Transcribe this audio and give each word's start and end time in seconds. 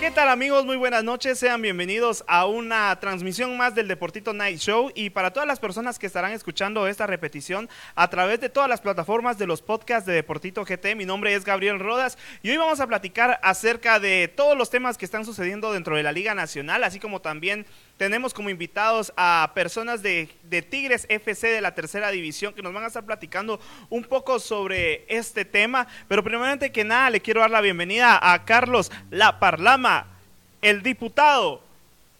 ¿Qué 0.00 0.12
tal 0.12 0.28
amigos? 0.28 0.64
Muy 0.64 0.76
buenas 0.76 1.02
noches, 1.02 1.40
sean 1.40 1.60
bienvenidos 1.60 2.22
a 2.28 2.46
una 2.46 2.98
transmisión 3.00 3.56
más 3.56 3.74
del 3.74 3.88
Deportito 3.88 4.32
Night 4.32 4.60
Show 4.60 4.92
y 4.94 5.10
para 5.10 5.32
todas 5.32 5.48
las 5.48 5.58
personas 5.58 5.98
que 5.98 6.06
estarán 6.06 6.30
escuchando 6.30 6.86
esta 6.86 7.08
repetición 7.08 7.68
a 7.96 8.08
través 8.08 8.40
de 8.40 8.48
todas 8.48 8.68
las 8.68 8.80
plataformas 8.80 9.38
de 9.38 9.48
los 9.48 9.60
podcasts 9.60 10.06
de 10.06 10.12
Deportito 10.12 10.64
GT, 10.64 10.94
mi 10.94 11.04
nombre 11.04 11.34
es 11.34 11.44
Gabriel 11.44 11.80
Rodas 11.80 12.16
y 12.42 12.50
hoy 12.50 12.56
vamos 12.58 12.78
a 12.78 12.86
platicar 12.86 13.40
acerca 13.42 13.98
de 13.98 14.28
todos 14.28 14.56
los 14.56 14.70
temas 14.70 14.96
que 14.96 15.04
están 15.04 15.24
sucediendo 15.24 15.72
dentro 15.72 15.96
de 15.96 16.04
la 16.04 16.12
Liga 16.12 16.32
Nacional, 16.32 16.84
así 16.84 17.00
como 17.00 17.20
también 17.20 17.66
tenemos 17.98 18.32
como 18.32 18.48
invitados 18.48 19.12
a 19.16 19.50
personas 19.54 20.02
de, 20.02 20.30
de, 20.44 20.62
Tigres 20.62 21.04
FC 21.08 21.48
de 21.48 21.60
la 21.60 21.74
tercera 21.74 22.10
división 22.10 22.54
que 22.54 22.62
nos 22.62 22.72
van 22.72 22.84
a 22.84 22.86
estar 22.86 23.04
platicando 23.04 23.60
un 23.90 24.04
poco 24.04 24.38
sobre 24.38 25.04
este 25.08 25.44
tema. 25.44 25.86
Pero 26.06 26.22
primeramente 26.22 26.72
que 26.72 26.84
nada, 26.84 27.10
le 27.10 27.20
quiero 27.20 27.40
dar 27.40 27.50
la 27.50 27.60
bienvenida 27.60 28.18
a 28.22 28.44
Carlos 28.44 28.90
La 29.10 29.38
Parlama, 29.40 30.06
el 30.62 30.82
diputado 30.82 31.60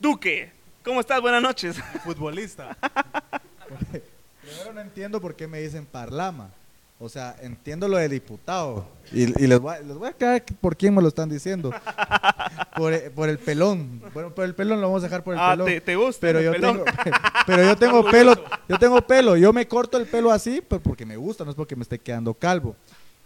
Duque. 0.01 0.53
¿Cómo 0.83 1.01
estás? 1.01 1.21
Buenas 1.21 1.43
noches. 1.43 1.77
Futbolista. 2.05 2.77
Primero 4.43 4.73
no 4.73 4.81
entiendo 4.81 5.21
por 5.21 5.37
qué 5.37 5.47
me 5.47 5.61
dicen 5.61 5.87
Parlama. 5.87 6.51
O 7.01 7.09
sea, 7.09 7.37
entiendo 7.43 7.87
lo 7.87 7.97
de 7.97 8.09
diputado. 8.09 8.85
Y, 9.13 9.23
y 9.43 9.47
les, 9.47 9.61
voy 9.61 9.75
a, 9.75 9.81
les, 9.81 9.97
voy 9.97 10.09
a, 10.09 10.11
aclarar 10.11 10.45
por 10.61 10.77
quién 10.77 10.93
me 10.95 11.01
lo 11.01 11.09
están 11.09 11.29
diciendo. 11.29 11.71
Por, 12.77 13.11
por, 13.11 13.29
el 13.29 13.39
pelón. 13.39 14.01
Bueno, 14.15 14.33
por 14.33 14.45
el 14.45 14.55
pelón 14.55 14.81
lo 14.81 14.87
vamos 14.87 15.03
a 15.03 15.07
dejar 15.07 15.25
por 15.25 15.35
el 15.35 15.41
ah, 15.41 15.51
pelón. 15.51 15.67
¿te, 15.67 15.81
te 15.81 15.97
gusta 15.97 16.21
pero 16.21 16.41
yo 16.41 16.53
pelón? 16.53 16.85
tengo, 16.85 16.85
pero 17.47 17.65
yo 17.65 17.77
tengo 17.77 18.09
pelo, 18.09 18.35
yo 18.69 18.79
tengo 18.79 19.03
pelo. 19.03 19.37
Yo 19.37 19.53
me 19.53 19.67
corto 19.67 19.99
el 19.99 20.07
pelo 20.07 20.31
así 20.31 20.61
pues 20.61 20.81
porque 20.81 21.05
me 21.05 21.17
gusta, 21.17 21.45
no 21.45 21.51
es 21.51 21.57
porque 21.57 21.75
me 21.75 21.83
esté 21.83 21.99
quedando 21.99 22.35
calvo. 22.35 22.77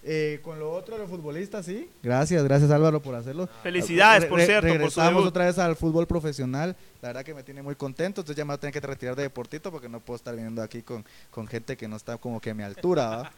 Eh, 0.05 0.41
con 0.42 0.58
lo 0.58 0.72
otro 0.72 0.97
de 0.97 1.03
los 1.03 1.08
futbolistas, 1.11 1.64
sí. 1.64 1.89
Gracias, 2.03 2.42
gracias 2.42 2.70
Álvaro 2.72 3.00
por 3.00 3.14
hacerlo. 3.14 3.48
Felicidades, 3.62 4.25
por 4.27 4.39
Re 4.41 4.47
cierto. 4.47 4.67
Regresamos 4.67 5.20
por 5.22 5.28
otra 5.28 5.45
vez 5.47 5.58
al 5.58 5.77
fútbol 5.77 6.08
profesional. 6.08 6.75
La 7.00 7.11
verdad 7.11 7.25
que 7.25 7.34
me 7.34 7.45
tiene 7.45 7.62
muy 7.62 7.77
contento. 7.77 8.20
Entonces 8.23 8.36
ya 8.36 8.45
me 8.45 8.48
voy 8.48 8.55
a 8.56 8.58
tener 8.61 8.73
que 8.75 8.80
retirar 8.80 9.14
de 9.14 9.23
deportito 9.23 9.70
porque 9.70 9.89
no 9.89 10.00
puedo 10.00 10.17
estar 10.17 10.34
viniendo 10.34 10.61
aquí 10.61 10.83
con, 10.83 11.05
con 11.30 11.47
gente 11.47 11.77
que 11.77 11.86
no 11.86 11.95
está 11.97 12.17
como 12.19 12.41
que 12.41 12.50
a 12.50 12.55
mi 12.55 12.64
altura. 12.64 13.08
¿va? 13.08 13.33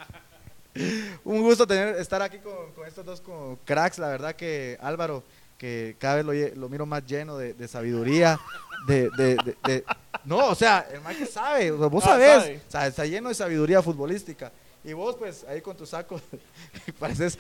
Un 1.25 1.43
gusto 1.43 1.67
tener, 1.67 1.97
estar 1.97 2.23
aquí 2.23 2.39
con, 2.39 2.73
con 2.75 2.87
estos 2.89 3.05
dos 3.05 3.21
como 3.21 3.59
cracks. 3.67 3.99
La 3.99 4.09
verdad 4.09 4.35
que 4.35 4.79
Álvaro, 4.81 5.23
que 5.59 5.97
cada 5.99 6.17
vez 6.23 6.25
lo, 6.25 6.61
lo 6.61 6.69
miro 6.71 6.87
más 6.87 7.05
lleno 7.05 7.37
de, 7.37 7.53
de 7.53 7.69
sabiduría. 7.69 8.41
De, 8.87 9.11
de, 9.17 9.37
de, 9.67 9.85
no, 10.25 10.49
o 10.49 10.55
sea, 10.55 10.87
el 10.93 11.01
Mike 11.01 11.27
sabe, 11.27 11.71
o 11.71 11.79
sea, 11.79 11.87
vos 11.89 12.05
Ah, 12.05 12.09
sabés, 12.09 12.43
sabe. 12.43 12.57
o 12.67 12.71
sea, 12.71 12.87
está 12.87 13.07
lleno 13.07 13.29
de 13.29 13.35
sabiduría 13.35 13.83
futbolística. 13.83 14.51
Y 14.85 14.93
vos, 14.93 15.17
pues, 15.17 15.47
ahí 15.49 15.63
con 15.63 15.75
tu 15.75 15.87
saco, 15.87 16.21
pareces, 16.99 17.39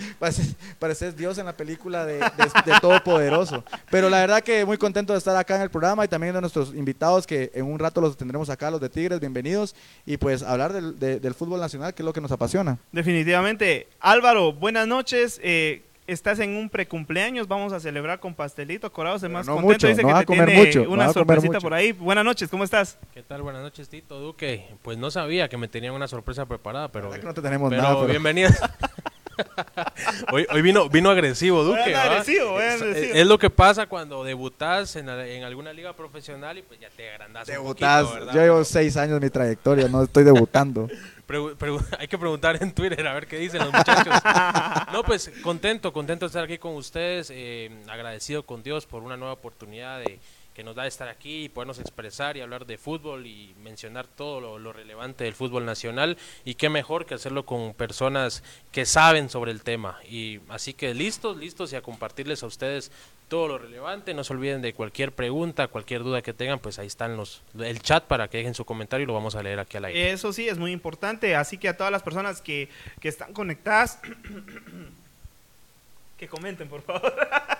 pareces, 0.79 1.15
Dios 1.15 1.37
en 1.37 1.45
la 1.45 1.55
película 1.55 2.07
de, 2.07 2.15
de, 2.15 2.23
de 2.65 2.81
Todopoderoso. 2.81 3.63
Pero 3.91 4.09
la 4.09 4.21
verdad 4.21 4.43
que 4.43 4.65
muy 4.65 4.79
contento 4.79 5.13
de 5.13 5.19
estar 5.19 5.37
acá 5.37 5.57
en 5.57 5.63
el 5.63 5.71
programa 5.71 6.07
y 6.07 6.09
también 6.09 6.33
de 6.33 6.41
nuestros 6.41 6.75
invitados 6.75 7.27
que 7.27 7.51
en 7.55 7.67
un 7.67 7.79
rato 7.79 8.01
los 8.01 8.17
tendremos 8.17 8.49
acá, 8.49 8.71
los 8.71 8.81
de 8.81 8.89
Tigres, 8.89 9.21
bienvenidos. 9.21 9.77
Y 10.07 10.17
pues 10.17 10.43
hablar 10.43 10.73
del, 10.73 10.99
de, 10.99 11.21
del 11.21 11.35
fútbol 11.35 11.61
nacional, 11.61 11.93
que 11.93 12.03
es 12.03 12.05
lo 12.07 12.15
que 12.15 12.23
nos 12.23 12.33
apasiona. 12.33 12.79
Definitivamente. 12.93 13.89
Álvaro, 14.01 14.55
buenas 14.55 14.87
noches. 14.87 15.39
Eh, 15.43 15.83
estás 16.07 16.39
en 16.41 16.55
un 16.57 16.69
precumpleaños, 16.69 17.49
vamos 17.49 17.73
a 17.73 17.81
celebrar 17.81 18.21
con 18.21 18.35
pastelito, 18.35 18.93
Corado 18.93 19.19
se 19.19 19.29
más 19.29 19.47
no 19.47 19.55
contento, 19.55 19.73
mucho, 19.75 19.89
dice 19.89 20.03
no 20.03 20.09
que 20.09 20.13
va 20.15 20.19
te 20.21 20.23
a 20.25 20.27
comer 20.27 20.47
tiene 20.49 20.67
mucho, 20.67 20.91
una 20.91 21.13
sorpresita 21.13 21.61
por 21.61 21.75
ahí. 21.75 21.93
Buenas 21.93 22.25
noches, 22.25 22.49
¿cómo 22.49 22.65
estás? 22.65 22.99
¿Qué 23.13 23.23
tal? 23.23 23.43
Buenas 23.43 23.63
noches, 23.63 23.89
Tito 23.89 24.21
Duque. 24.21 24.67
Pues 24.83 24.99
no 24.99 25.11
sabía 25.11 25.49
que 25.49 25.57
me 25.57 25.69
tenían 25.69 25.95
una 25.95 26.09
sorpresa 26.09 26.47
preparada, 26.47 26.89
pero, 26.93 27.11
que 27.11 27.19
no 27.23 27.35
te 27.35 27.43
tenemos 27.43 27.71
pero 27.71 27.83
nada, 27.83 27.95
pero- 27.95 28.09
bienvenido. 28.09 28.51
hoy, 30.33 30.47
hoy 30.53 30.63
vino, 30.63 30.89
vino 30.89 31.11
agresivo 31.11 31.65
Duque. 31.65 31.93
¿va? 31.93 32.03
agresivo, 32.05 32.61
es, 32.61 32.81
agresivo. 32.83 33.15
es 33.15 33.27
lo 33.27 33.39
que 33.39 33.51
pasa 33.51 33.87
cuando 33.87 34.23
debutas 34.23 34.95
en, 34.97 35.09
en 35.09 35.43
alguna 35.45 35.73
liga 35.73 35.93
profesional 35.95 36.59
y 36.59 36.63
pues 36.63 36.79
ya 36.79 36.89
te 36.91 37.11
agrandas 37.11 37.49
un 37.49 37.55
Debutás, 37.55 38.05
poquito, 38.05 38.21
¿verdad? 38.27 38.35
yo 38.35 38.41
llevo 38.43 38.65
seis 38.65 38.97
años 38.97 39.21
de 39.21 39.27
mi 39.27 39.31
trayectoria, 39.31 39.89
no 39.89 40.03
estoy 40.05 40.25
debutando. 40.25 40.89
Hay 41.99 42.09
que 42.09 42.19
preguntar 42.19 42.63
en 42.63 42.73
Twitter 42.73 43.07
a 43.07 43.15
ver 43.15 43.27
qué 43.27 43.39
dicen 43.39 43.61
los 43.61 43.73
muchachos. 43.73 44.15
no, 44.93 45.03
pues 45.03 45.31
contento, 45.43 45.93
contento 45.93 46.27
de 46.27 46.29
estar 46.29 46.45
aquí 46.45 46.59
con 46.59 46.75
ustedes, 46.75 47.31
eh, 47.33 47.71
agradecido 47.89 48.45
con 48.45 48.63
Dios 48.63 48.87
por 48.87 49.03
una 49.03 49.17
nueva 49.17 49.35
oportunidad 49.35 50.01
de, 50.01 50.19
que 50.55 50.63
nos 50.63 50.77
da 50.77 50.87
estar 50.87 51.09
aquí 51.09 51.45
y 51.45 51.49
podernos 51.49 51.81
expresar 51.81 52.37
y 52.37 52.41
hablar 52.41 52.65
de 52.65 52.79
fútbol 52.79 53.27
y 53.27 53.55
mencionar 53.63 54.07
todo 54.07 54.41
lo, 54.41 54.59
lo 54.59 54.73
relevante 54.73 55.25
del 55.25 55.35
fútbol 55.35 55.65
nacional 55.67 56.17
y 56.45 56.55
qué 56.55 56.69
mejor 56.69 57.07
que 57.07 57.15
hacerlo 57.15 57.45
con 57.45 57.75
personas 57.75 58.45
que 58.71 58.87
saben 58.87 59.29
sobre 59.29 59.51
el 59.51 59.63
tema. 59.63 59.99
Y 60.09 60.41
así 60.49 60.73
que 60.73 60.95
listos, 60.95 61.37
listos 61.37 61.73
y 61.73 61.77
a 61.77 61.83
compartirles 61.83 62.43
a 62.45 62.47
ustedes 62.47 62.93
todo 63.29 63.49
lo 63.49 63.59
relevante. 63.59 64.15
No 64.15 64.23
se 64.23 64.33
olviden 64.33 64.63
de 64.63 64.75
cualquier 64.75 65.13
pregunta, 65.13 65.67
cualquier 65.67 66.05
duda 66.05 66.23
que 66.23 66.33
tengan, 66.33 66.61
pues 66.61 66.79
ahí 66.79 66.87
están 66.87 67.17
los 67.17 67.43
el 67.59 67.81
chat 67.81 68.05
para 68.05 68.29
que 68.29 68.39
dejen 68.39 68.55
su 68.55 68.65
comentario 68.65 69.03
y 69.05 69.07
lo 69.07 69.15
vamos 69.15 69.35
a 69.35 69.43
leer 69.43 69.59
aquí 69.59 69.77
al 69.77 69.87
aire. 69.87 70.13
Eso 70.13 70.33
sí, 70.33 70.49
es 70.49 70.59
muy 70.59 70.71
importante. 70.71 71.35
Así 71.35 71.59
que 71.59 71.69
a 71.69 71.77
todas 71.77 71.91
las 71.91 72.03
personas 72.05 72.41
que, 72.41 72.69
que 73.01 73.09
están 73.09 73.33
conectadas, 73.33 73.99
que 76.19 76.29
comenten, 76.29 76.69
por 76.69 76.83
favor. 76.83 77.13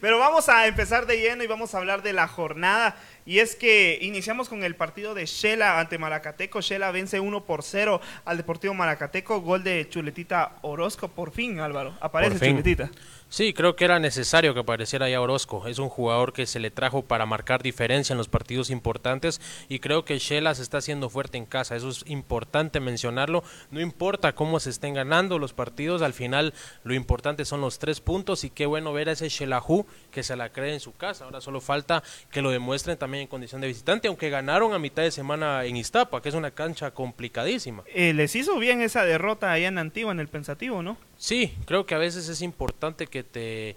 Pero 0.00 0.18
vamos 0.18 0.48
a 0.48 0.66
empezar 0.66 1.06
de 1.06 1.18
lleno 1.18 1.42
y 1.42 1.46
vamos 1.46 1.74
a 1.74 1.78
hablar 1.78 2.02
de 2.02 2.12
la 2.12 2.28
jornada. 2.28 2.96
Y 3.26 3.40
es 3.40 3.56
que 3.56 3.98
iniciamos 4.00 4.48
con 4.48 4.64
el 4.64 4.74
partido 4.74 5.14
de 5.14 5.26
Shela 5.26 5.78
ante 5.80 5.98
Malacateco. 5.98 6.60
Shela 6.60 6.90
vence 6.90 7.20
1 7.20 7.44
por 7.44 7.62
0 7.62 8.00
al 8.24 8.36
Deportivo 8.36 8.74
Malacateco. 8.74 9.40
Gol 9.40 9.64
de 9.64 9.86
Chuletita 9.88 10.56
Orozco. 10.62 11.08
Por 11.08 11.30
fin, 11.30 11.60
Álvaro. 11.60 11.96
Aparece 12.00 12.38
fin. 12.38 12.50
Chuletita. 12.50 12.90
Sí, 13.30 13.52
creo 13.52 13.76
que 13.76 13.84
era 13.84 13.98
necesario 13.98 14.54
que 14.54 14.60
apareciera 14.60 15.08
ya 15.10 15.20
Orozco. 15.20 15.66
Es 15.66 15.78
un 15.78 15.90
jugador 15.90 16.32
que 16.32 16.46
se 16.46 16.60
le 16.60 16.70
trajo 16.70 17.02
para 17.02 17.26
marcar 17.26 17.62
diferencia 17.62 18.14
en 18.14 18.18
los 18.18 18.28
partidos 18.28 18.70
importantes 18.70 19.40
y 19.68 19.80
creo 19.80 20.06
que 20.06 20.18
Shela 20.18 20.54
se 20.54 20.62
está 20.62 20.78
haciendo 20.78 21.10
fuerte 21.10 21.36
en 21.36 21.44
casa. 21.44 21.76
Eso 21.76 21.90
es 21.90 22.04
importante 22.06 22.80
mencionarlo. 22.80 23.44
No 23.70 23.82
importa 23.82 24.34
cómo 24.34 24.60
se 24.60 24.70
estén 24.70 24.94
ganando 24.94 25.38
los 25.38 25.52
partidos, 25.52 26.00
al 26.00 26.14
final 26.14 26.54
lo 26.84 26.94
importante 26.94 27.44
son 27.44 27.60
los 27.60 27.78
tres 27.78 28.00
puntos 28.00 28.44
y 28.44 28.50
qué 28.50 28.64
bueno 28.64 28.94
ver 28.94 29.10
a 29.10 29.12
ese 29.12 29.28
Shelahu 29.28 29.84
que 30.10 30.22
se 30.22 30.34
la 30.34 30.50
cree 30.50 30.72
en 30.72 30.80
su 30.80 30.96
casa. 30.96 31.26
Ahora 31.26 31.42
solo 31.42 31.60
falta 31.60 32.02
que 32.30 32.40
lo 32.40 32.50
demuestren 32.50 32.96
también 32.96 33.22
en 33.22 33.28
condición 33.28 33.60
de 33.60 33.66
visitante, 33.66 34.08
aunque 34.08 34.30
ganaron 34.30 34.72
a 34.72 34.78
mitad 34.78 35.02
de 35.02 35.10
semana 35.10 35.66
en 35.66 35.76
Iztapa, 35.76 36.22
que 36.22 36.30
es 36.30 36.34
una 36.34 36.52
cancha 36.52 36.92
complicadísima. 36.92 37.82
Eh, 37.94 38.14
les 38.14 38.34
hizo 38.34 38.58
bien 38.58 38.80
esa 38.80 39.04
derrota 39.04 39.52
allá 39.52 39.68
en 39.68 39.76
Antigua, 39.76 40.12
en 40.12 40.20
el 40.20 40.28
Pensativo, 40.28 40.82
¿no? 40.82 40.96
Sí, 41.18 41.52
creo 41.66 41.84
que 41.84 41.94
a 41.94 41.98
veces 41.98 42.28
es 42.28 42.40
importante 42.42 43.06
que 43.06 43.24
te 43.24 43.76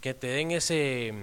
que 0.00 0.12
te 0.12 0.26
den 0.26 0.50
ese 0.50 1.14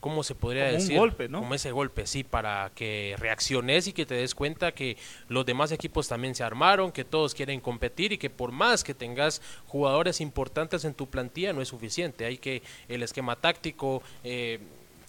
cómo 0.00 0.22
se 0.22 0.34
podría 0.34 0.64
Como 0.64 0.74
un 0.74 0.78
decir 0.78 0.98
golpe, 0.98 1.26
¿no? 1.26 1.38
como 1.40 1.54
ese 1.54 1.70
golpe 1.72 2.06
sí 2.06 2.22
para 2.22 2.70
que 2.74 3.14
reacciones 3.18 3.86
y 3.86 3.94
que 3.94 4.04
te 4.04 4.14
des 4.14 4.34
cuenta 4.34 4.72
que 4.72 4.98
los 5.28 5.46
demás 5.46 5.72
equipos 5.72 6.06
también 6.06 6.34
se 6.34 6.44
armaron 6.44 6.92
que 6.92 7.02
todos 7.02 7.34
quieren 7.34 7.60
competir 7.60 8.12
y 8.12 8.18
que 8.18 8.28
por 8.28 8.52
más 8.52 8.84
que 8.84 8.92
tengas 8.92 9.40
jugadores 9.66 10.20
importantes 10.20 10.84
en 10.84 10.92
tu 10.92 11.06
plantilla 11.08 11.54
no 11.54 11.62
es 11.62 11.68
suficiente 11.68 12.26
hay 12.26 12.36
que 12.36 12.62
el 12.88 13.02
esquema 13.02 13.36
táctico 13.36 14.02
eh, 14.22 14.60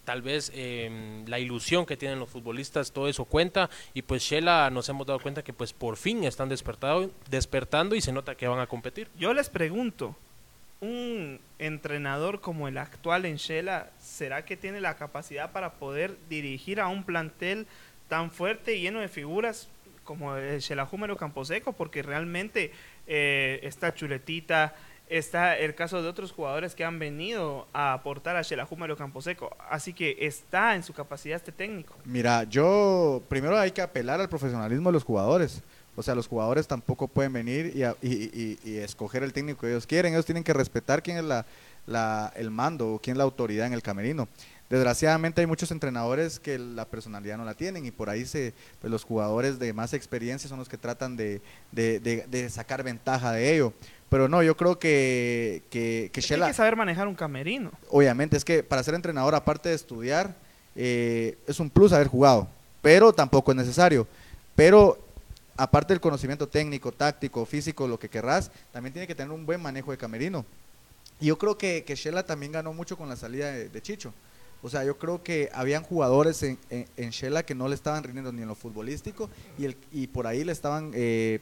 tal 0.08 0.22
vez 0.22 0.54
eh, 0.56 1.22
la 1.28 1.38
ilusión 1.38 1.86
que 1.86 1.98
tienen 1.98 2.18
los 2.18 2.30
futbolistas, 2.30 2.94
todo 2.94 3.10
eso 3.10 3.26
cuenta 3.26 3.70
y 3.94 4.04
pues 4.04 4.24
Shela 4.24 4.70
nos 4.70 4.88
hemos 4.88 5.06
dado 5.06 5.20
cuenta 5.20 5.44
que 5.44 5.52
pues 5.52 5.74
por 5.74 5.98
fin 5.98 6.24
están 6.24 6.48
despertado, 6.48 7.12
despertando 7.30 7.94
y 7.94 8.00
se 8.00 8.14
nota 8.14 8.36
que 8.36 8.48
van 8.48 8.62
a 8.62 8.68
competir. 8.68 9.10
Yo 9.20 9.34
les 9.34 9.50
pregunto, 9.50 10.16
un 10.80 11.42
entrenador 11.60 12.40
como 12.40 12.70
el 12.70 12.78
actual 12.78 13.26
en 13.26 13.36
Shela, 13.36 13.92
¿será 14.00 14.46
que 14.46 14.56
tiene 14.56 14.80
la 14.80 14.96
capacidad 14.96 15.52
para 15.52 15.74
poder 15.74 16.16
dirigir 16.30 16.80
a 16.80 16.88
un 16.88 17.04
plantel 17.04 17.68
tan 18.08 18.32
fuerte 18.32 18.78
y 18.78 18.84
lleno 18.84 19.02
de 19.02 19.10
figuras 19.10 19.68
como 20.06 20.38
el 20.38 20.62
Shela 20.62 20.86
Júmero 20.86 21.18
Camposeco? 21.18 21.74
Porque 21.74 22.02
realmente 22.02 22.72
eh, 23.08 23.60
está 23.62 23.94
Chuletita, 23.94 24.74
está 25.10 25.58
el 25.58 25.74
caso 25.76 26.02
de 26.02 26.10
otros 26.10 26.32
jugadores 26.32 26.76
que 26.76 26.84
han 26.84 27.00
venido 27.00 27.68
a 27.74 27.94
aportar 27.94 28.36
a 28.36 28.42
Shela 28.42 28.66
Júmero 28.66 28.96
Camposeco. 28.98 29.56
Así 29.70 29.94
que 29.94 30.18
está 30.22 30.76
en 30.76 30.84
su 30.84 30.94
capacidad 30.94 31.36
este 31.36 31.52
técnico. 31.52 31.96
Mira, 32.06 32.44
yo 32.44 33.22
primero 33.30 33.58
hay 33.58 33.72
que 33.72 33.82
apelar 33.82 34.20
al 34.20 34.30
profesionalismo 34.30 34.90
de 34.90 34.94
los 34.94 35.04
jugadores. 35.04 35.62
O 35.96 36.04
sea, 36.04 36.14
los 36.14 36.28
jugadores 36.28 36.68
tampoco 36.68 37.08
pueden 37.08 37.34
venir 37.34 37.72
y, 37.76 37.84
a- 37.84 37.96
y- 38.02 38.26
y- 38.26 38.60
y 38.64 38.78
escoger 38.78 39.24
el 39.24 39.34
técnico 39.34 39.62
que 39.62 39.68
ellos 39.70 39.88
quieren. 39.88 40.14
Ellos 40.14 40.26
tienen 40.26 40.44
que 40.44 40.54
respetar 40.54 41.02
quién 41.02 41.18
es 41.18 41.24
la, 41.24 41.46
la, 41.88 42.32
el 42.36 42.52
mando 42.52 42.94
o 42.94 43.00
quién 43.00 43.16
es 43.16 43.18
la 43.18 43.24
autoridad 43.24 43.66
en 43.66 43.74
el 43.74 43.82
camerino. 43.82 44.28
Desgraciadamente 44.70 45.40
hay 45.42 45.48
muchos 45.48 45.72
entrenadores 45.72 46.40
que 46.42 46.60
la 46.60 46.86
personalidad 46.86 47.38
no 47.38 47.46
la 47.46 47.54
tienen 47.54 47.86
y 47.86 47.92
por 47.92 48.10
ahí 48.10 48.26
se, 48.26 48.54
pues 48.82 48.92
los 48.92 49.06
jugadores 49.06 49.60
de 49.60 49.72
más 49.72 49.94
experiencia 49.94 50.50
son 50.50 50.60
los 50.60 50.68
que 50.68 50.78
tratan 50.78 51.16
de, 51.16 51.42
de- 51.72 52.00
de 52.02 52.50
sacar 52.50 52.84
ventaja 52.84 53.32
de 53.32 53.56
ello. 53.56 53.74
Pero 54.10 54.30
no, 54.30 54.42
yo 54.42 54.56
creo 54.56 54.80
que, 54.80 55.64
que, 55.70 56.10
que 56.14 56.22
que 56.22 56.34
hay 56.34 56.40
Shela- 56.40 56.48
que 56.48 56.54
saber 56.54 56.76
manejar 56.76 57.08
un 57.08 57.16
camerino. 57.16 57.72
obviamente, 57.90 58.38
es 58.38 58.46
que 58.46 58.64
para 58.64 58.82
ser 58.84 58.94
entrenador, 58.96 59.36
aparte 59.36 59.70
de 59.70 59.76
estudiar, 59.76 60.34
eh, 60.76 61.38
es 61.48 61.60
un 61.60 61.70
plus 61.70 61.92
haber 61.92 62.08
jugado, 62.08 62.48
pero 62.82 63.12
tampoco 63.12 63.52
es 63.52 63.58
necesario. 63.58 64.08
Pero 64.56 64.98
aparte 65.58 65.94
del 65.94 66.00
conocimiento 66.00 66.48
técnico, 66.48 66.92
táctico, 66.92 67.46
físico, 67.46 67.88
lo 67.88 68.00
que 68.00 68.10
querrás, 68.10 68.50
también 68.72 68.94
tiene 68.94 69.08
que 69.08 69.16
tener 69.16 69.32
un 69.32 69.46
buen 69.46 69.62
manejo 69.62 69.92
de 69.92 69.98
camerino. 69.98 70.46
Y 71.20 71.26
yo 71.28 71.38
creo 71.38 71.58
que, 71.58 71.84
que 71.84 71.96
Shela 71.96 72.26
también 72.26 72.52
ganó 72.52 72.72
mucho 72.74 72.96
con 72.96 73.10
la 73.10 73.16
salida 73.16 73.52
de, 73.52 73.70
de 73.70 73.82
Chicho. 73.82 74.14
O 74.62 74.70
sea, 74.70 74.84
yo 74.84 74.98
creo 74.98 75.22
que 75.22 75.50
habían 75.54 75.84
jugadores 75.84 76.42
en, 76.44 76.58
en, 76.70 76.86
en 76.96 77.10
Shela 77.10 77.44
que 77.44 77.56
no 77.56 77.68
le 77.68 77.76
estaban 77.76 78.04
rindiendo 78.04 78.32
ni 78.32 78.42
en 78.42 78.48
lo 78.48 78.56
futbolístico 78.56 79.30
y, 79.58 79.66
el, 79.66 79.78
y 79.92 80.08
por 80.08 80.26
ahí 80.28 80.44
le 80.44 80.52
estaban 80.52 80.92
eh, 80.96 81.40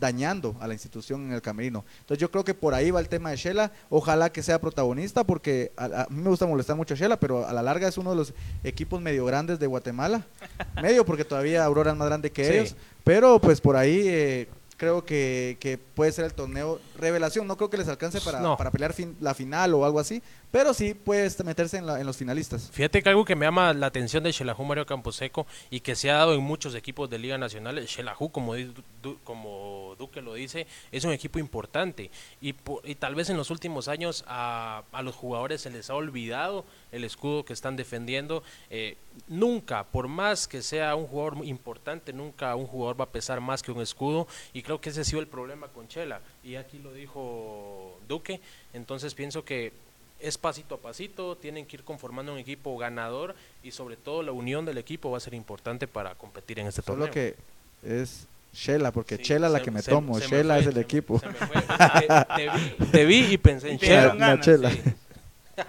dañando 0.00 0.56
a 0.60 0.66
la 0.66 0.74
institución 0.74 1.26
en 1.26 1.32
el 1.32 1.42
camerino. 1.42 1.84
Entonces 2.00 2.18
yo 2.20 2.30
creo 2.30 2.44
que 2.44 2.54
por 2.54 2.74
ahí 2.74 2.90
va 2.90 3.00
el 3.00 3.08
tema 3.08 3.30
de 3.30 3.36
Shela. 3.36 3.72
Ojalá 3.90 4.30
que 4.30 4.42
sea 4.42 4.60
protagonista 4.60 5.24
porque 5.24 5.72
a, 5.76 5.84
a 6.02 6.06
mí 6.10 6.22
me 6.22 6.28
gusta 6.30 6.46
molestar 6.46 6.76
mucho 6.76 6.94
a 6.94 6.96
Shela, 6.96 7.18
pero 7.18 7.46
a 7.46 7.52
la 7.52 7.62
larga 7.62 7.88
es 7.88 7.96
uno 7.98 8.10
de 8.10 8.16
los 8.16 8.34
equipos 8.62 9.00
medio 9.00 9.24
grandes 9.24 9.58
de 9.58 9.66
Guatemala. 9.66 10.26
medio 10.82 11.04
porque 11.04 11.24
todavía 11.24 11.64
Aurora 11.64 11.92
es 11.92 11.96
más 11.96 12.08
grande 12.08 12.30
que 12.30 12.44
Sí. 12.44 12.52
ellos. 12.52 12.76
Pero 13.04 13.38
pues 13.40 13.60
por 13.60 13.76
ahí 13.76 14.02
eh, 14.06 14.48
creo 14.76 15.04
que, 15.04 15.56
que 15.60 15.78
puede 15.78 16.12
ser 16.12 16.24
el 16.24 16.34
torneo 16.34 16.80
revelación. 16.96 17.46
No 17.46 17.56
creo 17.56 17.70
que 17.70 17.76
les 17.76 17.88
alcance 17.88 18.20
para, 18.20 18.40
No. 18.40 18.56
para 18.56 18.70
pelear 18.70 18.92
fin- 18.92 19.16
la 19.20 19.34
final 19.34 19.74
o 19.74 19.84
algo 19.84 20.00
así, 20.00 20.22
pero 20.50 20.74
sí 20.74 20.94
puede 20.94 21.26
est- 21.26 21.40
meterse 21.42 21.76
en, 21.78 21.86
la- 21.86 22.00
en 22.00 22.06
los 22.06 22.16
finalistas. 22.16 22.70
Fíjate 22.72 23.02
que 23.02 23.08
algo 23.08 23.24
que 23.24 23.36
me 23.36 23.46
llama 23.46 23.72
la 23.74 23.86
atención 23.86 24.22
de 24.24 24.32
Xelajú 24.32 24.64
Mario 24.64 24.86
Camposeco 24.86 25.46
y 25.70 25.80
que 25.80 25.94
se 25.94 26.10
ha 26.10 26.14
dado 26.14 26.34
en 26.34 26.40
muchos 26.42 26.74
equipos 26.74 27.08
de 27.10 27.18
Liga 27.18 27.38
Nacional, 27.38 27.86
Xelajú, 27.86 28.30
como, 28.30 28.54
du- 28.56 29.18
como 29.24 29.94
Duque 29.98 30.22
lo 30.22 30.34
dice, 30.34 30.66
es 30.92 31.04
un 31.04 31.12
equipo 31.12 31.38
importante 31.38 32.10
y, 32.40 32.54
y 32.84 32.94
tal 32.96 33.14
vez 33.14 33.30
en 33.30 33.36
los 33.36 33.50
últimos 33.50 33.88
años 33.88 34.24
a, 34.26 34.82
a 34.92 35.02
los 35.02 35.14
jugadores 35.14 35.60
se 35.60 35.70
les 35.70 35.90
ha 35.90 35.94
olvidado 35.94 36.64
el 36.94 37.04
escudo 37.04 37.44
que 37.44 37.52
están 37.52 37.76
defendiendo. 37.76 38.42
Eh, 38.70 38.96
nunca, 39.28 39.84
por 39.84 40.08
más 40.08 40.46
que 40.48 40.62
sea 40.62 40.94
un 40.94 41.06
jugador 41.06 41.34
muy 41.36 41.48
importante, 41.48 42.12
nunca 42.12 42.54
un 42.54 42.66
jugador 42.66 43.00
va 43.00 43.04
a 43.04 43.10
pesar 43.10 43.40
más 43.40 43.62
que 43.62 43.72
un 43.72 43.80
escudo 43.82 44.26
y 44.52 44.62
creo 44.62 44.80
que 44.80 44.90
ese 44.90 45.00
ha 45.00 45.04
sido 45.04 45.20
el 45.20 45.26
problema 45.26 45.68
con 45.68 45.88
Chela 45.88 46.20
y 46.42 46.56
aquí 46.56 46.78
lo 46.78 46.92
dijo 46.92 47.98
Duque, 48.08 48.40
entonces 48.72 49.14
pienso 49.14 49.44
que 49.44 49.72
es 50.20 50.38
pasito 50.38 50.76
a 50.76 50.78
pasito, 50.78 51.36
tienen 51.36 51.66
que 51.66 51.76
ir 51.76 51.84
conformando 51.84 52.32
un 52.32 52.38
equipo 52.38 52.78
ganador 52.78 53.34
y 53.62 53.72
sobre 53.72 53.96
todo 53.96 54.22
la 54.22 54.32
unión 54.32 54.64
del 54.64 54.78
equipo 54.78 55.10
va 55.10 55.18
a 55.18 55.20
ser 55.20 55.34
importante 55.34 55.86
para 55.86 56.14
competir 56.14 56.58
en 56.60 56.66
este 56.68 56.80
torneo. 56.82 57.06
Solo 57.06 57.12
que 57.12 57.34
es 57.82 58.26
Shela, 58.54 58.92
porque 58.92 59.16
Sí, 59.16 59.24
Chela 59.24 59.48
la 59.48 59.58
se- 59.58 59.64
que 59.64 59.70
me 59.72 59.82
se- 59.82 59.90
tomo, 59.90 60.14
se 60.18 60.28
me 60.28 60.36
Shela 60.36 60.54
fue, 60.54 60.60
es 60.62 60.66
el 60.68 60.74
se- 60.74 60.80
equipo. 60.80 61.18
se 61.18 61.26
me 61.26 61.34
fue. 61.34 61.60
Te, 61.62 62.06
te 62.36 62.48
vi, 62.50 62.86
te 62.92 63.04
vi 63.04 63.16
y 63.32 63.36
pensé 63.38 63.70
en 63.72 63.78
Chela. 63.78 64.74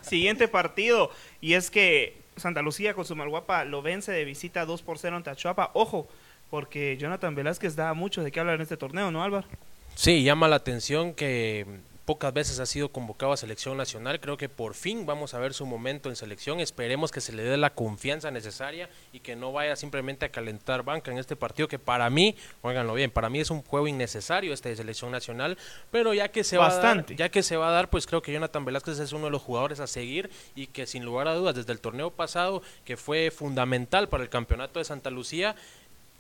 Siguiente 0.01 0.47
partido. 0.47 1.11
Y 1.41 1.53
es 1.53 1.69
que 1.69 2.17
Santa 2.37 2.61
Lucía 2.61 2.93
con 2.93 3.05
su 3.05 3.15
Malguapa 3.15 3.65
lo 3.65 3.81
vence 3.81 4.11
de 4.11 4.25
visita 4.25 4.65
2 4.65 4.81
por 4.81 4.97
0 4.97 5.15
ante 5.15 5.29
Achuapa. 5.29 5.71
Ojo, 5.73 6.07
porque 6.49 6.97
Jonathan 6.97 7.35
Velázquez 7.35 7.75
da 7.75 7.93
mucho 7.93 8.23
de 8.23 8.31
qué 8.31 8.39
hablar 8.39 8.55
en 8.55 8.61
este 8.61 8.77
torneo, 8.77 9.11
¿no, 9.11 9.23
Álvaro? 9.23 9.47
Sí, 9.95 10.23
llama 10.23 10.47
la 10.47 10.57
atención 10.57 11.13
que 11.13 11.65
pocas 12.05 12.31
veces 12.33 12.59
ha 12.59 12.65
sido 12.65 12.89
convocado 12.89 13.33
a 13.33 13.37
selección 13.37 13.75
nacional. 13.77 14.19
Creo 14.19 14.37
que 14.37 14.47
por 14.47 14.75
fin 14.75 15.05
vamos 15.05 15.33
a 15.33 15.39
ver 15.39 15.53
su 15.53 15.65
momento 15.65 16.09
en 16.09 16.15
selección. 16.15 16.59
Esperemos 16.59 17.11
que 17.11 17.19
se 17.19 17.33
le 17.33 17.43
dé 17.43 17.57
la 17.57 17.71
confianza 17.71 18.31
necesaria 18.31 18.89
y 19.11 19.19
que 19.19 19.35
no 19.35 19.51
vaya 19.51 19.75
simplemente 19.75 20.25
a 20.25 20.29
calentar 20.29 20.83
banca 20.83 21.11
en 21.11 21.17
este 21.17 21.35
partido 21.35 21.67
que 21.67 21.79
para 21.79 22.09
mí, 22.09 22.35
óiganlo 22.61 22.93
bien, 22.93 23.11
para 23.11 23.29
mí 23.29 23.39
es 23.39 23.49
un 23.49 23.63
juego 23.63 23.87
innecesario 23.87 24.53
este 24.53 24.69
de 24.69 24.75
selección 24.75 25.11
nacional, 25.11 25.57
pero 25.91 26.13
ya 26.13 26.29
que 26.29 26.43
se 26.43 26.57
va 26.57 26.67
a 26.67 26.77
dar, 26.77 27.05
ya 27.15 27.29
que 27.29 27.43
se 27.43 27.57
va 27.57 27.69
a 27.69 27.71
dar, 27.71 27.89
pues 27.89 28.05
creo 28.05 28.21
que 28.21 28.31
Jonathan 28.31 28.65
Velázquez 28.65 28.99
es 28.99 29.11
uno 29.11 29.25
de 29.25 29.31
los 29.31 29.41
jugadores 29.41 29.79
a 29.79 29.87
seguir 29.87 30.29
y 30.55 30.67
que 30.67 30.85
sin 30.85 31.03
lugar 31.03 31.27
a 31.27 31.33
dudas 31.33 31.55
desde 31.55 31.73
el 31.73 31.79
torneo 31.79 32.11
pasado 32.11 32.61
que 32.85 32.97
fue 32.97 33.31
fundamental 33.31 34.09
para 34.09 34.23
el 34.23 34.29
campeonato 34.29 34.79
de 34.79 34.85
Santa 34.85 35.09
Lucía 35.09 35.55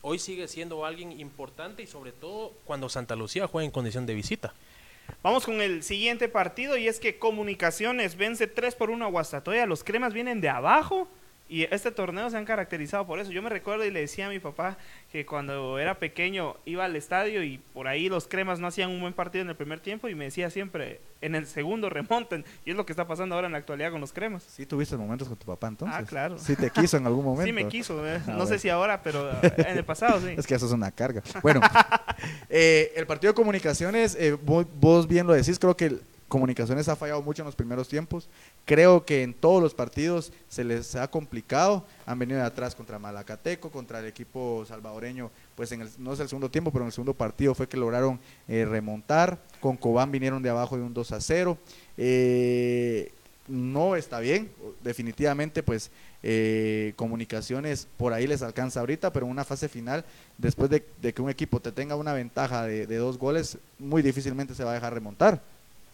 hoy 0.01 0.19
sigue 0.19 0.47
siendo 0.47 0.85
alguien 0.85 1.19
importante 1.19 1.81
y 1.81 1.87
sobre 1.87 2.11
todo 2.11 2.53
cuando 2.65 2.89
Santa 2.89 3.15
Lucía 3.15 3.47
juega 3.47 3.65
en 3.65 3.71
condición 3.71 4.05
de 4.05 4.13
visita. 4.13 4.53
Vamos 5.23 5.45
con 5.45 5.61
el 5.61 5.83
siguiente 5.83 6.29
partido 6.29 6.77
y 6.77 6.87
es 6.87 6.99
que 6.99 7.17
Comunicaciones 7.17 8.15
vence 8.15 8.47
3 8.47 8.75
por 8.75 8.89
1 8.89 9.05
a 9.05 9.09
Guastatoya. 9.09 9.65
Los 9.65 9.83
cremas 9.83 10.13
vienen 10.13 10.41
de 10.41 10.49
abajo 10.49 11.07
y 11.47 11.63
este 11.63 11.91
torneo 11.91 12.29
se 12.29 12.37
han 12.37 12.45
caracterizado 12.45 13.05
por 13.05 13.19
eso. 13.19 13.31
Yo 13.31 13.41
me 13.43 13.49
recuerdo 13.49 13.85
y 13.85 13.91
le 13.91 13.99
decía 14.01 14.27
a 14.27 14.29
mi 14.29 14.39
papá 14.39 14.77
que 15.11 15.25
cuando 15.25 15.77
era 15.77 15.99
pequeño 15.99 16.55
iba 16.65 16.85
al 16.85 16.95
estadio 16.95 17.43
y 17.43 17.59
por 17.73 17.87
ahí 17.87 18.09
los 18.09 18.27
cremas 18.27 18.59
no 18.59 18.65
hacían 18.67 18.89
un 18.89 18.99
buen 18.99 19.13
partido 19.13 19.43
en 19.43 19.49
el 19.49 19.55
primer 19.55 19.79
tiempo 19.79 20.07
y 20.09 20.15
me 20.15 20.25
decía 20.25 20.49
siempre 20.49 21.01
en 21.21 21.35
el 21.35 21.45
segundo 21.45 21.89
remonten. 21.91 22.45
Y 22.65 22.71
es 22.71 22.75
lo 22.75 22.85
que 22.85 22.93
está 22.93 23.07
pasando 23.07 23.35
ahora 23.35 23.45
en 23.47 23.51
la 23.53 23.59
actualidad 23.59 23.91
con 23.91 24.01
los 24.01 24.11
cremas. 24.11 24.41
Sí 24.43 24.65
tuviste 24.65 24.97
momentos 24.97 25.27
con 25.27 25.37
tu 25.37 25.45
papá 25.45 25.67
entonces. 25.67 25.97
Ah, 25.99 26.03
claro. 26.03 26.39
Sí 26.39 26.55
te 26.55 26.69
quiso 26.71 26.97
en 26.97 27.05
algún 27.05 27.23
momento. 27.25 27.45
Sí 27.45 27.53
me 27.53 27.67
quiso, 27.67 28.07
eh. 28.07 28.19
Ah, 28.27 28.31
no 28.37 28.45
sé 28.47 28.57
si 28.57 28.69
ahora, 28.69 29.03
pero 29.03 29.29
eh, 29.43 29.53
en 29.57 29.77
el 29.77 29.85
pasado 29.85 30.19
sí. 30.21 30.33
Es 30.35 30.47
que 30.47 30.55
eso 30.55 30.65
es 30.65 30.71
una 30.71 30.91
carga. 30.91 31.21
Bueno, 31.43 31.61
eh, 32.49 32.91
el 32.95 33.05
partido 33.07 33.33
de 33.33 33.35
comunicaciones, 33.35 34.15
eh, 34.19 34.33
vos, 34.33 34.65
vos 34.79 35.07
bien 35.07 35.27
lo 35.27 35.33
decís, 35.33 35.59
creo 35.59 35.75
que 35.77 35.85
el- 35.85 36.01
comunicaciones 36.27 36.87
ha 36.87 36.95
fallado 36.95 37.21
mucho 37.21 37.41
en 37.41 37.45
los 37.45 37.55
primeros 37.55 37.87
tiempos. 37.87 38.27
Creo 38.65 39.05
que 39.05 39.23
en 39.23 39.33
todos 39.33 39.61
los 39.61 39.73
partidos 39.73 40.31
se 40.49 40.63
les 40.63 40.95
ha 40.95 41.09
complicado. 41.09 41.85
Han 42.05 42.19
venido 42.19 42.39
de 42.39 42.45
atrás 42.45 42.75
contra 42.75 42.99
Malacateco, 42.99 43.69
contra 43.69 43.99
el 43.99 44.05
equipo 44.05 44.65
salvadoreño, 44.67 45.31
pues 45.55 45.71
en 45.71 45.81
el, 45.81 45.89
no 45.99 46.13
es 46.13 46.19
el 46.19 46.27
segundo 46.27 46.49
tiempo, 46.49 46.71
pero 46.71 46.83
en 46.83 46.87
el 46.87 46.93
segundo 46.93 47.13
partido 47.13 47.53
fue 47.53 47.67
que 47.67 47.77
lograron 47.77 48.19
eh, 48.47 48.65
remontar. 48.65 49.39
Con 49.59 49.77
Cobán 49.77 50.11
vinieron 50.11 50.41
de 50.41 50.49
abajo 50.49 50.77
de 50.77 50.83
un 50.83 50.93
2 50.93 51.11
a 51.11 51.21
0. 51.21 51.57
Eh, 51.97 53.11
no 53.47 53.95
está 53.95 54.19
bien, 54.19 54.49
definitivamente 54.83 55.61
pues 55.61 55.91
eh, 56.23 56.93
comunicaciones 56.95 57.87
por 57.95 58.11
ahí 58.11 58.25
les 58.25 58.41
alcanza 58.41 58.79
ahorita, 58.79 59.13
pero 59.13 59.27
en 59.27 59.31
una 59.31 59.43
fase 59.43 59.69
final, 59.69 60.03
después 60.39 60.71
de, 60.71 60.83
que 61.13 61.21
un 61.21 61.29
equipo 61.29 61.59
te 61.59 61.71
tenga 61.71 61.95
una 61.95 62.13
ventaja 62.13 62.63
de 62.63 62.97
dos 62.97 63.19
goles, 63.19 63.59
muy 63.77 64.01
difícilmente 64.01 64.55
se 64.55 64.63
va 64.63 64.71
a 64.71 64.73
dejar 64.73 64.95
remontar. 64.95 65.43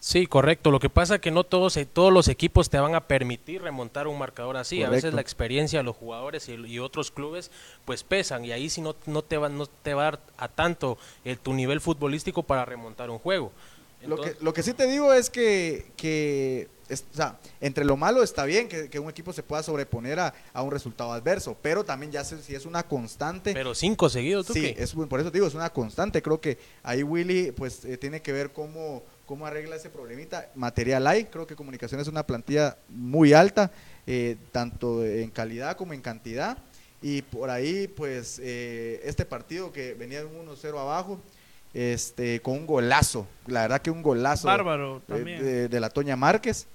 Sí, 0.04 0.26
correcto. 0.26 0.72
Lo 0.72 0.80
que 0.80 0.90
pasa 0.90 1.16
es 1.16 1.22
que 1.22 1.30
no 1.30 1.44
todos, 1.44 1.78
eh, 1.78 1.86
todos 1.86 2.12
los 2.12 2.28
equipos 2.28 2.72
te 2.72 2.80
van 2.80 2.96
a 2.96 3.06
permitir 3.08 3.62
remontar 3.62 4.08
un 4.08 4.18
marcador 4.18 4.58
así. 4.58 4.82
A 4.82 4.90
veces 4.90 5.14
la 5.14 5.22
experiencia 5.22 5.78
de 5.80 5.84
los 5.84 5.96
jugadores 5.96 6.50
y, 6.50 6.54
y 6.54 6.80
otros 6.80 7.12
clubes 7.12 7.52
pues 7.86 8.04
pesan 8.04 8.44
y 8.44 8.52
ahí 8.52 8.68
sí 8.72 8.82
no, 8.82 8.96
no, 9.06 9.22
te, 9.22 9.38
va, 9.38 9.48
no 9.48 9.68
te 9.68 9.94
va 9.94 10.02
a 10.02 10.06
dar 10.06 10.20
a 10.38 10.48
tanto 10.48 10.98
eh, 11.24 11.36
tu 11.36 11.54
nivel 11.54 11.82
futbolístico 11.82 12.42
para 12.42 12.66
remontar 12.66 13.12
un 13.12 13.20
juego. 13.20 13.52
Lo 14.04 14.20
que, 14.20 14.36
lo 14.42 14.52
que 14.52 14.64
sí 14.64 14.74
te 14.74 14.88
digo 14.88 15.14
es 15.14 15.30
que, 15.30 15.92
que 15.96 16.68
es- 16.90 17.06
o 17.14 17.16
sea, 17.16 17.38
entre 17.60 17.86
lo 17.86 17.96
malo 17.96 18.24
está 18.24 18.46
bien 18.46 18.68
que, 18.68 18.90
que 18.90 18.98
un 18.98 19.08
equipo 19.08 19.32
se 19.32 19.44
pueda 19.44 19.62
sobreponer 19.62 20.20
a, 20.20 20.34
a 20.54 20.64
un 20.64 20.72
resultado 20.72 21.12
adverso, 21.14 21.56
pero 21.62 21.84
también 21.84 22.12
ya 22.12 22.24
se- 22.24 22.42
si 22.42 22.56
es 22.56 22.66
una 22.66 22.82
constante, 22.82 23.54
pero 23.54 23.76
cinco 23.76 24.10
seguidos, 24.10 24.48
¿tú 24.48 24.54
Sí, 24.54 24.74
qué? 24.74 24.82
es, 24.82 24.94
por 24.96 25.20
eso 25.20 25.30
te 25.32 25.38
digo, 25.38 25.46
es 25.46 25.54
una 25.54 25.70
constante. 25.70 26.24
Creo 26.24 26.42
que 26.42 26.58
ahí 26.82 27.04
Willy 27.04 27.52
pues 27.52 27.86
eh, 27.86 27.96
tiene 27.98 28.24
que 28.24 28.32
ver 28.32 28.52
cómo, 28.52 29.04
cómo 29.32 29.46
arregla 29.46 29.78
ese 29.78 29.90
problemita. 29.90 30.50
Material 30.56 31.08
hay, 31.08 31.24
creo 31.24 31.48
que 31.48 31.56
Comunicaciones 31.56 32.06
es 32.06 32.12
una 32.12 32.28
plantilla 32.28 32.76
muy 32.90 33.32
alta, 33.32 33.72
eh, 34.06 34.36
tanto 34.52 35.06
en 35.06 35.30
calidad 35.30 35.78
como 35.78 35.94
en 35.94 36.02
cantidad. 36.02 36.58
Y 37.02 37.22
por 37.22 37.50
ahí, 37.50 37.88
pues, 37.88 38.42
eh, 38.44 39.00
este 39.06 39.24
partido 39.24 39.72
que 39.72 39.94
venía 39.94 40.20
de 40.20 40.26
un 40.26 40.36
1-0 40.36 40.78
abajo, 40.78 41.18
este, 41.74 42.42
con 42.42 42.56
un 42.56 42.68
golazo, 42.68 43.26
la 43.48 43.62
verdad 43.62 43.82
que 43.82 43.90
un 43.90 44.02
golazo 44.04 44.50
Bárbaro 44.50 44.98
eh, 44.98 45.02
también. 45.08 45.42
de, 45.42 45.70
de 45.70 45.80
la 45.80 45.90
Toña 45.90 46.18
Márquez. 46.18 46.68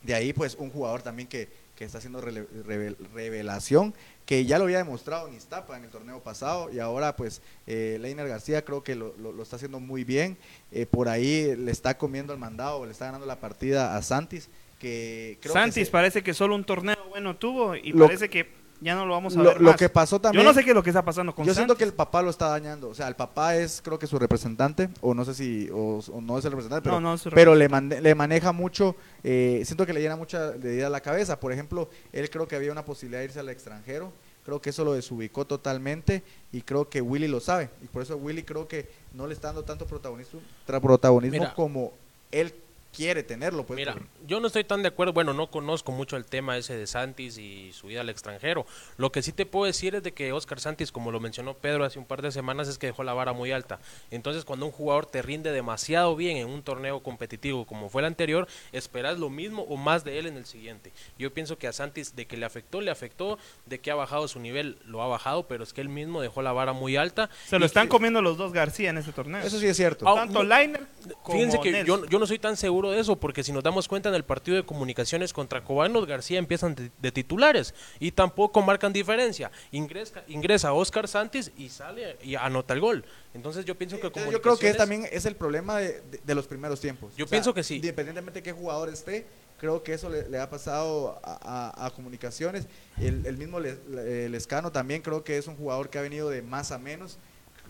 De 0.00 0.14
ahí, 0.14 0.32
pues, 0.32 0.54
un 0.54 0.70
jugador 0.70 1.02
también 1.02 1.28
que, 1.28 1.50
que 1.76 1.84
está 1.84 1.98
haciendo 1.98 2.22
revelación, 2.22 3.92
que 4.26 4.44
ya 4.44 4.58
lo 4.58 4.64
había 4.64 4.78
demostrado 4.78 5.26
en 5.28 5.34
Iztapa 5.34 5.76
en 5.76 5.84
el 5.84 5.90
torneo 5.90 6.20
pasado, 6.20 6.70
y 6.72 6.78
ahora, 6.78 7.16
pues, 7.16 7.42
eh, 7.66 7.98
Leiner 8.00 8.28
García 8.28 8.64
creo 8.64 8.82
que 8.84 8.94
lo, 8.94 9.14
lo- 9.18 9.32
lo 9.32 9.42
está 9.42 9.56
haciendo 9.56 9.80
muy 9.80 10.04
bien. 10.04 10.36
Eh, 10.70 10.86
por 10.86 11.08
ahí 11.08 11.54
le 11.56 11.70
está 11.72 11.98
comiendo 11.98 12.32
el 12.32 12.38
mandado, 12.38 12.84
le 12.86 12.92
está 12.92 13.06
ganando 13.06 13.26
la 13.26 13.40
partida 13.40 13.96
a 13.96 14.02
Santis, 14.02 14.48
que 14.78 15.38
creo 15.40 15.52
que 15.54 15.58
Santis 15.60 15.86
se- 15.86 15.92
parece 15.92 16.22
que 16.22 16.34
solo 16.34 16.54
un 16.54 16.64
torneo 16.64 16.96
bueno 17.10 17.36
tuvo 17.36 17.74
y 17.76 17.92
Lo- 17.92 18.06
parece 18.06 18.28
que 18.30 18.61
ya 18.82 18.94
no 18.94 19.06
lo 19.06 19.12
vamos 19.14 19.36
a 19.36 19.38
lo, 19.38 19.44
ver 19.50 19.60
lo 19.60 19.70
más. 19.70 19.76
que 19.76 19.88
pasó 19.88 20.20
también. 20.20 20.42
Yo 20.42 20.48
no 20.48 20.54
sé 20.54 20.64
qué 20.64 20.70
es 20.70 20.74
lo 20.74 20.82
que 20.82 20.90
está 20.90 21.04
pasando 21.04 21.34
con 21.34 21.46
Yo 21.46 21.54
siento 21.54 21.76
que 21.76 21.84
el 21.84 21.92
papá 21.94 22.20
lo 22.22 22.30
está 22.30 22.48
dañando. 22.48 22.88
O 22.88 22.94
sea, 22.94 23.08
el 23.08 23.14
papá 23.16 23.56
es, 23.56 23.80
creo 23.82 23.98
que 23.98 24.06
su 24.06 24.18
representante, 24.18 24.88
o 25.00 25.14
no 25.14 25.24
sé 25.24 25.34
si, 25.34 25.68
o, 25.72 26.00
o 26.12 26.20
no 26.20 26.38
es 26.38 26.44
el 26.44 26.50
representante, 26.52 26.82
pero, 26.84 27.00
No, 27.00 27.08
no 27.10 27.14
es 27.14 27.20
su 27.22 27.30
pero 27.30 27.54
le, 27.54 27.68
mane- 27.68 28.00
le 28.00 28.14
maneja 28.14 28.52
mucho, 28.52 28.96
eh, 29.24 29.62
siento 29.64 29.86
que 29.86 29.92
le 29.92 30.00
llena 30.00 30.16
mucha 30.16 30.50
de 30.50 30.74
idea 30.74 30.88
a 30.88 30.90
la 30.90 31.00
cabeza. 31.00 31.38
Por 31.40 31.52
ejemplo, 31.52 31.88
él 32.12 32.28
creo 32.30 32.46
que 32.48 32.56
había 32.56 32.72
una 32.72 32.84
posibilidad 32.84 33.20
de 33.20 33.26
irse 33.26 33.40
al 33.40 33.48
extranjero. 33.48 34.12
Creo 34.44 34.60
que 34.60 34.70
eso 34.70 34.84
lo 34.84 34.94
desubicó 34.94 35.44
totalmente 35.46 36.24
y 36.50 36.62
creo 36.62 36.88
que 36.88 37.00
Willy 37.00 37.28
lo 37.28 37.38
sabe. 37.38 37.70
Y 37.80 37.86
por 37.86 38.02
eso 38.02 38.16
Willy 38.16 38.42
creo 38.42 38.66
que 38.66 38.90
no 39.14 39.28
le 39.28 39.34
está 39.34 39.46
dando 39.48 39.62
tanto 39.62 39.86
protagonismo, 39.86 40.40
protagonismo 40.66 41.38
Mira. 41.38 41.54
como 41.54 41.92
él 42.32 42.52
quiere 42.94 43.22
tenerlo. 43.22 43.64
Pues, 43.64 43.76
Mira, 43.76 43.94
por- 43.94 44.06
yo 44.26 44.38
no 44.40 44.46
estoy 44.46 44.64
tan 44.64 44.82
de 44.82 44.88
acuerdo, 44.88 45.12
bueno, 45.12 45.32
no 45.32 45.50
conozco 45.50 45.92
mucho 45.92 46.16
el 46.16 46.24
tema 46.24 46.56
ese 46.58 46.76
de 46.76 46.86
Santis 46.86 47.38
y 47.38 47.72
su 47.72 47.88
vida 47.88 48.02
al 48.02 48.08
extranjero. 48.08 48.66
Lo 48.96 49.10
que 49.12 49.22
sí 49.22 49.32
te 49.32 49.46
puedo 49.46 49.66
decir 49.66 49.94
es 49.94 50.02
de 50.02 50.12
que 50.12 50.32
Oscar 50.32 50.60
Santis, 50.60 50.92
como 50.92 51.10
lo 51.10 51.20
mencionó 51.20 51.54
Pedro 51.54 51.84
hace 51.84 51.98
un 51.98 52.04
par 52.04 52.22
de 52.22 52.30
semanas, 52.32 52.68
es 52.68 52.78
que 52.78 52.86
dejó 52.88 53.02
la 53.04 53.14
vara 53.14 53.32
muy 53.32 53.50
alta. 53.52 53.80
Entonces, 54.10 54.44
cuando 54.44 54.66
un 54.66 54.72
jugador 54.72 55.06
te 55.06 55.22
rinde 55.22 55.52
demasiado 55.52 56.14
bien 56.16 56.36
en 56.36 56.48
un 56.48 56.62
torneo 56.62 57.02
competitivo 57.02 57.64
como 57.66 57.88
fue 57.88 58.02
el 58.02 58.06
anterior, 58.06 58.46
esperas 58.72 59.18
lo 59.18 59.30
mismo 59.30 59.62
o 59.62 59.76
más 59.76 60.04
de 60.04 60.18
él 60.18 60.26
en 60.26 60.36
el 60.36 60.44
siguiente. 60.44 60.92
Yo 61.18 61.32
pienso 61.32 61.58
que 61.58 61.66
a 61.68 61.72
Santis, 61.72 62.14
de 62.14 62.26
que 62.26 62.36
le 62.36 62.46
afectó, 62.46 62.80
le 62.80 62.90
afectó, 62.90 63.38
de 63.66 63.78
que 63.80 63.90
ha 63.90 63.94
bajado 63.94 64.28
su 64.28 64.38
nivel, 64.40 64.78
lo 64.84 65.02
ha 65.02 65.06
bajado, 65.06 65.46
pero 65.48 65.64
es 65.64 65.72
que 65.72 65.80
él 65.80 65.88
mismo 65.88 66.20
dejó 66.20 66.42
la 66.42 66.52
vara 66.52 66.72
muy 66.72 66.96
alta. 66.96 67.30
Se 67.46 67.58
lo 67.58 67.66
están 67.66 67.84
que- 67.86 67.90
comiendo 67.90 68.20
los 68.22 68.36
dos 68.36 68.52
García 68.52 68.90
en 68.90 68.98
ese 68.98 69.12
torneo. 69.12 69.40
Eso 69.42 69.58
sí 69.58 69.66
es 69.66 69.76
cierto. 69.76 70.06
Ah, 70.08 70.14
Tanto 70.14 70.42
no- 70.42 70.56
Liner 70.58 70.82
como 71.22 71.38
Fíjense 71.38 71.58
que 71.60 71.84
yo, 71.84 72.04
yo 72.06 72.18
no 72.18 72.26
soy 72.26 72.38
tan 72.38 72.56
seguro 72.56 72.81
de 72.90 73.00
eso, 73.00 73.16
porque 73.16 73.44
si 73.44 73.52
nos 73.52 73.62
damos 73.62 73.86
cuenta 73.88 74.08
en 74.08 74.14
el 74.14 74.24
partido 74.24 74.56
de 74.56 74.64
comunicaciones 74.66 75.32
contra 75.32 75.62
Cobán, 75.62 75.92
los 75.92 76.06
García 76.06 76.38
empiezan 76.38 76.74
de, 76.74 76.90
de 77.00 77.12
titulares 77.12 77.74
y 78.00 78.10
tampoco 78.12 78.60
marcan 78.62 78.92
diferencia. 78.92 79.50
Ingresa, 79.70 80.24
ingresa 80.28 80.72
Oscar 80.72 81.06
Santis 81.08 81.52
y 81.56 81.68
sale 81.68 82.16
y 82.22 82.34
anota 82.34 82.74
el 82.74 82.80
gol. 82.80 83.04
Entonces 83.34 83.64
yo 83.64 83.76
pienso 83.78 84.00
que 84.00 84.08
Entonces, 84.08 84.32
yo 84.32 84.42
creo 84.42 84.56
que 84.58 84.68
es, 84.70 84.76
comunicaciones- 84.76 84.76
también 84.76 85.08
es 85.12 85.24
el 85.26 85.36
problema 85.36 85.78
de, 85.78 86.00
de- 86.10 86.20
de 86.24 86.34
los 86.34 86.46
primeros 86.46 86.80
tiempos. 86.80 87.14
Yo 87.16 87.26
pienso 87.26 87.54
que 87.54 87.62
sí. 87.62 87.76
Independientemente 87.76 88.40
de 88.40 88.42
qué 88.42 88.52
jugador 88.52 88.88
esté, 88.88 89.26
creo 89.58 89.82
que 89.82 89.94
eso 89.94 90.08
le, 90.10 90.28
le 90.28 90.38
ha 90.40 90.50
pasado 90.50 91.20
a, 91.22 91.72
a- 91.76 91.86
a 91.86 91.90
comunicaciones. 91.92 92.66
El, 93.00 93.24
el 93.26 93.36
mismo 93.38 93.60
eh, 93.60 94.28
Lescano 94.30 94.72
también 94.72 95.02
creo 95.02 95.22
que 95.24 95.38
es 95.38 95.46
un 95.46 95.56
jugador 95.56 95.88
que 95.88 95.98
ha 95.98 96.02
venido 96.02 96.28
de 96.28 96.42
más 96.42 96.72
a 96.72 96.78
menos. 96.78 97.18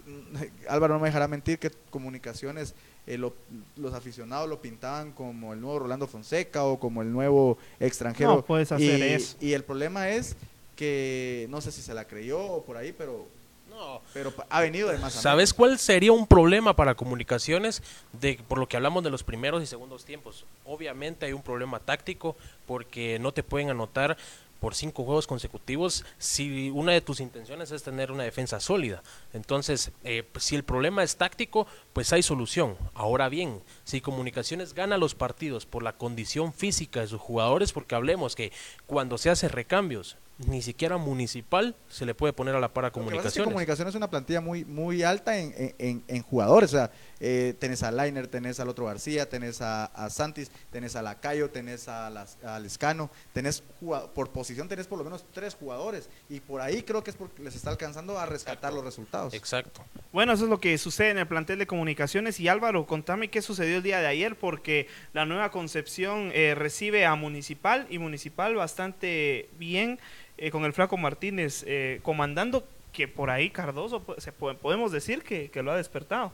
Álvaro 0.68 0.94
no 0.94 1.00
me 1.00 1.08
dejará 1.08 1.28
mentir 1.28 1.58
que 1.58 1.70
comunicaciones, 1.90 2.74
eh, 3.06 3.18
lo- 3.18 3.34
los 3.76 3.94
aficionados 3.94 4.48
lo 4.48 4.60
pintaban 4.62 5.12
como 5.12 5.52
el 5.52 5.60
nuevo 5.60 5.80
Rolando 5.80 6.06
Fonseca 6.06 6.64
o 6.64 6.78
como 6.78 7.02
el 7.02 7.12
nuevo 7.12 7.58
extranjero. 7.80 8.36
No 8.36 8.44
puedes 8.44 8.70
hacer 8.72 8.98
y, 9.00 9.02
eso. 9.02 9.36
y 9.40 9.52
el 9.54 9.64
problema 9.64 10.08
es 10.10 10.36
que 10.76 11.46
no 11.50 11.60
sé 11.60 11.72
si 11.72 11.82
se 11.82 11.94
la 11.94 12.06
creyó 12.06 12.40
o 12.40 12.62
por 12.64 12.76
ahí, 12.76 12.92
pero, 12.96 13.26
No. 13.70 14.00
pero 14.14 14.32
ha 14.48 14.60
venido 14.60 14.88
de 14.90 14.98
más. 14.98 15.12
¿Sabes 15.12 15.52
cuál 15.52 15.78
sería 15.78 16.12
un 16.12 16.26
problema 16.26 16.74
para 16.74 16.94
comunicaciones 16.94 17.82
de 18.20 18.38
por 18.48 18.58
lo 18.58 18.68
que 18.68 18.76
hablamos 18.76 19.02
de 19.04 19.10
los 19.10 19.22
primeros 19.22 19.62
y 19.62 19.66
segundos 19.66 20.04
tiempos? 20.04 20.44
Obviamente 20.64 21.26
hay 21.26 21.32
un 21.32 21.42
problema 21.42 21.78
táctico 21.80 22.36
porque 22.66 23.18
no 23.18 23.32
te 23.32 23.42
pueden 23.42 23.70
anotar 23.70 24.16
por 24.62 24.76
cinco 24.76 25.02
juegos 25.02 25.26
consecutivos 25.26 26.04
si 26.18 26.70
una 26.70 26.92
de 26.92 27.00
tus 27.00 27.18
intenciones 27.18 27.72
es 27.72 27.82
tener 27.82 28.12
una 28.12 28.22
defensa 28.22 28.60
sólida. 28.60 29.02
Entonces, 29.32 29.90
eh, 30.04 30.22
si 30.36 30.54
el 30.54 30.62
problema 30.62 31.02
es 31.02 31.16
táctico, 31.16 31.66
pues 31.92 32.12
hay 32.12 32.22
solución. 32.22 32.76
Ahora 32.94 33.28
bien, 33.28 33.60
si 33.82 34.00
Comunicaciones 34.00 34.72
gana 34.72 34.98
los 34.98 35.16
partidos 35.16 35.66
por 35.66 35.82
la 35.82 35.96
condición 35.96 36.52
física 36.52 37.00
de 37.00 37.08
sus 37.08 37.20
jugadores, 37.20 37.72
porque 37.72 37.96
hablemos 37.96 38.36
que 38.36 38.52
cuando 38.86 39.18
se 39.18 39.30
hace 39.30 39.48
recambios, 39.48 40.16
ni 40.46 40.62
siquiera 40.62 40.96
municipal 40.96 41.76
se 41.88 42.04
le 42.06 42.14
puede 42.14 42.32
poner 42.32 42.54
a 42.54 42.60
la 42.60 42.72
par 42.72 42.84
a 42.84 42.88
pasa 42.90 42.98
es 43.00 43.04
que 43.04 43.10
Comunicaciones. 43.10 43.48
Comunicaciones 43.48 43.92
es 43.92 43.96
una 43.96 44.10
plantilla 44.10 44.40
muy 44.40 44.64
muy 44.64 45.02
alta 45.02 45.38
en, 45.38 45.54
en- 45.78 46.22
jugadores. 46.22 46.70
O 46.72 46.76
sea, 46.76 46.90
eh, 47.20 47.54
tenés 47.58 47.82
a 47.82 47.90
Lainer, 47.90 48.26
tenés 48.26 48.58
al 48.60 48.68
otro 48.68 48.86
García, 48.86 49.28
tenés 49.28 49.60
a, 49.60 49.84
a 49.86 50.10
Santis, 50.10 50.50
tenés 50.70 50.96
a 50.96 51.02
Lacayo, 51.02 51.50
tenés 51.50 51.88
a, 51.88 52.10
las, 52.10 52.36
a 52.44 52.58
Lescano, 52.58 53.10
tenés 53.32 53.62
jugado- 53.80 54.12
por 54.12 54.30
posición 54.30 54.68
tenés 54.68 54.86
por 54.86 54.98
lo 54.98 55.04
menos 55.04 55.24
tres 55.32 55.54
jugadores. 55.54 56.08
Y 56.28 56.40
por 56.40 56.60
ahí 56.60 56.82
creo 56.82 57.04
que 57.04 57.10
es 57.10 57.16
porque 57.16 57.42
les 57.42 57.54
está 57.54 57.70
alcanzando 57.70 58.18
a 58.18 58.26
rescatar 58.26 58.72
los 58.72 58.84
resultados. 58.84 59.34
Exacto. 59.34 59.84
Bueno, 60.12 60.32
eso 60.32 60.44
es 60.44 60.50
lo 60.50 60.60
que 60.60 60.76
sucede 60.78 61.10
en 61.10 61.18
el 61.18 61.26
plantel 61.26 61.58
de 61.58 61.66
comunicaciones. 61.66 62.40
Y 62.40 62.48
Álvaro, 62.48 62.86
contame 62.86 63.28
qué 63.28 63.42
sucedió 63.42 63.76
el 63.78 63.82
día 63.82 64.00
de 64.00 64.06
ayer, 64.06 64.36
porque 64.36 64.88
la 65.12 65.24
nueva 65.24 65.50
Concepción 65.50 66.30
eh, 66.34 66.54
recibe 66.54 67.06
a 67.06 67.14
Municipal 67.14 67.86
y 67.90 67.98
Municipal 67.98 68.54
bastante 68.54 69.48
bien 69.58 69.98
eh, 70.38 70.50
con 70.50 70.64
el 70.64 70.72
Flaco 70.72 70.96
Martínez 70.96 71.64
eh, 71.66 72.00
comandando, 72.02 72.66
que 72.92 73.08
por 73.08 73.30
ahí 73.30 73.50
Cardoso 73.50 74.02
po- 74.02 74.20
se 74.20 74.32
po- 74.32 74.54
podemos 74.54 74.92
decir 74.92 75.22
que, 75.22 75.50
que 75.50 75.62
lo 75.62 75.72
ha 75.72 75.76
despertado. 75.76 76.32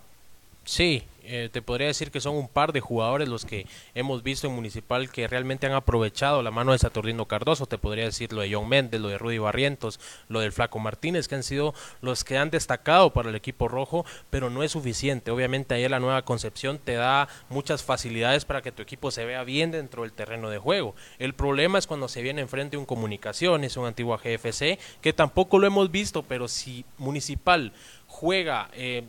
Sí, 0.69 1.03
eh, 1.23 1.49
te 1.51 1.63
podría 1.63 1.87
decir 1.87 2.11
que 2.11 2.21
son 2.21 2.37
un 2.37 2.47
par 2.47 2.75
de 2.75 2.83
jugadores 2.83 3.27
los 3.27 3.47
que 3.47 3.67
hemos 3.95 4.23
visto 4.23 4.47
en 4.47 4.53
Municipal 4.53 5.11
que 5.11 5.27
realmente 5.27 5.67
han 5.67 5.73
aprovechado 5.73 6.43
la 6.43 6.51
mano 6.51 6.73
de 6.73 6.79
Saturnino 6.79 7.25
Cardoso. 7.25 7.65
Te 7.65 7.79
podría 7.79 8.05
decir 8.05 8.35
lo 8.35 8.43
de 8.43 8.53
John 8.53 8.69
Méndez, 8.69 9.01
lo 9.01 9.09
de 9.09 9.17
Rudy 9.17 9.39
Barrientos, 9.39 9.99
lo 10.29 10.41
del 10.41 10.53
Flaco 10.53 10.79
Martínez, 10.79 11.27
que 11.27 11.37
han 11.37 11.43
sido 11.43 11.73
los 12.03 12.23
que 12.23 12.37
han 12.37 12.51
destacado 12.51 13.15
para 13.15 13.31
el 13.31 13.35
equipo 13.35 13.67
rojo, 13.67 14.05
pero 14.29 14.51
no 14.51 14.63
es 14.63 14.73
suficiente. 14.73 15.31
Obviamente 15.31 15.75
ayer 15.75 15.91
la 15.91 16.01
nueva 16.01 16.27
concepción 16.27 16.79
te 16.79 16.97
da 16.97 17.29
muchas 17.49 17.83
facilidades 17.83 18.45
para 18.45 18.61
que 18.61 18.71
tu 18.71 18.83
equipo 18.83 19.11
se 19.11 19.25
vea 19.25 19.45
bien 19.45 19.71
dentro 19.71 20.03
del 20.03 20.13
terreno 20.13 20.51
de 20.51 20.59
juego. 20.59 20.95
El 21.19 21.33
problema 21.33 21.79
es 21.79 21.87
cuando 21.87 22.09
se 22.09 22.21
viene 22.21 22.43
enfrente 22.43 22.77
un 22.77 22.85
Comunicaciones, 22.85 23.79
un 23.79 23.87
antiguo 23.87 24.19
GFC, 24.19 24.79
que 25.01 25.15
tampoco 25.15 25.59
lo 25.59 25.67
hemos 25.67 25.91
visto, 25.91 26.25
pero 26.25 26.47
si 26.47 26.85
Municipal 26.99 27.73
juega... 28.07 28.69
eh, 28.75 29.05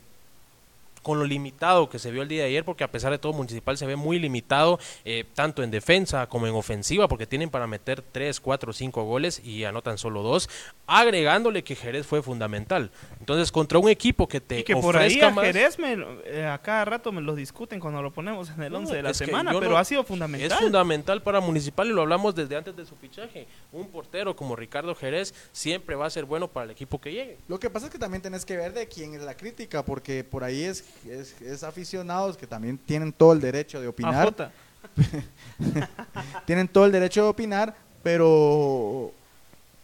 con 1.02 1.20
lo 1.20 1.26
limitado 1.26 1.90
que 1.90 2.00
se 2.00 2.12
vio 2.12 2.22
el 2.22 2.28
día 2.28 2.44
de 2.44 2.50
ayer, 2.50 2.64
porque 2.66 2.84
a 2.84 2.92
pesar 2.92 3.12
de 3.12 3.18
todo 3.20 3.34
Municipal 3.34 3.78
se 3.78 3.86
ve 3.86 3.96
muy 3.96 4.20
limitado, 4.20 4.80
eh, 5.06 5.26
tanto 5.34 5.64
en 5.64 5.72
defensa 5.72 6.28
como 6.28 6.48
en 6.48 6.54
ofensiva, 6.54 7.08
porque 7.08 7.26
tienen 7.28 7.50
para 7.50 7.68
meter 7.68 8.02
3, 8.02 8.40
4, 8.40 8.74
5 8.74 9.04
goles 9.04 9.42
y 9.44 9.64
anotan 9.64 9.98
solo 9.98 10.22
dos, 10.24 10.50
agregándole 10.88 11.64
que 11.64 11.76
Jerez 11.76 12.06
fue 12.06 12.22
fundamental. 12.24 12.92
Entonces, 13.20 13.52
contra 13.52 13.80
un 13.80 13.90
equipo 13.90 14.28
que 14.28 14.42
te 14.42 14.60
Y 14.60 14.64
que 14.64 14.76
por 14.76 14.98
ahí 14.98 15.08
ofrezca 15.08 15.28
a 15.28 15.32
más- 15.32 15.46
Jerez 15.46 15.80
me, 15.80 15.96
lo- 15.96 16.26
eh, 16.26 16.46
a 16.46 16.58
cada 16.58 16.84
rato 16.86 17.12
me 17.12 17.22
lo 17.22 17.36
discuten 17.36 17.80
cuando 17.80 18.02
lo 18.02 18.12
ponemos 18.12 18.50
en 18.50 18.62
el 18.64 18.72
No, 18.74 18.80
11 18.80 18.96
de 18.96 19.04
la 19.04 19.12
es 19.12 19.18
semana, 19.18 19.52
pero 19.54 19.70
no- 19.72 19.78
ha 19.78 19.86
sido 19.86 20.02
Es 20.02 20.08
fundamental. 20.08 20.58
fundamental 20.60 21.22
para 21.22 21.40
Municipal 21.40 21.88
y 21.88 21.92
lo 21.92 22.02
hablamos 22.02 22.36
desde 22.36 22.56
antes 22.58 22.76
de 22.76 22.86
su 22.86 22.96
fichaje. 22.96 23.48
Un 23.72 23.88
portero 23.90 24.36
como 24.36 24.56
Ricardo 24.56 24.96
Jerez 24.96 25.34
siempre 25.52 25.96
va 25.96 26.06
a 26.08 26.10
ser 26.10 26.26
bueno 26.26 26.48
para 26.48 26.66
el 26.66 26.72
equipo 26.72 27.00
que 27.00 27.12
llegue. 27.12 27.38
Lo 27.48 27.60
que 27.60 27.70
pasa 27.70 27.86
es 27.86 27.92
que 27.92 28.00
también 28.00 28.22
tenés 28.22 28.46
que 28.46 28.58
ver 28.58 28.74
de 28.74 28.88
quién 28.88 29.14
es 29.14 29.22
la 29.22 29.36
crítica, 29.38 29.86
porque 29.86 30.24
por 30.24 30.44
ahí 30.44 30.64
es, 30.64 30.84
es, 31.08 31.40
es 31.42 31.64
aficionados 31.64 32.38
que 32.38 32.48
también 32.48 32.78
tienen 32.78 33.12
todo 33.12 33.34
el 33.34 33.42
derecho 33.42 33.80
de 33.82 33.88
opinar. 33.88 34.52
Tienen 36.46 36.68
todo 36.68 36.86
el 36.86 36.92
derecho 36.92 37.24
de 37.24 37.30
opinar, 37.30 37.76
pero 38.02 39.12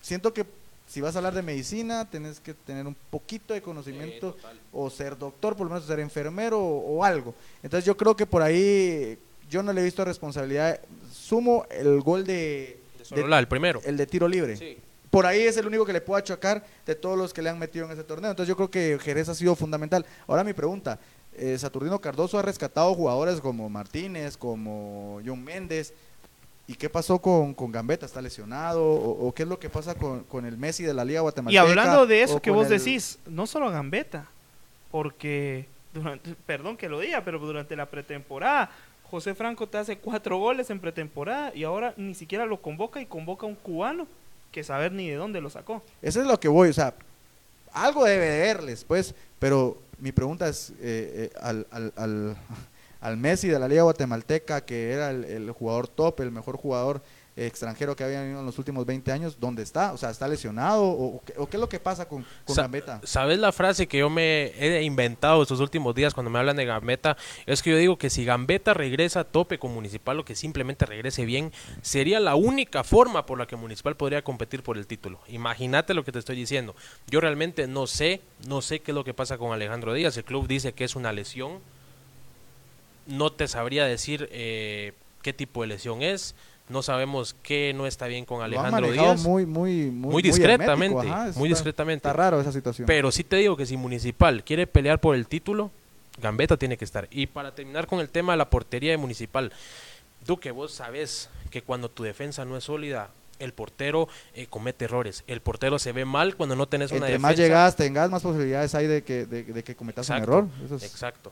siento 0.02 0.34
que 0.34 0.46
si 0.88 1.02
vas 1.02 1.16
a 1.16 1.20
hablar 1.20 1.34
de 1.34 1.42
medicina, 1.42 2.10
tenés 2.10 2.40
que 2.40 2.54
tener 2.54 2.86
un 2.88 2.96
poquito 3.10 3.54
de 3.54 3.62
conocimiento 3.62 4.38
o 4.72 4.90
ser 4.90 5.18
doctor, 5.18 5.56
por 5.56 5.68
lo 5.68 5.74
menos 5.74 5.86
ser 5.88 6.00
enfermero 6.00 6.60
o, 6.60 6.98
o 6.98 7.04
algo. 7.04 7.34
Entonces 7.64 7.86
yo 7.86 7.98
creo 7.98 8.16
que 8.16 8.26
por 8.26 8.42
ahí 8.42 9.18
yo 9.50 9.64
no 9.64 9.74
le 9.74 9.82
he 9.82 9.84
visto 9.84 10.06
responsabilidad. 10.06 10.80
Sumo 11.12 11.66
el 11.70 12.02
gol 12.02 12.26
de, 12.26 12.80
De 12.98 13.06
Solola, 13.06 13.40
el 13.40 13.48
primero. 13.48 13.82
el 13.84 13.98
de 13.98 14.06
tiro 14.08 14.28
libre. 14.28 14.58
Sí. 14.58 14.78
Por 15.16 15.26
ahí 15.26 15.44
es 15.44 15.56
el 15.56 15.66
único 15.66 15.86
que 15.86 15.94
le 15.94 16.02
puedo 16.02 16.18
achacar 16.18 16.62
de 16.86 16.94
todos 16.94 17.18
los 17.18 17.34
que 17.34 17.42
le 17.42 17.50
han 17.50 17.58
metido 17.58 17.86
en 17.86 17.92
ese 17.94 18.04
torneo. 18.04 18.32
Entonces 18.32 18.50
yo 18.50 18.58
creo 18.58 18.70
que 18.70 19.00
Jerez 19.02 19.30
ha 19.30 19.34
sido 19.34 19.56
fundamental. 19.56 20.06
Ahora 20.28 20.44
mi 20.44 20.52
pregunta, 20.52 21.00
eh, 21.38 21.58
Saturnino 21.58 22.00
Cardoso 22.02 22.38
ha 22.38 22.42
rescatado 22.42 22.94
jugadores 22.94 23.40
como 23.40 23.70
Martínez, 23.70 24.36
como 24.36 25.22
John 25.26 25.42
Méndez. 25.42 25.94
¿Y 26.68 26.74
qué 26.76 26.90
pasó 26.90 27.20
con, 27.20 27.54
con 27.54 27.72
Gambetta? 27.72 28.06
¿Está 28.06 28.22
lesionado? 28.22 28.84
¿O, 28.84 29.28
o 29.30 29.34
qué 29.34 29.44
es 29.44 29.48
lo 29.48 29.58
que 29.58 29.70
pasa 29.70 29.96
con, 29.96 30.24
con 30.26 30.46
el 30.46 30.58
Messi 30.58 30.84
de 30.84 30.94
la 30.94 31.06
Liga 31.06 31.20
Y 31.20 31.22
Guatemalteca? 31.22 31.62
hablando 31.62 32.06
de 32.08 32.22
eso 32.24 32.42
que 32.42 32.52
vos 32.52 32.70
el- 32.70 32.78
decís, 32.80 33.18
no 33.26 33.48
solo 33.48 33.68
a 33.70 33.72
Gambetta, 33.72 34.26
porque, 34.92 35.66
durante, 35.94 36.36
perdón 36.46 36.76
que 36.76 36.90
lo 36.90 37.00
diga, 37.00 37.22
pero 37.24 37.40
durante 37.40 37.76
la 37.78 37.86
pretemporada, 37.86 38.70
José 39.10 39.34
Franco 39.34 39.66
te 39.68 39.78
hace 39.78 39.98
cuatro 39.98 40.38
goles 40.40 40.70
en 40.72 40.80
pretemporada 40.82 41.54
y 41.56 41.64
ahora 41.64 41.94
ni 41.96 42.16
siquiera 42.16 42.46
lo 42.46 42.62
convoca 42.62 43.00
y 43.00 43.06
convoca 43.06 43.46
a 43.46 43.50
un 43.50 43.56
cubano 43.56 44.08
que 44.56 44.64
saber 44.64 44.94
ni 44.94 45.10
de 45.10 45.18
dónde 45.18 45.42
lo 45.42 45.50
sacó. 45.50 45.84
Eso 46.02 46.22
es 46.22 46.28
lo 46.28 46.40
que 46.40 46.48
voy, 46.48 46.70
o 46.70 46.74
sea, 46.74 46.94
algo 47.74 48.06
debe 48.06 48.26
de 48.26 48.40
verles, 48.40 48.86
pues, 48.86 49.14
pero 49.38 49.78
mi 50.00 50.14
pregunta 50.14 50.48
es 50.48 50.70
eh, 50.80 51.30
eh, 51.30 51.30
al, 51.42 51.68
al, 51.72 51.92
al, 51.98 52.38
al 53.02 53.18
Messi 53.18 53.50
de 53.50 53.60
la 53.60 53.68
Liga 53.68 53.84
Guatemalteca, 53.84 54.62
que 54.62 54.94
era 54.94 55.12
el, 55.12 55.52
jugador 55.52 55.90
top, 55.90 56.22
el 56.22 56.32
mejor 56.32 56.56
jugador 56.56 57.02
extranjero 57.38 57.96
que 57.98 58.04
había 58.06 58.22
venido 58.22 58.40
en 58.40 58.46
los 58.46 58.58
últimos 58.58 58.86
20 58.86 59.12
años, 59.12 59.38
¿dónde 59.42 59.62
está? 59.62 59.92
O 59.92 59.98
sea, 59.98 60.10
¿está 60.10 60.26
lesionado? 60.28 60.84
¿O, 60.84 61.18
o 61.18 61.22
qué, 61.26 61.34
o 61.38 61.48
qué 61.48 61.58
es 61.58 61.62
lo 61.62 61.68
que 61.68 61.80
pasa 61.82 62.08
con, 62.08 62.26
con 62.46 62.56
Sa- 62.56 62.62
Gambetta? 62.62 63.02
¿Sabes 63.04 63.40
la 63.40 63.52
frase 63.52 63.88
que 63.88 63.98
yo 63.98 64.10
me 64.10 64.54
he 64.58 64.84
inventado 64.84 65.42
estos 65.42 65.60
últimos 65.60 65.94
días 65.96 66.14
cuando 66.14 66.30
me 66.30 66.40
hablan 66.40 66.56
de 66.56 66.64
Gambetta? 66.66 67.18
Es 67.46 67.62
que 67.62 67.72
yo 67.72 67.78
digo 67.78 67.98
que 67.98 68.10
si 68.10 68.24
Gambetta 68.24 68.74
regresa 68.74 69.20
a 69.20 69.24
tope 69.26 69.60
con 69.60 69.74
Municipal 69.74 70.18
o 70.20 70.24
que 70.24 70.34
simplemente 70.36 70.86
regrese 70.86 71.26
bien, 71.26 71.52
sería 71.82 72.22
la 72.22 72.36
única 72.36 72.84
forma 72.86 73.26
por 73.26 73.38
la 73.38 73.48
que 73.48 73.58
Municipal 73.58 73.98
podría 73.98 74.24
competir 74.24 74.64
por 74.64 74.78
el 74.78 74.88
título. 74.88 75.20
Imagínate 75.28 75.94
lo 75.94 76.06
que 76.06 76.14
te 76.14 76.20
estoy 76.20 76.38
diciendo. 76.38 76.74
Yo 77.08 77.20
realmente 77.20 77.68
no 77.68 77.86
sé, 77.86 78.22
no 78.48 78.62
sé 78.62 78.80
qué 78.80 78.92
es 78.92 78.96
lo 78.96 79.04
que 79.04 79.14
pasa 79.14 79.38
con 79.38 79.52
Alejandro 79.52 79.94
Díaz. 79.94 80.16
El 80.16 80.24
club 80.24 80.48
dice 80.48 80.72
que 80.72 80.86
es 80.86 80.96
una 80.96 81.12
lesión. 81.12 81.60
No 83.08 83.32
te 83.32 83.48
sabría 83.48 83.86
decir 83.86 84.30
eh, 84.32 84.94
qué 85.22 85.34
tipo 85.34 85.62
de 85.62 85.68
lesión 85.68 86.02
es. 86.02 86.34
No 86.68 86.82
sabemos 86.82 87.36
qué 87.44 87.74
no 87.76 87.86
está 87.86 88.08
bien 88.08 88.26
con 88.26 88.42
Alejandro 88.42 88.92
Díaz. 88.92 89.22
muy, 89.24 89.46
muy, 89.46 89.92
muy, 89.92 90.12
Muy 90.14 90.22
discretamente, 90.24 91.08
ajá, 91.08 91.24
muy 91.36 91.50
está- 91.50 91.58
discretamente. 91.58 92.08
Está 92.08 92.14
raro 92.14 92.42
esa 92.42 92.52
situación. 92.52 92.88
Pero 92.88 93.12
sí 93.12 93.24
te 93.24 93.36
digo 93.36 93.56
que 93.56 93.66
si 93.68 93.78
Municipal 93.78 94.44
quiere 94.44 94.66
pelear 94.66 95.00
por 95.00 95.16
el 95.16 95.28
título, 95.28 95.70
Gambetta 96.22 96.58
tiene 96.58 96.76
que 96.78 96.86
estar. 96.86 97.08
Y 97.12 97.28
para 97.28 97.54
terminar 97.54 97.86
con 97.86 98.00
el 98.00 98.10
tema 98.10 98.34
de 98.34 98.38
la 98.38 98.50
portería 98.50 98.92
de 98.92 98.98
Municipal, 98.98 99.52
Duque, 100.26 100.50
vos 100.50 100.72
sabés 100.72 101.30
que 101.52 101.62
cuando 101.62 101.90
tu 101.90 102.02
defensa 102.02 102.46
no 102.46 102.58
es 102.58 102.64
sólida, 102.64 103.10
el 103.38 103.54
portero 103.54 104.08
eh, 104.34 104.48
comete 104.48 104.86
errores. 104.86 105.24
El 105.28 105.42
portero 105.42 105.78
se 105.78 105.92
ve 105.92 106.04
mal 106.06 106.36
cuando 106.36 106.56
no 106.56 106.68
tenés 106.68 106.90
una 106.92 106.98
Entre 107.00 107.12
defensa. 107.12 107.28
más 107.28 107.38
llegadas 107.38 107.76
tengas, 107.76 108.10
más 108.10 108.24
posibilidades 108.24 108.74
hay 108.74 108.88
de 108.88 109.04
que, 109.04 109.26
de, 109.28 109.44
de 109.44 109.64
que 109.64 109.76
cometas 109.76 110.10
un 110.10 110.16
Exacto, 110.16 110.32
error. 110.38 110.48
Eso 110.66 110.76
es- 110.78 110.84
Exacto. 110.84 111.32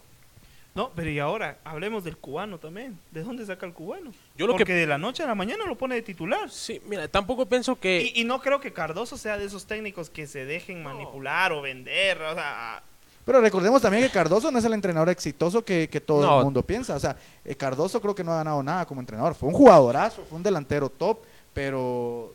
No, 0.76 0.92
pero 0.96 1.10
y 1.10 1.18
ahora, 1.20 1.58
hablemos 1.64 2.04
del 2.04 2.18
cubano 2.18 2.58
también. 2.60 3.00
¿De 3.12 3.24
dónde 3.24 3.46
saca 3.46 3.66
el 3.66 3.74
cubano? 3.74 4.12
Yo 4.36 4.48
lo 4.48 4.54
Porque 4.54 4.66
que- 4.66 4.74
de 4.74 4.88
la 4.88 4.98
noche 4.98 5.22
a 5.24 5.28
la 5.28 5.36
mañana 5.36 5.66
lo 5.66 5.78
pone 5.78 5.96
de 5.96 6.02
titular. 6.02 6.50
Sí, 6.50 6.82
mira, 6.88 7.08
tampoco 7.08 7.46
pienso 7.46 7.80
que... 7.80 8.12
Y, 8.16 8.22
y 8.22 8.24
no 8.24 8.42
creo 8.42 8.60
que 8.60 8.74
Cardoso 8.74 9.16
sea 9.18 9.38
de 9.38 9.46
esos 9.46 9.66
técnicos 9.68 10.10
que 10.10 10.26
se 10.26 10.46
dejen 10.46 10.82
manipular 10.84 11.52
o 11.52 11.62
vender. 11.62 12.20
O 12.22 12.34
sea, 12.34 12.82
Pero 13.26 13.42
recordemos 13.42 13.82
también 13.82 14.04
que 14.04 14.10
Cardoso 14.10 14.52
no 14.52 14.58
es 14.58 14.66
el 14.66 14.74
entrenador 14.74 15.10
exitoso 15.10 15.64
que, 15.64 15.88
que 15.88 16.02
todo 16.02 16.26
No. 16.26 16.40
el 16.40 16.46
mundo 16.46 16.64
piensa. 16.64 16.96
O 16.96 17.00
sea, 17.00 17.16
eh, 17.46 17.56
Cardoso 17.56 18.02
creo 18.02 18.16
que 18.16 18.24
no 18.24 18.32
ha 18.34 18.38
ganado 18.38 18.64
nada 18.64 18.86
como 18.88 19.02
entrenador. 19.02 19.36
Fue 19.36 19.48
un 19.50 19.54
jugadorazo, 19.56 20.26
fue 20.28 20.38
un 20.38 20.44
delantero 20.44 20.90
top, 20.90 21.20
pero 21.54 22.34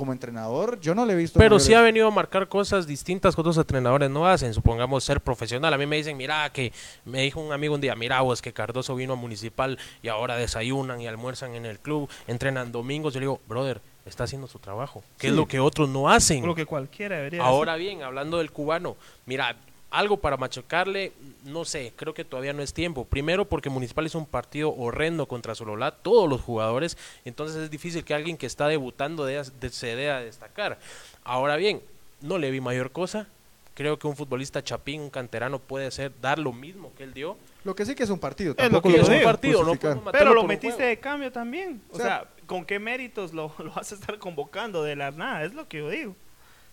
como 0.00 0.12
entrenador 0.12 0.80
yo 0.80 0.94
no 0.94 1.04
le 1.04 1.12
he 1.12 1.16
visto. 1.16 1.38
Pero 1.38 1.56
mayores- 1.56 1.64
sí 1.66 1.74
ha 1.74 1.82
venido 1.82 2.08
a 2.08 2.10
marcar 2.10 2.48
cosas 2.48 2.86
distintas 2.86 3.34
que 3.34 3.40
otros 3.42 3.58
entrenadores 3.58 4.08
no 4.08 4.26
hacen. 4.26 4.54
Supongamos 4.54 5.04
ser 5.04 5.20
profesional. 5.20 5.74
A 5.74 5.76
mí 5.76 5.84
me 5.84 5.96
dicen, 5.96 6.16
mira, 6.16 6.50
que 6.54 6.72
me 7.04 7.20
dijo 7.20 7.38
un 7.38 7.52
amigo 7.52 7.74
un 7.74 7.82
día, 7.82 7.94
mira 7.94 8.22
vos, 8.22 8.40
que 8.40 8.54
Cardoso 8.54 8.94
vino 8.96 9.12
a 9.12 9.16
Municipal 9.16 9.78
y 10.02 10.08
ahora 10.08 10.36
desayunan 10.36 11.02
y 11.02 11.06
almuerzan 11.06 11.54
en 11.54 11.66
el 11.66 11.78
club, 11.78 12.08
entrenan 12.26 12.72
domingos. 12.72 13.12
Yo 13.12 13.20
le 13.20 13.24
digo, 13.24 13.40
brother, 13.46 13.82
está 14.06 14.24
haciendo 14.24 14.46
su 14.48 14.58
trabajo. 14.58 15.04
¿Qué 15.18 15.26
es 15.26 15.34
lo 15.34 15.46
que 15.46 15.60
otros 15.60 15.90
no 15.90 16.08
hacen? 16.08 16.46
lo 16.46 16.54
que 16.54 16.64
cualquiera 16.64 17.16
debería 17.16 17.42
Ahora 17.44 17.76
bien, 17.76 18.02
hablando 18.02 18.38
del 18.38 18.50
cubano, 18.50 18.96
mira, 19.26 19.54
algo 19.90 20.18
para 20.18 20.36
machucarle, 20.36 21.12
no 21.44 21.64
sé, 21.64 21.92
creo 21.96 22.14
que 22.14 22.24
todavía 22.24 22.52
no 22.52 22.62
es 22.62 22.72
tiempo. 22.72 23.04
Primero 23.04 23.44
porque 23.44 23.70
Municipal 23.70 24.06
es 24.06 24.14
un 24.14 24.26
partido 24.26 24.72
horrendo 24.76 25.26
contra 25.26 25.54
Sololá, 25.54 25.90
todos 25.90 26.28
los 26.28 26.40
jugadores, 26.40 26.96
entonces 27.24 27.56
es 27.56 27.70
difícil 27.70 28.04
que 28.04 28.14
alguien 28.14 28.36
que 28.36 28.46
está 28.46 28.68
debutando 28.68 29.24
de, 29.24 29.42
de- 29.60 29.70
se 29.70 29.96
dé 29.96 30.10
a 30.10 30.20
destacar. 30.20 30.78
Ahora 31.24 31.56
bien, 31.56 31.82
no 32.20 32.38
le 32.38 32.50
vi 32.50 32.60
mayor 32.60 32.92
cosa. 32.92 33.26
Creo 33.74 33.98
que 33.98 34.06
un 34.06 34.16
futbolista 34.16 34.62
chapín, 34.62 35.00
un 35.00 35.10
canterano 35.10 35.58
puede 35.58 35.86
hacer 35.86 36.12
dar 36.20 36.38
lo 36.38 36.52
mismo 36.52 36.92
que 36.98 37.04
él 37.04 37.14
dio. 37.14 37.36
Lo 37.64 37.74
que 37.74 37.86
sí 37.86 37.94
que 37.94 38.02
es 38.02 38.10
un 38.10 38.18
partido. 38.18 38.50
lo 38.50 38.56
Tampoco 38.56 38.90
que 38.90 39.00
es 39.00 39.08
un 39.08 39.22
partido, 39.22 39.64
no 39.64 39.74
Pero 40.12 40.34
lo 40.34 40.44
metiste 40.44 40.82
de 40.82 40.98
cambio 40.98 41.32
también. 41.32 41.80
O, 41.90 41.94
O 41.94 41.96
sea, 41.96 42.06
sea, 42.06 42.28
¿con 42.46 42.64
qué 42.64 42.78
méritos 42.78 43.32
lo, 43.32 43.52
lo 43.58 43.72
vas 43.72 43.90
a 43.92 43.94
estar 43.94 44.18
convocando 44.18 44.82
de 44.82 44.96
la 44.96 45.10
nada? 45.12 45.44
Es 45.44 45.54
lo 45.54 45.66
que 45.66 45.78
yo 45.78 45.88
digo. 45.88 46.14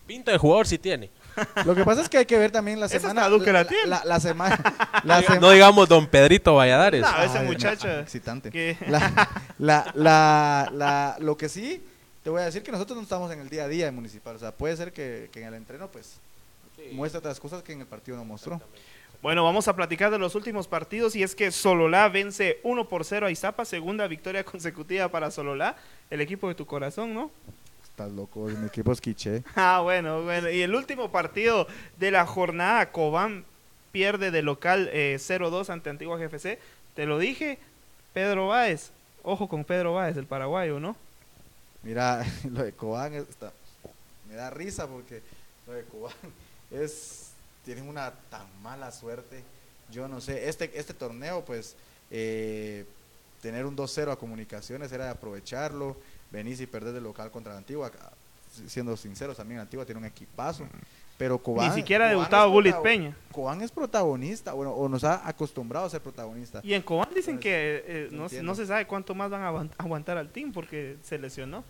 Pinta 0.06 0.32
de 0.32 0.38
jugador 0.38 0.68
sí 0.68 0.78
tiene. 0.78 1.10
Lo 1.66 1.76
que 1.76 1.84
pasa 1.84 2.02
es 2.02 2.10
que 2.10 2.18
hay 2.20 2.26
que 2.26 2.38
ver 2.38 2.52
también 2.52 2.80
la 2.80 2.88
semana. 2.90 3.28
Duque 3.30 3.52
la 3.52 3.64
la, 3.64 3.68
tiene. 3.68 3.88
la- 3.88 4.04
la 4.06 4.20
semana. 4.20 4.58
la 5.04 5.22
sema- 5.22 5.40
No 5.40 5.52
digamos 5.52 5.88
don 5.90 6.08
Pedrito 6.08 6.56
Valladares. 6.56 7.02
No, 7.02 7.22
ese 7.24 7.38
Ay, 7.40 7.46
muchacho. 7.48 7.88
no, 7.88 8.00
excitante. 8.00 8.78
La, 8.88 9.30
la, 9.60 9.92
la, 9.96 10.70
la- 10.74 11.18
lo 11.20 11.38
que 11.38 11.50
sí, 11.50 11.84
te 12.24 12.30
voy 12.30 12.42
a 12.42 12.46
decir 12.46 12.64
que 12.64 12.72
nosotros 12.72 12.96
no 12.98 13.04
estamos 13.04 13.32
en 13.32 13.40
el 13.40 13.50
día 13.50 13.64
a 13.64 13.68
día 13.68 13.86
de 13.86 13.92
municipal. 13.92 14.36
O 14.36 14.40
sea, 14.40 14.52
puede 14.52 14.76
ser 14.78 14.92
que, 14.94 15.30
que 15.32 15.42
en 15.42 15.48
el 15.48 15.54
entreno, 15.54 15.88
pues, 15.88 16.20
muestre 16.92 17.20
otras 17.20 17.40
cosas 17.40 17.64
que 17.64 17.74
en 17.74 17.82
el 17.82 17.88
partido 17.88 18.18
no 18.18 18.26
mostró. 18.26 18.62
Bueno, 19.22 19.44
vamos 19.44 19.68
a 19.68 19.76
platicar 19.76 20.12
de 20.12 20.20
los 20.20 20.36
últimos 20.36 20.68
partidos 20.68 21.16
y 21.16 21.24
es 21.24 21.34
que 21.34 21.52
Sololá 21.52 22.08
vence 22.08 22.60
1 22.64 22.88
por 22.88 23.04
0 23.04 23.26
a 23.26 23.32
Izapa, 23.32 23.66
segunda 23.66 24.06
victoria 24.08 24.44
consecutiva 24.46 25.08
para 25.10 25.32
Sololá, 25.32 25.76
el 26.12 26.22
equipo 26.22 26.48
de 26.48 26.56
tu 26.56 26.66
corazón, 26.68 27.14
¿no? 27.16 27.32
Estás 27.98 28.12
loco, 28.12 28.42
mi 28.42 28.68
equipo 28.68 28.92
es 28.92 29.02
quiche. 29.02 29.44
Ah, 29.56 29.80
bueno, 29.82 30.22
bueno. 30.22 30.52
Y 30.52 30.62
el 30.62 30.76
último 30.76 31.10
partido 31.12 31.66
de 31.98 32.12
la 32.12 32.28
jornada, 32.28 32.92
Cobán 32.92 33.44
pierde 33.92 34.30
de 34.30 34.44
local 34.44 34.88
eh, 34.94 35.18
0-2 35.20 35.72
ante 35.72 35.90
Antigua 35.90 36.16
GFC. 36.20 36.60
Te 36.94 37.08
lo 37.08 37.18
dije, 37.18 37.58
Pedro 38.14 38.50
Báez. 38.50 38.92
Ojo 39.24 39.50
con 39.50 39.64
Pedro 39.64 39.96
Báez, 39.96 40.16
el 40.16 40.28
paraguayo, 40.28 40.80
¿no? 40.80 40.96
Mira, 41.82 42.24
lo 42.52 42.62
de 42.64 42.72
Cobán 42.72 43.16
está- 43.16 43.52
me 44.30 44.36
da 44.36 44.52
risa 44.52 44.86
porque 44.86 45.24
lo 45.66 45.74
de 45.74 45.84
Cobán 45.86 46.14
es 46.70 47.32
tienen 47.66 47.90
una 47.90 48.12
tan 48.30 48.46
mala 48.62 48.92
suerte. 48.92 49.42
Yo 49.90 50.08
no 50.08 50.22
sé, 50.22 50.48
este 50.48 50.70
este 50.80 50.94
torneo 50.94 51.44
pues 51.44 51.76
eh, 52.12 52.86
tener 53.42 53.66
un 53.66 53.76
2-0 53.76 54.12
a 54.12 54.16
comunicaciones 54.18 54.92
era 54.92 55.06
de 55.06 55.12
aprovecharlo, 55.12 55.98
venís 56.32 56.60
y 56.62 56.68
perdés 56.68 56.94
de 56.94 57.02
local 57.02 57.32
contra 57.32 57.56
Antigua. 57.58 57.92
Siendo 58.68 58.98
sinceros, 58.98 59.38
también 59.38 59.60
Antigua 59.60 59.86
tiene 59.86 60.00
un 60.00 60.06
equipazo, 60.06 60.66
pero 61.18 61.38
Cobán 61.38 61.70
Ni 61.70 61.76
siquiera 61.76 62.06
ha 62.06 62.10
debutado 62.10 62.48
es 62.48 62.52
Gullit 62.54 62.76
Peña. 62.78 63.16
Cobán 63.32 63.62
es 63.62 63.70
protagonista, 63.72 64.54
bueno, 64.54 64.72
o 64.72 64.90
nos 64.90 65.04
ha 65.04 65.28
acostumbrado 65.28 65.86
a 65.86 65.90
ser 65.92 66.02
protagonista. 66.02 66.62
Y 66.64 66.74
en 66.74 66.82
Cobán 66.82 67.10
dicen 67.14 67.38
que 67.40 67.84
eh, 67.86 68.08
no 68.12 68.28
no, 68.30 68.42
no 68.44 68.56
se 68.56 68.66
sabe 68.66 68.88
cuánto 68.88 69.14
más 69.14 69.30
van 69.30 69.42
a 69.44 69.52
aguant- 69.52 69.72
aguantar 69.78 70.18
al 70.18 70.30
team 70.30 70.52
porque 70.54 70.98
se 71.04 71.20
lesionó 71.20 71.64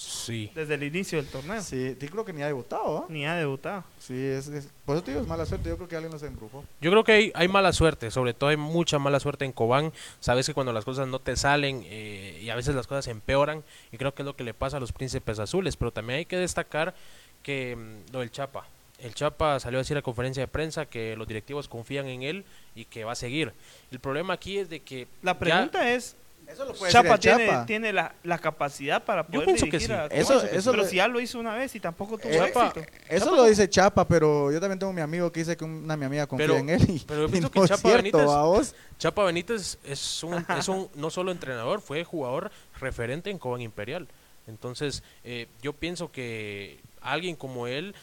Sí. 0.00 0.48
desde 0.54 0.74
el 0.74 0.84
inicio 0.84 1.18
del 1.20 1.26
torneo. 1.28 1.60
Sí, 1.60 1.96
yo 2.00 2.08
creo 2.08 2.24
que 2.24 2.32
ni 2.32 2.40
ha 2.42 2.46
debutado, 2.46 2.98
¿ah? 2.98 3.06
Ni 3.08 3.26
ha 3.26 3.34
debutado. 3.34 3.82
Sí, 3.98 4.14
es, 4.14 4.46
es- 4.46 4.68
por 4.84 4.94
eso 4.94 5.02
te 5.04 5.10
digo, 5.10 5.20
es 5.22 5.26
mala 5.28 5.44
suerte. 5.44 5.68
Yo 5.68 5.76
creo 5.76 5.88
que 5.88 5.96
alguien 5.96 6.12
nos 6.12 6.22
embrujó. 6.22 6.64
Yo 6.80 6.90
creo 6.92 7.02
que 7.02 7.10
hay, 7.12 7.32
hay 7.34 7.48
mala 7.48 7.72
suerte, 7.72 8.12
sobre 8.12 8.32
todo 8.32 8.50
hay 8.50 8.56
mucha 8.56 9.00
mala 9.00 9.18
suerte 9.18 9.44
en 9.44 9.50
Cobán. 9.50 9.92
Sabes 10.20 10.46
que 10.46 10.54
cuando 10.54 10.72
las 10.72 10.84
cosas 10.84 11.08
no 11.08 11.18
te 11.18 11.34
salen 11.34 11.82
eh, 11.86 12.38
y 12.40 12.48
a 12.48 12.54
veces 12.54 12.76
las 12.76 12.86
cosas 12.86 13.08
empeoran, 13.08 13.64
y 13.90 13.96
creo 13.96 14.14
que 14.14 14.22
es 14.22 14.26
lo 14.26 14.36
que 14.36 14.44
le 14.44 14.54
pasa 14.54 14.76
a 14.76 14.80
los 14.80 14.92
príncipes 14.92 15.40
azules. 15.40 15.76
Pero 15.76 15.90
también 15.90 16.20
hay 16.20 16.26
que 16.26 16.36
destacar 16.36 16.94
que 17.42 17.74
mm, 17.74 18.12
lo 18.12 18.20
del 18.20 18.30
Chapa. 18.30 18.66
El 19.00 19.14
Chapa 19.14 19.58
salió 19.58 19.78
a 19.78 19.82
decir 19.82 19.96
a 19.96 20.02
conferencia 20.02 20.42
de 20.44 20.48
prensa 20.48 20.86
que 20.86 21.16
los 21.16 21.26
directivos 21.26 21.66
confían 21.66 22.06
en 22.06 22.22
él 22.22 22.44
y 22.76 22.84
que 22.84 23.02
va 23.04 23.12
a 23.12 23.16
seguir. 23.16 23.52
El 23.90 23.98
problema 23.98 24.34
aquí 24.34 24.58
es 24.58 24.68
de 24.70 24.78
que. 24.80 25.08
La 25.22 25.32
ya- 25.32 25.38
pregunta 25.40 25.92
es, 25.92 26.14
Eso 26.50 26.64
lo 26.64 26.72
puede 26.74 26.90
Chapa 26.90 27.18
tiene, 27.18 27.46
Chapa. 27.46 27.66
tiene 27.66 27.92
la, 27.92 28.14
la 28.24 28.38
capacidad 28.38 29.04
para 29.04 29.22
Yo 29.22 29.26
poder 29.32 29.44
pienso 29.46 29.64
que 29.66 29.70
dirigir 29.72 29.88
sí. 29.88 29.92
a 29.92 30.06
Eso- 30.06 30.42
eso 30.44 30.70
pero 30.70 30.82
lo- 30.82 30.88
si 30.88 30.96
ya 30.96 31.06
lo 31.06 31.20
hizo 31.20 31.38
una 31.38 31.54
vez 31.54 31.74
y 31.74 31.80
tampoco 31.80 32.16
tuvo 32.18 32.30
Eh, 32.32 32.38
éxito. 32.38 32.82
Eso 33.08 33.34
lo 33.36 33.44
dice 33.44 33.68
Chapa, 33.68 34.06
pero 34.08 34.50
yo 34.50 34.58
también 34.58 34.78
tengo 34.78 34.92
mi 34.92 35.00
amigo 35.02 35.30
que 35.30 35.40
dice 35.40 35.56
que 35.56 35.64
una 35.64 35.96
mi 35.96 36.06
amiga 36.06 36.26
confía 36.26 36.46
Pero- 36.46 36.58
en 36.58 36.70
él 36.70 36.82
y, 36.88 36.98
pero 37.06 37.22
yo 37.22 37.26
y 37.28 37.30
pienso 37.30 37.48
no 37.48 37.52
que 37.52 37.60
es 37.60 37.68
Chapa 37.68 37.88
cierto, 37.88 38.18
Benítez- 38.18 38.34
¿a 38.36 38.42
vos? 38.42 38.74
Chapa 38.98 39.24
Benítez 39.24 39.78
es 39.84 40.22
un, 40.24 40.44
es 40.58 40.68
un 40.68 40.88
no 40.94 41.10
solo 41.10 41.30
entrenador, 41.32 41.80
fue 41.80 42.02
jugador 42.04 42.50
referente 42.80 43.30
en 43.30 43.38
Cobán 43.38 43.60
Imperial. 43.60 44.08
Entonces, 44.46 45.02
eh, 45.24 45.46
yo 45.60 45.74
pienso 45.74 46.10
que 46.10 46.80
alguien 47.02 47.36
como 47.36 47.66
él 47.66 47.94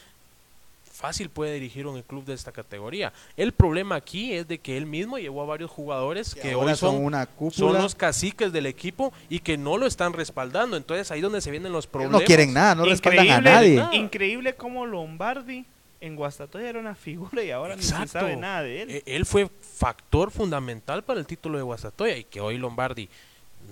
fácil 0.96 1.28
puede 1.28 1.54
dirigir 1.54 1.86
un 1.86 2.00
club 2.02 2.24
de 2.24 2.34
esta 2.34 2.52
categoría. 2.52 3.12
El 3.36 3.52
problema 3.52 3.96
aquí 3.96 4.32
es 4.32 4.48
de 4.48 4.58
que 4.58 4.76
él 4.76 4.86
mismo 4.86 5.18
llevó 5.18 5.42
a 5.42 5.46
varios 5.46 5.70
jugadores 5.70 6.34
que, 6.34 6.52
ahora 6.52 6.72
hoy 6.72 6.76
son, 6.76 6.96
una 7.04 7.28
son 7.50 7.74
los 7.74 7.94
caciques 7.94 8.52
del 8.52 8.66
equipo 8.66 9.12
y 9.28 9.40
que 9.40 9.58
no 9.58 9.76
lo 9.76 9.86
están 9.86 10.14
respaldando. 10.14 10.76
Entonces, 10.76 11.10
ahí 11.10 11.18
es 11.18 11.22
donde 11.22 11.40
se 11.40 11.50
vienen 11.50 11.72
los 11.72 11.84
Ellos 11.84 11.92
problemas. 11.92 12.20
no 12.20 12.26
quieren 12.26 12.52
nada, 12.54 12.74
no 12.74 12.84
respaldan 12.86 13.20
a 13.20 13.24
increíble, 13.36 13.50
nadie. 13.50 13.76
nada. 13.76 13.94
increíble 13.94 14.54
como 14.56 14.86
Lombardi 14.86 15.66
en 16.00 16.16
Guastatoya 16.16 16.68
era 16.68 16.78
una 16.78 16.94
figura 16.94 17.42
y 17.42 17.50
ahora 17.50 17.76
ni 17.76 17.82
se 17.82 17.90
Exacto. 17.90 18.12
sabe 18.20 18.36
nada 18.36 18.62
de 18.62 18.82
él. 18.82 18.90
Eh, 18.90 19.02
Él 19.06 19.26
fue 19.26 19.48
factor 19.60 20.30
fundamental 20.30 21.04
para 21.04 21.20
el 21.20 21.26
título 21.26 21.58
de 21.58 21.64
Guastatoya 21.64 22.16
y 22.16 22.24
que 22.24 22.40
hoy 22.40 22.58
Lombardi 22.58 23.08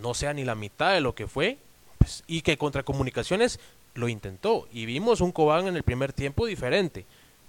no 0.00 0.14
sea 0.14 0.32
ni 0.34 0.44
la 0.44 0.54
mitad 0.54 0.92
de 0.92 1.00
lo 1.00 1.14
que 1.14 1.26
fue 1.26 1.58
pues, 1.98 2.22
y 2.26 2.42
que 2.42 2.56
contra 2.58 2.82
Comunicaciones 2.82 3.60
lo 3.94 4.08
intentó 4.08 4.68
y 4.72 4.86
vimos 4.86 5.20
un 5.20 5.32
Cobán 5.32 5.66
en 5.66 5.76
el 5.76 5.82
primer 5.82 6.12
tiempo 6.12 6.46
diferente. 6.46 7.06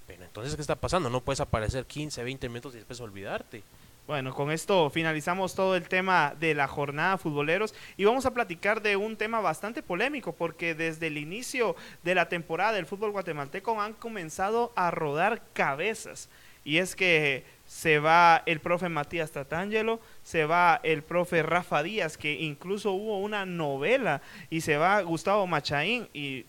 Pero 0.08 0.24
entonces, 0.24 0.56
¿qué 0.56 0.62
está 0.62 0.76
pasando? 0.76 1.10
No 1.10 1.22
puedes 1.22 1.40
aparecer 1.40 1.86
15, 1.86 2.24
20 2.24 2.50
minutos 2.50 2.74
y 2.74 2.78
después 2.78 3.00
olvidarte. 3.00 3.64
Bueno, 4.08 4.36
con 4.36 4.52
esto 4.52 4.92
finalizamos 4.92 5.56
todo 5.56 5.76
el 5.76 5.90
tema 5.90 6.36
de 6.40 6.54
la 6.54 6.68
jornada 6.68 7.18
futboleros 7.18 7.74
y 7.98 8.06
vamos 8.06 8.28
a 8.28 8.34
platicar 8.36 8.84
de 8.84 8.96
un 8.96 9.18
tema 9.18 9.42
bastante 9.42 9.82
polémico 9.82 10.34
porque 10.34 10.76
desde 10.76 11.08
el 11.08 11.18
inicio 11.18 11.76
de 12.04 12.14
la 12.14 12.30
temporada 12.30 12.74
del 12.74 12.86
fútbol 12.86 13.10
guatemalteco 13.10 13.82
han 13.82 13.94
comenzado 13.94 14.72
a 14.76 14.92
rodar 14.92 15.42
cabezas 15.54 16.30
y 16.64 16.78
es 16.78 16.96
que 16.96 17.46
se 17.66 17.98
va 17.98 18.44
el 18.46 18.60
profe 18.60 18.90
Matías 18.90 19.32
Tatangelo, 19.32 20.00
se 20.26 20.46
va 20.46 20.80
el 20.82 21.04
profe 21.04 21.44
Rafa 21.44 21.84
Díaz, 21.84 22.18
que 22.18 22.34
incluso 22.34 22.92
hubo 22.92 23.20
una 23.20 23.46
novela, 23.46 24.24
y 24.50 24.62
se 24.62 24.76
va 24.76 25.00
Gustavo 25.02 25.46
Machaín 25.46 26.10
y 26.14 26.46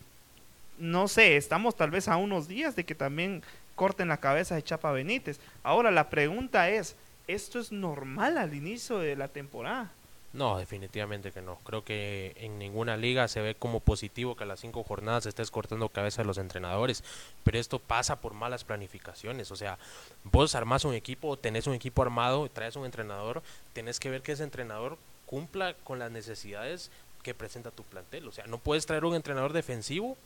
no 0.79 1.07
sé, 1.07 1.37
estamos 1.37 1.75
tal 1.75 1.91
vez 1.91 2.07
a 2.07 2.17
unos 2.17 2.47
días 2.47 2.75
de 2.75 2.85
que 2.85 2.95
también 2.95 3.43
corten 3.75 4.07
la 4.07 4.17
cabeza 4.17 4.55
de 4.55 4.63
Chapa 4.63 4.91
Benítez. 4.91 5.39
Ahora 5.61 5.91
la 5.91 6.09
pregunta 6.09 6.69
es, 6.71 6.95
¿esto 7.27 7.59
es 7.59 7.71
normal 7.71 8.39
al 8.39 8.55
inicio 8.55 8.97
de 8.97 9.15
la 9.15 9.27
temporada? 9.27 9.91
No, 10.33 10.57
definitivamente 10.57 11.31
que 11.31 11.41
no. 11.41 11.55
Creo 11.63 11.83
que 11.83 12.33
en 12.37 12.59
ninguna 12.59 12.97
liga 12.97 13.27
se 13.27 13.41
ve 13.41 13.55
como 13.55 13.79
positivo 13.79 14.35
que 14.35 14.43
a 14.43 14.47
las 14.47 14.59
cinco 14.59 14.83
jornadas 14.83 15.25
estés 15.25 15.51
cortando 15.51 15.89
cabeza 15.89 16.21
de 16.21 16.27
los 16.27 16.37
entrenadores. 16.37 17.03
Pero 17.43 17.57
esto 17.57 17.79
pasa 17.79 18.19
por 18.19 18.33
malas 18.33 18.63
planificaciones. 18.63 19.51
O 19.51 19.55
sea, 19.55 19.79
vos 20.23 20.53
armás 20.53 20.85
un 20.85 20.93
equipo, 20.93 21.37
tenés 21.37 21.65
un 21.65 21.73
equipo 21.73 22.01
armado, 22.01 22.49
traes 22.49 22.75
un 22.75 22.85
entrenador, 22.85 23.41
tenés 23.73 23.99
que 23.99 24.09
ver 24.09 24.21
que 24.21 24.33
ese 24.33 24.43
entrenador 24.43 24.97
cumpla 25.25 25.75
con 25.83 25.97
las 25.97 26.11
necesidades 26.11 26.91
que 27.23 27.33
presenta 27.33 27.71
tu 27.71 27.83
plantel. 27.83 28.27
O 28.27 28.31
sea, 28.31 28.45
no 28.47 28.57
puedes 28.57 28.85
traer 28.85 29.05
un 29.05 29.15
entrenador 29.15 29.53
defensivo 29.53 30.17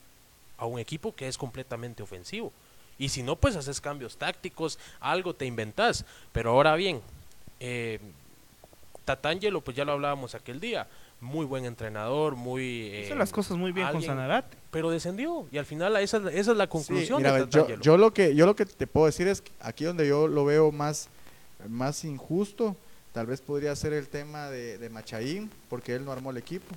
a 0.57 0.65
un 0.65 0.79
equipo 0.79 1.15
que 1.15 1.27
es 1.27 1.37
completamente 1.37 2.03
ofensivo. 2.03 2.51
Y 2.97 3.09
si 3.09 3.23
no, 3.23 3.35
pues 3.35 3.55
haces 3.55 3.81
cambios 3.81 4.17
tácticos, 4.17 4.77
algo 4.99 5.33
te 5.33 5.45
inventas. 5.45 6.05
Pero 6.33 6.51
ahora 6.51 6.75
bien, 6.75 7.01
eh, 7.59 7.99
Tatangelo, 9.05 9.61
pues 9.61 9.75
ya 9.75 9.83
lo 9.85 9.93
hablábamos 9.93 10.35
aquel 10.35 10.59
día, 10.59 10.87
muy 11.19 11.45
buen 11.45 11.65
entrenador, 11.65 12.35
muy... 12.35 12.87
eh, 12.91 13.03
Hizo 13.05 13.15
las 13.15 13.31
cosas 13.31 13.57
muy 13.57 13.71
bien 13.71 13.87
con 13.91 14.01
Sanarate. 14.01 14.57
Pero 14.71 14.89
descendió, 14.89 15.47
y 15.51 15.57
al 15.57 15.65
final 15.65 15.95
esa, 15.97 16.17
es 16.17 16.23
la- 16.23 16.31
esa 16.31 16.51
es 16.51 16.57
la 16.57 16.67
conclusión 16.67 17.19
Sí, 17.19 17.23
mira, 17.23 17.33
de 17.33 17.39
yo, 17.41 17.45
Tatangelo. 17.49 17.81
yo 17.83 17.97
lo 17.97 18.13
que 18.13 18.35
yo 18.35 18.45
lo 18.45 18.55
que 18.55 18.65
te 18.65 18.87
puedo 18.87 19.05
decir 19.07 19.27
es 19.27 19.41
que 19.41 19.51
aquí 19.59 19.83
donde 19.85 20.07
yo 20.07 20.27
lo 20.27 20.45
veo 20.45 20.71
más 20.71 21.09
más 21.67 22.03
injusto 22.05 22.75
tal 23.13 23.27
vez 23.27 23.41
podría 23.41 23.75
ser 23.75 23.93
el 23.93 24.07
tema 24.07 24.49
de, 24.49 24.77
de 24.79 24.89
Machaín 24.89 25.51
porque 25.69 25.93
él 25.93 26.03
no 26.05 26.11
armó 26.11 26.31
el 26.31 26.37
equipo 26.37 26.73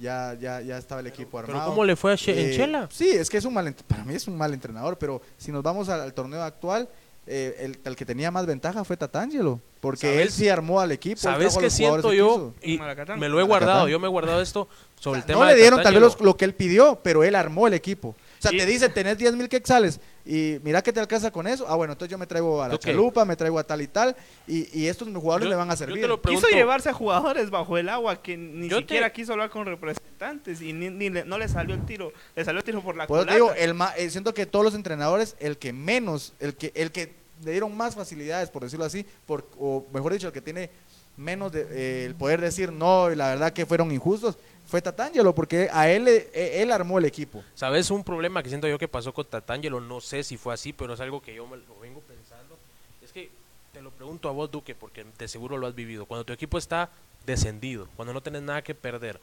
ya 0.00 0.34
ya 0.40 0.62
ya 0.62 0.78
estaba 0.78 1.00
el 1.02 1.06
equipo 1.08 1.32
Pero 1.40 1.52
armado 1.52 1.70
¿cómo 1.70 1.84
le 1.84 1.96
fue 1.96 2.12
a 2.12 2.16
Che- 2.16 2.32
en 2.32 2.50
Eh, 2.50 2.56
Chela? 2.56 2.88
sí 2.90 3.10
es 3.10 3.28
que 3.28 3.36
es 3.36 3.44
un 3.44 3.52
mal 3.52 3.74
para 3.86 4.04
mí 4.04 4.14
es 4.14 4.26
un 4.26 4.38
mal 4.38 4.54
entrenador 4.54 4.96
pero 4.96 5.20
si 5.36 5.52
nos 5.52 5.62
vamos 5.62 5.90
al, 5.90 6.00
al 6.00 6.14
torneo 6.14 6.42
actual 6.42 6.88
eh, 7.26 7.56
el, 7.60 7.78
el 7.84 7.96
que 7.96 8.04
tenía 8.04 8.30
más 8.30 8.46
ventaja 8.46 8.84
fue 8.84 8.96
Tatangelo 8.96 9.60
porque 9.80 10.08
¿Sabes? 10.08 10.20
él 10.20 10.30
sí 10.30 10.48
armó 10.48 10.80
al 10.80 10.92
equipo 10.92 11.20
¿Sabes 11.20 11.56
qué 11.56 11.68
siento 11.68 12.10
que 12.10 12.16
yo? 12.16 12.54
Y 12.62 12.78
me 13.18 13.28
lo 13.28 13.40
he 13.40 13.42
guardado, 13.42 13.88
yo 13.88 13.98
me 13.98 14.06
he 14.06 14.10
guardado 14.10 14.40
esto 14.40 14.68
sobre 14.98 15.18
el 15.18 15.24
O 15.24 15.26
sea, 15.26 15.34
tema 15.34 15.44
no 15.44 15.50
le 15.50 15.56
dieron 15.56 15.82
tal 15.82 16.00
vez 16.00 16.20
lo 16.20 16.36
que 16.36 16.44
él 16.44 16.54
pidió, 16.54 17.00
pero 17.02 17.24
él 17.24 17.34
armó 17.34 17.66
el 17.66 17.74
equipo. 17.74 18.14
O 18.42 18.48
sea, 18.48 18.52
Y- 18.52 18.58
te 18.58 18.66
dice, 18.66 18.88
tenés 18.88 19.16
10 19.18 19.36
mil 19.36 19.48
quetzales 19.48 20.00
y 20.26 20.58
mira 20.64 20.82
que 20.82 20.92
te 20.92 20.98
alcanza 20.98 21.30
con 21.30 21.46
eso. 21.46 21.64
Ah, 21.68 21.76
bueno, 21.76 21.92
entonces 21.92 22.10
yo 22.10 22.18
me 22.18 22.26
traigo 22.26 22.60
a 22.60 22.66
la 22.66 22.74
Ok. 22.74 22.80
chalupa, 22.80 23.24
me 23.24 23.36
traigo 23.36 23.56
a 23.56 23.62
tal 23.62 23.80
y 23.82 23.86
tal, 23.86 24.16
y, 24.48 24.66
y 24.80 24.88
estos 24.88 25.06
jugadores 25.14 25.44
Yo- 25.44 25.50
me 25.50 25.54
van 25.56 25.70
a 25.70 25.74
yo 25.74 25.78
te 25.78 25.84
servir. 25.84 26.08
lo 26.08 26.16
Quiso 26.20 26.22
pregunto- 26.40 26.48
llevarse 26.48 26.88
a 26.88 26.92
jugadores 26.92 27.50
bajo 27.50 27.78
el 27.78 27.88
agua 27.88 28.20
que 28.20 28.36
ni 28.36 28.68
Yo 28.68 28.78
te- 28.78 28.82
siquiera 28.82 29.12
quiso 29.12 29.30
hablar 29.32 29.48
con 29.50 29.64
representantes 29.64 30.60
y 30.60 30.72
ni, 30.72 30.90
ni 30.90 31.08
le- 31.08 31.24
no 31.24 31.38
le 31.38 31.46
salió 31.46 31.76
el 31.76 31.86
tiro, 31.86 32.12
le 32.34 32.44
salió 32.44 32.58
el 32.58 32.64
tiro 32.64 32.82
por 32.82 32.96
la 32.96 33.04
te 33.04 33.08
culata. 33.08 33.32
digo, 33.32 33.52
el 33.52 33.74
ma- 33.74 33.92
eh, 33.96 34.10
siento 34.10 34.34
que 34.34 34.44
todos 34.44 34.64
los 34.64 34.74
entrenadores, 34.74 35.36
el 35.38 35.56
que 35.56 35.72
menos, 35.72 36.32
el 36.40 36.56
que, 36.56 36.72
el 36.74 36.90
que 36.90 37.14
le 37.44 37.52
dieron 37.52 37.76
más 37.76 37.94
facilidades, 37.94 38.50
por 38.50 38.64
decirlo 38.64 38.84
así, 38.84 39.06
por, 39.24 39.46
o 39.56 39.86
mejor 39.94 40.12
dicho, 40.12 40.26
el 40.26 40.32
que 40.32 40.40
tiene 40.40 40.68
menos 41.16 41.52
de, 41.52 41.66
eh, 41.70 42.04
el 42.06 42.16
poder 42.16 42.40
decir 42.40 42.72
no, 42.72 43.12
y 43.12 43.14
la 43.14 43.28
verdad 43.28 43.52
que 43.52 43.66
fueron 43.66 43.92
injustos, 43.92 44.36
fue 44.66 44.80
Tatangelo, 44.80 45.34
porque 45.34 45.68
a 45.72 45.88
él, 45.90 46.08
eh, 46.08 46.62
él 46.62 46.72
armó 46.72 46.98
el 46.98 47.04
equipo. 47.04 47.44
¿Sabes 47.54 47.90
un 47.90 48.04
problema 48.04 48.42
que 48.42 48.48
siento 48.48 48.68
yo 48.68 48.78
que 48.78 48.88
pasó 48.88 49.12
con 49.12 49.26
Tatangelo? 49.26 49.80
No 49.80 50.00
sé 50.00 50.22
si 50.24 50.36
fue 50.36 50.54
así, 50.54 50.72
pero 50.72 50.94
es 50.94 51.00
algo 51.00 51.20
que 51.20 51.34
yo 51.34 51.44
lo 51.44 51.80
vengo 51.80 52.00
pensando. 52.00 52.56
Es 53.02 53.12
que 53.12 53.30
te 53.72 53.82
lo 53.82 53.90
pregunto 53.90 54.28
a 54.28 54.32
vos, 54.32 54.50
Duque, 54.50 54.74
porque 54.74 55.04
de 55.18 55.28
seguro 55.28 55.58
lo 55.58 55.66
has 55.66 55.74
vivido. 55.74 56.06
Cuando 56.06 56.24
tu 56.24 56.32
equipo 56.32 56.58
está 56.58 56.90
descendido, 57.26 57.88
cuando 57.96 58.12
no 58.14 58.20
tenés 58.22 58.42
nada 58.42 58.62
que 58.62 58.74
perder, 58.74 59.20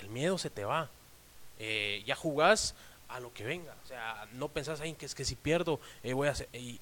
el 0.00 0.08
miedo 0.08 0.36
se 0.38 0.50
te 0.50 0.64
va. 0.64 0.88
Eh, 1.58 2.02
ya 2.06 2.14
jugás 2.16 2.74
a 3.08 3.20
lo 3.20 3.32
que 3.32 3.44
venga. 3.44 3.74
O 3.84 3.88
sea, 3.88 4.26
no 4.34 4.48
pensás, 4.48 4.80
ay, 4.80 4.94
que 4.94 5.06
es 5.06 5.14
que 5.14 5.24
si 5.24 5.34
pierdo, 5.36 5.80
eh, 6.02 6.12
voy 6.12 6.28
a 6.28 6.32
hacer. 6.32 6.48
Y 6.52 6.80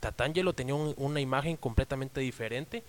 Tatangelo 0.00 0.52
tenía 0.52 0.74
un- 0.74 0.94
una 0.96 1.20
imagen 1.20 1.56
completamente 1.56 2.20
diferente 2.20 2.82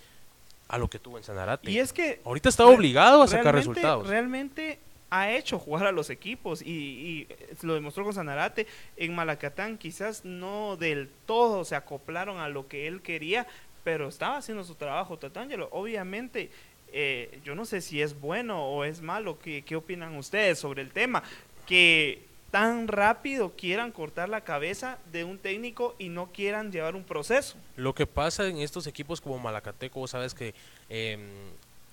a 0.68 0.78
lo 0.78 0.90
que 0.90 1.00
tuvo 1.00 1.18
en 1.18 1.24
Sanarate. 1.24 1.70
Y 1.70 1.80
es 1.80 1.94
que 1.94 2.22
Ahorita 2.24 2.50
está 2.50 2.66
obligado 2.66 3.22
a 3.22 3.28
sacar 3.28 3.56
resultados. 3.56 4.08
Realmente 4.08 4.80
ha 5.10 5.32
hecho 5.32 5.60
jugar 5.60 5.86
a 5.86 5.92
los 5.92 6.10
equipos 6.10 6.62
y, 6.64 6.72
y 6.72 7.28
lo 7.62 7.76
demostró 7.76 8.04
con 8.04 8.14
Sanarate. 8.14 8.66
En 8.98 9.14
Malacatán 9.14 9.78
quizás 9.78 10.26
no 10.26 10.76
del 10.76 11.10
todo 11.28 11.66
se 11.66 11.76
acoplaron 11.76 12.40
a 12.40 12.50
lo 12.50 12.68
que 12.68 12.88
él 12.88 13.02
quería, 13.02 13.46
pero 13.84 14.08
estaba 14.08 14.38
haciendo 14.38 14.64
su 14.64 14.76
trabajo 14.76 15.18
Tatangelo. 15.18 15.70
Obviamente, 15.72 16.50
eh, 16.92 17.40
yo 17.44 17.54
no 17.54 17.66
sé 17.66 17.82
si 17.82 18.02
es 18.02 18.20
bueno 18.20 18.66
o 18.66 18.84
es 18.86 19.02
malo. 19.02 19.38
¿Qué, 19.40 19.62
¿Qué 19.62 19.76
opinan 19.76 20.16
ustedes 20.18 20.58
sobre 20.58 20.82
el 20.82 20.92
tema? 20.92 21.22
Que 21.68 22.33
tan 22.54 22.88
rápido 22.88 23.56
quieran 23.56 23.92
cortar 23.92 24.30
la 24.30 24.42
cabeza 24.42 25.00
de 25.12 25.24
un 25.24 25.40
técnico 25.40 25.96
y 25.98 26.10
no 26.10 26.32
quieran 26.32 26.72
llevar 26.72 26.96
un 26.96 27.04
proceso. 27.04 27.56
Lo 27.78 27.96
que 27.96 28.06
pasa 28.06 28.46
en 28.46 28.60
estos 28.60 28.86
equipos 28.86 29.20
como 29.22 29.40
Malacateco, 29.40 30.00
vos 30.00 30.12
sabes 30.12 30.36
que 30.36 30.54
lo- 30.88 31.50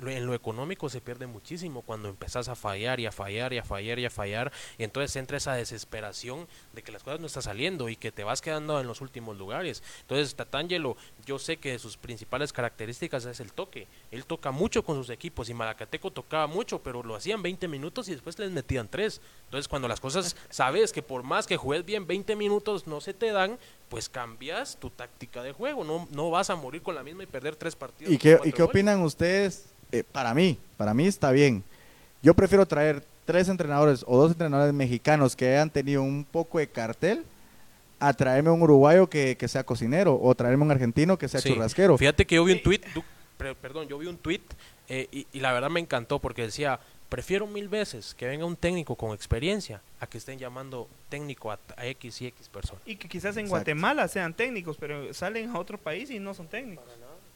en 0.08 0.26
lo 0.26 0.34
económico 0.34 0.88
se 0.88 1.00
pierde 1.00 1.26
muchísimo 1.26 1.82
cuando 1.82 2.08
empezás 2.08 2.48
a 2.48 2.54
fallar 2.54 3.00
y 3.00 3.06
a 3.06 3.12
fallar 3.12 3.52
y 3.52 3.58
a 3.58 3.64
fallar 3.64 3.98
y 3.98 4.06
a 4.06 4.10
fallar. 4.10 4.52
Y 4.78 4.84
entonces 4.84 5.14
entra 5.16 5.36
esa 5.36 5.54
desesperación 5.54 6.48
de 6.72 6.82
que 6.82 6.92
las 6.92 7.02
cosas 7.02 7.20
no 7.20 7.26
están 7.26 7.42
saliendo 7.42 7.88
y 7.88 7.96
que 7.96 8.12
te 8.12 8.24
vas 8.24 8.40
quedando 8.40 8.80
en 8.80 8.86
los 8.86 9.00
últimos 9.00 9.36
lugares. 9.36 9.82
Entonces, 10.02 10.34
Tatangelo, 10.34 10.96
yo 11.26 11.38
sé 11.38 11.58
que 11.58 11.72
de 11.72 11.78
sus 11.78 11.96
principales 11.96 12.52
características 12.52 13.24
es 13.24 13.40
el 13.40 13.52
toque. 13.52 13.88
Él 14.10 14.24
toca 14.24 14.50
mucho 14.50 14.84
con 14.84 14.96
sus 14.96 15.10
equipos 15.10 15.48
y 15.48 15.54
Malacateco 15.54 16.10
tocaba 16.10 16.46
mucho, 16.46 16.82
pero 16.82 17.02
lo 17.02 17.14
hacían 17.14 17.42
20 17.42 17.68
minutos 17.68 18.08
y 18.08 18.12
después 18.12 18.38
les 18.38 18.50
metían 18.50 18.88
3. 18.88 19.20
Entonces, 19.44 19.68
cuando 19.68 19.88
las 19.88 20.00
cosas 20.00 20.36
sabes 20.48 20.92
que 20.92 21.02
por 21.02 21.22
más 21.22 21.46
que 21.46 21.56
juegues 21.56 21.84
bien 21.84 22.06
20 22.06 22.36
minutos 22.36 22.86
no 22.86 23.00
se 23.00 23.14
te 23.14 23.32
dan, 23.32 23.58
pues 23.90 24.08
cambias 24.08 24.78
tu 24.80 24.88
táctica 24.88 25.42
de 25.42 25.52
juego. 25.52 25.84
No, 25.84 26.08
no 26.12 26.30
vas 26.30 26.48
a 26.48 26.56
morir 26.56 26.80
con 26.80 26.94
la 26.94 27.02
misma 27.02 27.24
y 27.24 27.26
perder 27.26 27.56
tres 27.56 27.76
partidos. 27.76 28.10
¿Y 28.10 28.16
qué, 28.16 28.38
¿y 28.44 28.52
qué 28.52 28.62
opinan 28.62 29.02
ustedes? 29.02 29.66
Eh, 29.92 30.04
para 30.04 30.32
mí, 30.32 30.56
para 30.78 30.94
mí 30.94 31.06
está 31.06 31.30
bien. 31.32 31.62
Yo 32.22 32.32
prefiero 32.32 32.64
traer 32.64 33.04
tres 33.24 33.48
entrenadores 33.48 34.04
o 34.06 34.16
dos 34.16 34.30
entrenadores 34.32 34.72
mexicanos 34.72 35.34
que 35.36 35.48
hayan 35.48 35.68
tenido 35.70 36.02
un 36.02 36.24
poco 36.24 36.58
de 36.58 36.68
cartel 36.68 37.24
a 37.98 38.14
traerme 38.14 38.50
un 38.50 38.62
uruguayo 38.62 39.10
que, 39.10 39.36
que 39.36 39.48
sea 39.48 39.64
cocinero 39.64 40.18
o 40.22 40.34
traerme 40.34 40.62
un 40.64 40.70
argentino 40.70 41.18
que 41.18 41.28
sea 41.28 41.40
Sí. 41.40 41.50
churrasquero. 41.52 41.98
Fíjate 41.98 42.24
que 42.26 42.36
yo 42.36 42.44
vi 42.44 42.52
un 42.52 42.62
tweet, 42.62 42.80
perdón, 43.60 43.88
yo 43.88 43.98
vi 43.98 44.06
un 44.06 44.16
tweet 44.16 44.40
eh, 44.88 45.08
y, 45.12 45.26
y 45.32 45.40
la 45.40 45.52
verdad 45.52 45.68
me 45.68 45.80
encantó 45.80 46.18
porque 46.20 46.42
decía, 46.42 46.78
prefiero 47.10 47.46
mil 47.46 47.68
veces 47.68 48.14
que 48.14 48.26
venga 48.26 48.46
un 48.46 48.56
técnico 48.56 48.96
con 48.96 49.12
experiencia 49.12 49.82
a 50.00 50.06
que 50.06 50.16
estén 50.16 50.38
llamando 50.38 50.88
técnico 51.10 51.50
a, 51.52 51.58
a 51.76 51.84
X 51.86 52.22
y 52.22 52.26
X 52.28 52.48
personas. 52.48 52.82
Y 52.86 52.96
que 52.96 53.06
quizás 53.08 53.36
en 53.36 53.40
Exacto. 53.44 53.50
Guatemala 53.56 54.08
sean 54.08 54.32
técnicos, 54.32 54.78
pero 54.78 55.12
salen 55.12 55.50
a 55.50 55.58
otro 55.58 55.76
país 55.76 56.10
y 56.10 56.18
no 56.18 56.32
son 56.32 56.46
técnicos. 56.48 56.84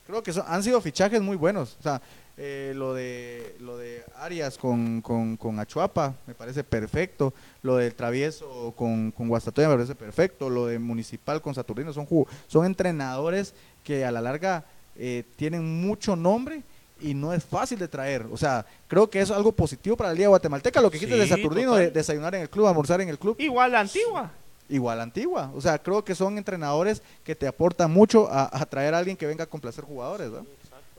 Creo 0.06 0.22
que 0.22 0.32
son- 0.32 0.44
han 0.46 0.62
sido 0.62 0.80
fichajes 0.80 1.20
muy 1.20 1.36
buenos. 1.36 1.76
O 1.80 1.82
sea, 1.82 2.00
eh, 2.36 2.72
lo 2.74 2.92
de 2.94 3.56
lo 3.60 3.78
de 3.78 4.04
Arias 4.16 4.58
con, 4.58 5.00
con, 5.00 5.36
con 5.36 5.58
Achuapa 5.58 6.14
me 6.26 6.34
parece 6.34 6.62
perfecto. 6.62 7.32
Lo 7.62 7.76
del 7.76 7.94
Travieso 7.94 8.72
con, 8.76 9.10
con 9.12 9.28
Guastatoya 9.28 9.68
me 9.68 9.74
parece 9.76 9.94
perfecto. 9.94 10.50
Lo 10.50 10.66
de 10.66 10.78
Municipal 10.78 11.40
con 11.42 11.54
Saturnino 11.54 11.92
son, 11.92 12.06
son 12.48 12.66
entrenadores 12.66 13.54
que 13.82 14.04
a 14.04 14.10
la 14.12 14.20
larga 14.20 14.64
eh, 14.96 15.24
tienen 15.36 15.80
mucho 15.82 16.16
nombre 16.16 16.62
y 17.00 17.12
no 17.14 17.32
es 17.32 17.44
fácil 17.44 17.78
de 17.78 17.88
traer. 17.88 18.26
O 18.30 18.36
sea, 18.36 18.64
creo 18.88 19.08
que 19.10 19.20
es 19.20 19.30
algo 19.30 19.52
positivo 19.52 19.96
para 19.96 20.10
la 20.10 20.14
Liga 20.14 20.28
Guatemalteca. 20.28 20.80
Lo 20.80 20.90
que 20.90 20.98
de 20.98 21.22
Sí, 21.24 21.28
Saturnino, 21.28 21.74
de 21.74 21.90
desayunar 21.90 22.34
en 22.34 22.42
el 22.42 22.50
club, 22.50 22.66
almorzar 22.66 23.00
en 23.00 23.08
el 23.08 23.18
club, 23.18 23.36
Igual 23.38 23.72
la 23.72 23.80
antigua. 23.80 24.30
igual 24.68 25.00
antigua. 25.00 25.50
O 25.54 25.60
sea, 25.60 25.78
creo 25.78 26.04
que 26.04 26.14
son 26.14 26.38
entrenadores 26.38 27.02
que 27.24 27.34
te 27.34 27.46
aportan 27.46 27.90
mucho 27.90 28.28
a, 28.30 28.48
a 28.52 28.64
traer 28.66 28.94
a 28.94 28.98
alguien 28.98 29.16
que 29.16 29.26
venga 29.26 29.44
a 29.44 29.46
complacer 29.48 29.84
jugadores. 29.84 30.30
¿no? 30.30 30.46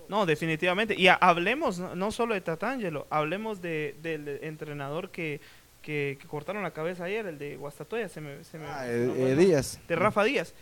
No, 0.07 0.25
definitivamente. 0.25 0.93
Y 0.99 1.07
ha- 1.07 1.15
hablemos 1.15 1.79
no, 1.79 2.11
solo 2.11 2.35
de 2.35 2.41
Tatangelo, 2.41 3.07
hablemos 3.09 3.61
de, 3.61 3.95
del 4.03 4.27
entrenador 4.43 5.09
que, 5.09 5.41
que, 5.81 6.17
que 6.21 6.27
cortaron 6.27 6.61
la 6.61 6.71
cabeza 6.71 7.05
ayer, 7.05 7.25
el 7.25 7.39
de 7.39 7.55
Guastatoya, 7.57 8.07
se 8.09 8.21
me, 8.21 8.43
se 8.43 8.59
me- 8.59 8.67
Ah, 8.67 8.85
no 8.85 9.27
eh. 9.27 9.35
Díaz. 9.35 9.79
de 9.87 9.95
Rafa 9.95 10.23
Díaz. 10.23 10.53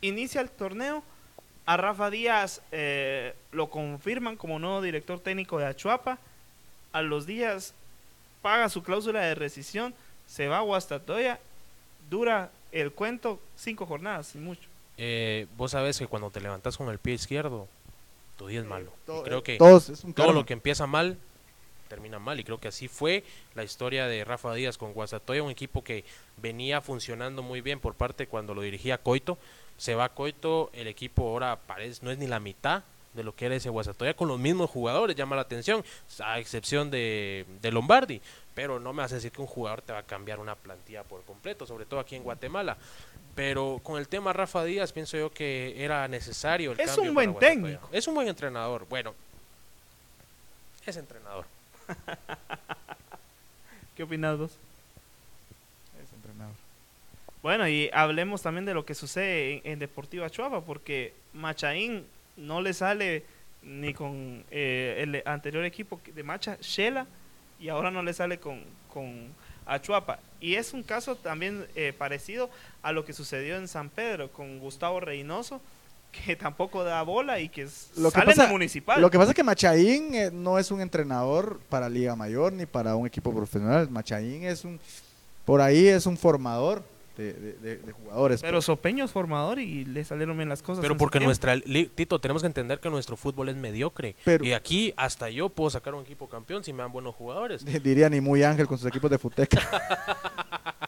Inicia 0.00 0.40
el 0.40 0.50
torneo, 0.50 1.02
a 1.66 1.76
Rafa 1.76 2.10
Díaz 2.10 2.62
eh, 2.72 3.34
lo 3.52 3.68
confirman 3.68 4.36
como 4.36 4.58
nuevo 4.58 4.80
director 4.80 5.18
técnico 5.20 5.58
de 5.58 5.66
Achuapa, 5.66 6.18
a 6.92 7.02
los 7.02 7.26
días 7.26 7.74
paga 8.40 8.68
su 8.68 8.82
cláusula 8.82 9.20
de 9.20 9.34
rescisión, 9.34 9.92
se 10.26 10.46
va 10.46 10.58
a 10.58 10.62
Guastatoya, 10.62 11.40
dura 12.08 12.50
el 12.70 12.92
cuento 12.92 13.40
cinco 13.56 13.84
jornadas, 13.84 14.28
sin 14.28 14.44
mucho. 14.44 14.68
Eh, 14.96 15.46
vos 15.56 15.72
sabes 15.72 15.98
que 15.98 16.06
cuando 16.06 16.30
te 16.30 16.40
levantas 16.40 16.76
con 16.76 16.88
el 16.88 16.98
pie 16.98 17.14
izquierdo, 17.14 17.66
tu 18.38 18.46
día 18.46 18.60
es 18.60 18.66
malo. 18.66 18.92
Y 19.08 19.22
creo 19.24 19.42
que 19.42 19.58
todos, 19.58 19.88
es 19.88 20.04
un 20.04 20.14
todo 20.14 20.32
lo 20.32 20.46
que 20.46 20.52
empieza 20.52 20.86
mal 20.86 21.18
termina 21.86 22.18
mal 22.18 22.38
y 22.40 22.44
creo 22.44 22.58
que 22.58 22.68
así 22.68 22.88
fue 22.88 23.24
la 23.54 23.64
historia 23.64 24.06
de 24.06 24.24
Rafa 24.24 24.52
Díaz 24.54 24.76
con 24.76 24.92
Guasatoya, 24.92 25.42
un 25.42 25.50
equipo 25.50 25.82
que 25.82 26.04
venía 26.36 26.80
funcionando 26.80 27.42
muy 27.42 27.60
bien 27.60 27.80
por 27.80 27.94
parte 27.94 28.26
cuando 28.26 28.54
lo 28.54 28.62
dirigía 28.62 28.98
Coito, 28.98 29.38
se 29.76 29.94
va 29.94 30.08
Coito, 30.08 30.70
el 30.72 30.86
equipo 30.86 31.28
ahora 31.28 31.56
parece 31.56 32.04
no 32.04 32.10
es 32.10 32.18
ni 32.18 32.26
la 32.26 32.40
mitad 32.40 32.82
de 33.14 33.24
lo 33.24 33.34
que 33.34 33.46
era 33.46 33.54
ese 33.54 33.70
Guasatoya 33.70 34.14
con 34.14 34.28
los 34.28 34.38
mismos 34.38 34.70
jugadores, 34.70 35.16
llama 35.16 35.36
la 35.36 35.42
atención, 35.42 35.84
a 36.20 36.38
excepción 36.38 36.90
de, 36.90 37.46
de 37.62 37.72
Lombardi, 37.72 38.20
pero 38.54 38.78
no 38.78 38.92
me 38.92 39.02
vas 39.02 39.12
a 39.12 39.16
decir 39.16 39.32
que 39.32 39.40
un 39.40 39.46
jugador 39.46 39.82
te 39.82 39.92
va 39.92 40.00
a 40.00 40.02
cambiar 40.02 40.38
una 40.38 40.54
plantilla 40.54 41.02
por 41.02 41.22
completo, 41.24 41.66
sobre 41.66 41.86
todo 41.86 41.98
aquí 42.00 42.14
en 42.14 42.22
Guatemala. 42.22 42.76
Pero 43.34 43.80
con 43.82 43.98
el 43.98 44.08
tema 44.08 44.32
Rafa 44.32 44.64
Díaz 44.64 44.92
pienso 44.92 45.16
yo 45.18 45.30
que 45.30 45.82
era 45.82 46.08
necesario 46.08 46.72
el 46.72 46.80
Es 46.80 46.92
cambio 46.92 47.10
un 47.10 47.14
buen 47.14 47.38
técnico. 47.38 47.88
Es 47.92 48.06
un 48.06 48.14
buen 48.14 48.28
entrenador. 48.28 48.86
Bueno, 48.88 49.14
es 50.86 50.96
entrenador. 50.96 51.44
¿Qué 53.96 54.02
opinas 54.02 54.38
vos? 54.38 54.52
Bueno, 57.42 57.68
y 57.68 57.90
hablemos 57.92 58.42
también 58.42 58.64
de 58.64 58.74
lo 58.74 58.84
que 58.84 58.94
sucede 58.94 59.54
en, 59.64 59.72
en 59.72 59.78
Deportiva 59.78 60.28
Chuapa, 60.30 60.62
porque 60.62 61.12
Machaín 61.32 62.04
no 62.36 62.60
le 62.60 62.72
sale 62.74 63.24
ni 63.62 63.94
con 63.94 64.44
eh, 64.50 64.96
el 65.02 65.22
anterior 65.26 65.64
equipo 65.64 66.00
de 66.14 66.22
Macha, 66.22 66.56
Shela, 66.60 67.06
y 67.60 67.68
ahora 67.68 67.90
no 67.90 68.02
le 68.02 68.12
sale 68.12 68.38
con, 68.38 68.62
con 68.92 69.28
a 69.64 69.80
Chuapa. 69.80 70.18
Y 70.40 70.54
es 70.54 70.72
un 70.72 70.82
caso 70.82 71.16
también 71.16 71.66
eh, 71.74 71.92
parecido 71.96 72.50
a 72.82 72.92
lo 72.92 73.04
que 73.04 73.12
sucedió 73.12 73.56
en 73.56 73.68
San 73.68 73.88
Pedro 73.90 74.30
con 74.30 74.58
Gustavo 74.58 75.00
Reynoso, 75.00 75.60
que 76.26 76.34
tampoco 76.36 76.82
da 76.84 77.02
bola 77.02 77.38
y 77.40 77.48
que 77.48 77.66
Lo 77.96 78.10
que 78.10 78.18
sale 78.18 78.26
pasa- 78.32 78.46
de 78.46 78.52
municipal. 78.52 79.00
Lo 79.00 79.10
que 79.10 79.18
pasa 79.18 79.30
es 79.30 79.36
que 79.36 79.44
Machaín 79.44 80.14
eh, 80.14 80.30
no 80.32 80.58
es 80.58 80.70
un 80.70 80.80
entrenador 80.80 81.60
para 81.68 81.88
Liga 81.88 82.16
Mayor 82.16 82.52
ni 82.52 82.66
para 82.66 82.96
un 82.96 83.06
equipo 83.06 83.32
profesional. 83.34 83.88
Machaín 83.90 84.44
es 84.44 84.64
un, 84.64 84.80
por 85.44 85.60
ahí 85.60 85.86
es 85.88 86.06
un 86.06 86.16
formador 86.16 86.82
de, 87.16 87.32
de- 87.32 87.52
de- 87.54 87.76
de 87.78 87.92
jugadores. 87.92 88.42
Pero 88.42 88.60
Sopeño 88.62 89.04
es 89.04 89.10
formador 89.10 89.58
y 89.58 89.84
le 89.84 90.04
salieron 90.04 90.36
bien 90.36 90.48
las 90.48 90.62
cosas. 90.62 90.82
Pero 90.82 90.96
porque 90.96 91.20
nuestra 91.20 91.54
Tito, 91.94 92.20
tenemos 92.20 92.42
que 92.42 92.46
entender 92.46 92.80
que 92.80 92.90
nuestro 92.90 93.16
fútbol 93.16 93.48
es 93.48 93.56
mediocre. 93.56 94.16
Pero- 94.24 94.44
y 94.44 94.52
aquí 94.52 94.92
hasta 94.96 95.30
yo 95.30 95.48
puedo 95.48 95.70
sacar 95.70 95.94
un 95.94 96.02
equipo 96.02 96.28
campeón 96.28 96.62
si 96.64 96.72
me 96.72 96.82
dan 96.82 96.92
buenos 96.92 97.14
jugadores. 97.14 97.64
Diría 97.82 98.08
ni 98.08 98.20
muy 98.20 98.42
Ángel 98.42 98.66
con 98.66 98.78
sus 98.78 98.86
equipos 98.88 99.10
de 99.10 99.18
Futeca. 99.18 99.60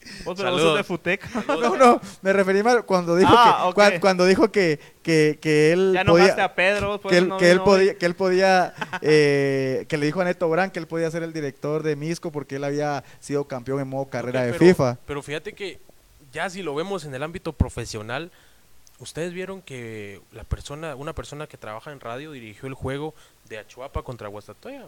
Vos, 0.00 0.08
pero 0.24 0.24
vos 0.24 0.38
Saludos. 0.38 0.62
sos 0.62 0.76
de 0.78 0.84
Futeca. 0.84 1.28
no, 1.48 1.76
no, 1.76 2.00
me 2.22 2.32
referí 2.32 2.62
mal 2.62 2.84
cuando 2.84 3.16
dijo 3.16 3.30
Ah, 3.32 3.58
que 3.62 3.68
ok. 3.68 3.74
cuan- 3.74 4.00
cuando 4.00 4.24
dijo 4.26 4.50
que, 4.50 4.80
que, 5.02 5.38
que 5.40 5.72
él 5.72 5.92
Ya 5.94 6.04
podía 6.04 6.44
a 6.44 6.54
Pedro. 6.54 7.00
por 7.00 7.10
que 7.10 7.18
él, 7.18 7.28
no 7.28 7.36
que 7.38 7.50
él 7.50 7.60
podía, 7.60 7.94
que 7.98 8.06
él 8.06 8.14
podía 8.14 8.74
eh, 9.02 9.84
que 9.88 9.98
le 9.98 10.06
dijo 10.06 10.20
a 10.20 10.24
Neto 10.24 10.48
Brand 10.48 10.72
que 10.72 10.78
él 10.78 10.86
podía 10.86 11.10
ser 11.10 11.22
el 11.22 11.32
director 11.32 11.82
de 11.82 11.96
Misco 11.96 12.32
porque 12.32 12.56
él 12.56 12.64
había 12.64 13.04
sido 13.20 13.44
campeón 13.44 13.80
en 13.80 13.88
modo 13.88 14.06
carrera 14.06 14.42
de 14.42 14.52
pero- 14.52 14.64
FIFA. 14.64 14.98
Pero 15.06 15.22
fíjate 15.22 15.52
que 15.52 15.78
ya 16.32 16.48
si 16.48 16.62
lo 16.62 16.74
vemos 16.74 17.04
en 17.04 17.14
el 17.14 17.22
ámbito 17.22 17.52
profesional, 17.52 18.30
ustedes 19.00 19.32
vieron 19.32 19.60
que 19.62 20.20
la 20.32 20.44
persona, 20.44 20.94
una 20.96 21.12
persona 21.12 21.46
que 21.46 21.56
trabaja 21.56 21.92
en 21.92 22.00
radio 22.00 22.32
dirigió 22.32 22.68
el 22.68 22.74
juego 22.74 23.14
de 23.48 23.58
Achuapa 23.58 24.02
contra 24.02 24.28
Guastatoya, 24.28 24.84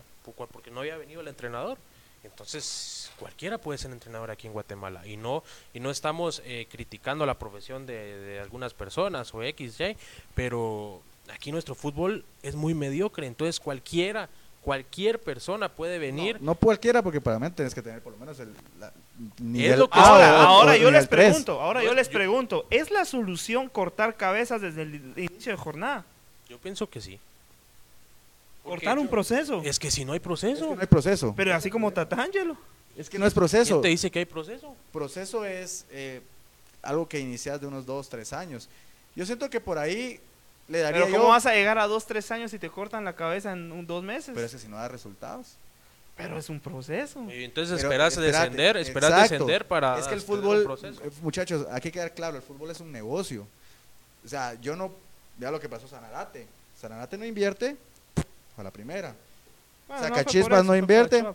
porque 0.52 0.70
no 0.70 0.80
había 0.80 0.96
venido 0.96 1.20
el 1.20 1.28
entrenador. 1.28 1.78
Entonces, 2.24 3.10
cualquiera 3.18 3.58
puede 3.58 3.78
ser 3.78 3.90
entrenador 3.90 4.30
aquí 4.30 4.46
en 4.46 4.52
Guatemala. 4.52 5.06
Y 5.06 5.16
no 5.16 5.42
y 5.74 5.80
no 5.80 5.90
estamos 5.90 6.42
eh, 6.44 6.66
criticando 6.70 7.26
la 7.26 7.34
profesión 7.38 7.86
de, 7.86 7.94
de 8.18 8.40
algunas 8.40 8.74
personas 8.74 9.34
o 9.34 9.42
X, 9.42 9.80
Y, 9.80 9.96
pero 10.34 11.00
aquí 11.32 11.52
nuestro 11.52 11.74
fútbol 11.74 12.24
es 12.42 12.54
muy 12.54 12.74
mediocre, 12.74 13.26
entonces 13.26 13.58
cualquiera, 13.60 14.28
cualquier 14.62 15.20
persona 15.20 15.68
puede 15.68 15.98
venir. 15.98 16.40
No 16.40 16.54
cualquiera 16.54 17.02
porque 17.02 17.20
para 17.20 17.38
mí 17.38 17.50
tienes 17.50 17.74
que 17.74 17.82
tener 17.82 18.00
por 18.02 18.12
lo 18.12 18.18
menos 18.18 18.38
el 18.40 18.52
la- 18.78 18.92
nivel 19.40 19.78
lo 19.80 19.90
que- 19.90 19.98
Ahora, 19.98 20.32
o- 20.32 20.42
ahora 20.42 20.72
o 20.72 20.76
yo 20.76 20.90
les 20.90 21.06
pregunto, 21.08 21.60
ahora 21.60 21.80
yo 21.82 21.88
Yo- 21.90 21.94
les 21.94 22.08
yo- 22.08 22.12
pregunto, 22.14 22.66
¿es 22.70 22.90
la 22.90 23.04
solución 23.04 23.68
cortar 23.68 24.16
cabezas 24.16 24.60
desde 24.60 24.82
el 24.82 24.94
inicio 25.16 25.52
de 25.52 25.58
jornada? 25.58 26.04
Yo 26.48 26.58
pienso 26.58 26.88
que 26.88 27.00
sí. 27.00 27.18
Cortar 28.62 28.98
un 28.98 29.08
proceso. 29.08 29.60
Es 29.64 29.78
que 29.78 29.90
si 29.90 30.04
no 30.04 30.12
hay 30.12 30.18
Es 30.18 30.22
proceso. 30.22 30.68
que 30.70 30.74
no 30.76 30.80
hay 30.80 30.86
proceso. 30.86 31.34
Pero 31.36 31.54
así 31.54 31.68
como 31.70 31.90
Tatangelo. 31.92 32.56
Es 32.96 33.08
que 33.10 33.18
no 33.18 33.26
es 33.26 33.34
proceso. 33.34 33.74
¿Quién 33.76 33.82
te 33.82 33.88
dice 33.88 34.10
que 34.10 34.20
hay 34.20 34.24
proceso? 34.24 34.74
Proceso 34.92 35.44
es 35.44 35.86
eh, 35.90 36.20
algo 36.82 37.08
que 37.08 37.18
inicias 37.18 37.60
de 37.60 37.66
unos 37.66 37.86
dos, 37.86 38.08
tres 38.08 38.32
años. 38.32 38.68
Yo 39.16 39.26
siento 39.26 39.48
que 39.50 39.60
por 39.60 39.78
ahí 39.78 40.20
le 40.68 40.78
daría 40.80 41.00
Pero 41.02 41.12
¿cómo 41.12 41.24
yo. 41.24 41.28
vas 41.30 41.46
a 41.46 41.54
llegar 41.54 41.78
a 41.78 41.86
dos, 41.86 42.06
tres 42.06 42.30
años 42.30 42.52
y 42.54 42.58
te 42.58 42.70
cortan 42.70 43.04
la 43.04 43.14
cabeza 43.14 43.52
en 43.52 43.72
un- 43.72 43.86
dos 43.86 44.02
meses? 44.04 44.32
Pero 44.34 44.46
es 44.46 44.52
que 44.52 44.58
si 44.58 44.68
no 44.68 44.76
da 44.76 44.88
resultados. 44.88 45.56
Pero 46.16 46.38
es 46.38 46.48
un 46.50 46.60
proceso. 46.60 47.20
Y 47.32 47.44
entonces 47.44 47.76
Pero 47.76 47.88
esperas 47.88 48.12
espérate, 48.12 48.38
descender, 48.38 48.76
esperas 48.76 49.10
exacto. 49.10 49.32
descender 49.32 49.66
para 49.66 49.98
Es 49.98 50.06
que 50.06 50.14
el 50.14 50.20
fútbol, 50.20 50.78
eh, 50.82 51.10
muchachos, 51.22 51.66
hay 51.70 51.80
que 51.80 51.90
quedar 51.90 52.12
claro, 52.14 52.36
el 52.36 52.42
fútbol 52.42 52.70
es 52.70 52.80
un 52.80 52.92
negocio. 52.92 53.46
O 54.24 54.28
sea, 54.28 54.54
yo 54.60 54.76
no, 54.76 54.92
vea 55.38 55.50
lo 55.50 55.58
que 55.58 55.68
pasó 55.70 55.88
Sanarate. 55.88 56.46
Sanarate 56.78 57.16
no 57.16 57.24
invierte 57.24 57.76
a 58.56 58.62
la 58.62 58.70
primera. 58.70 59.14
Bueno, 59.88 60.02
Sacachispas 60.02 60.64
no 60.64 60.74
eso, 60.74 60.80
invierte. 60.80 61.24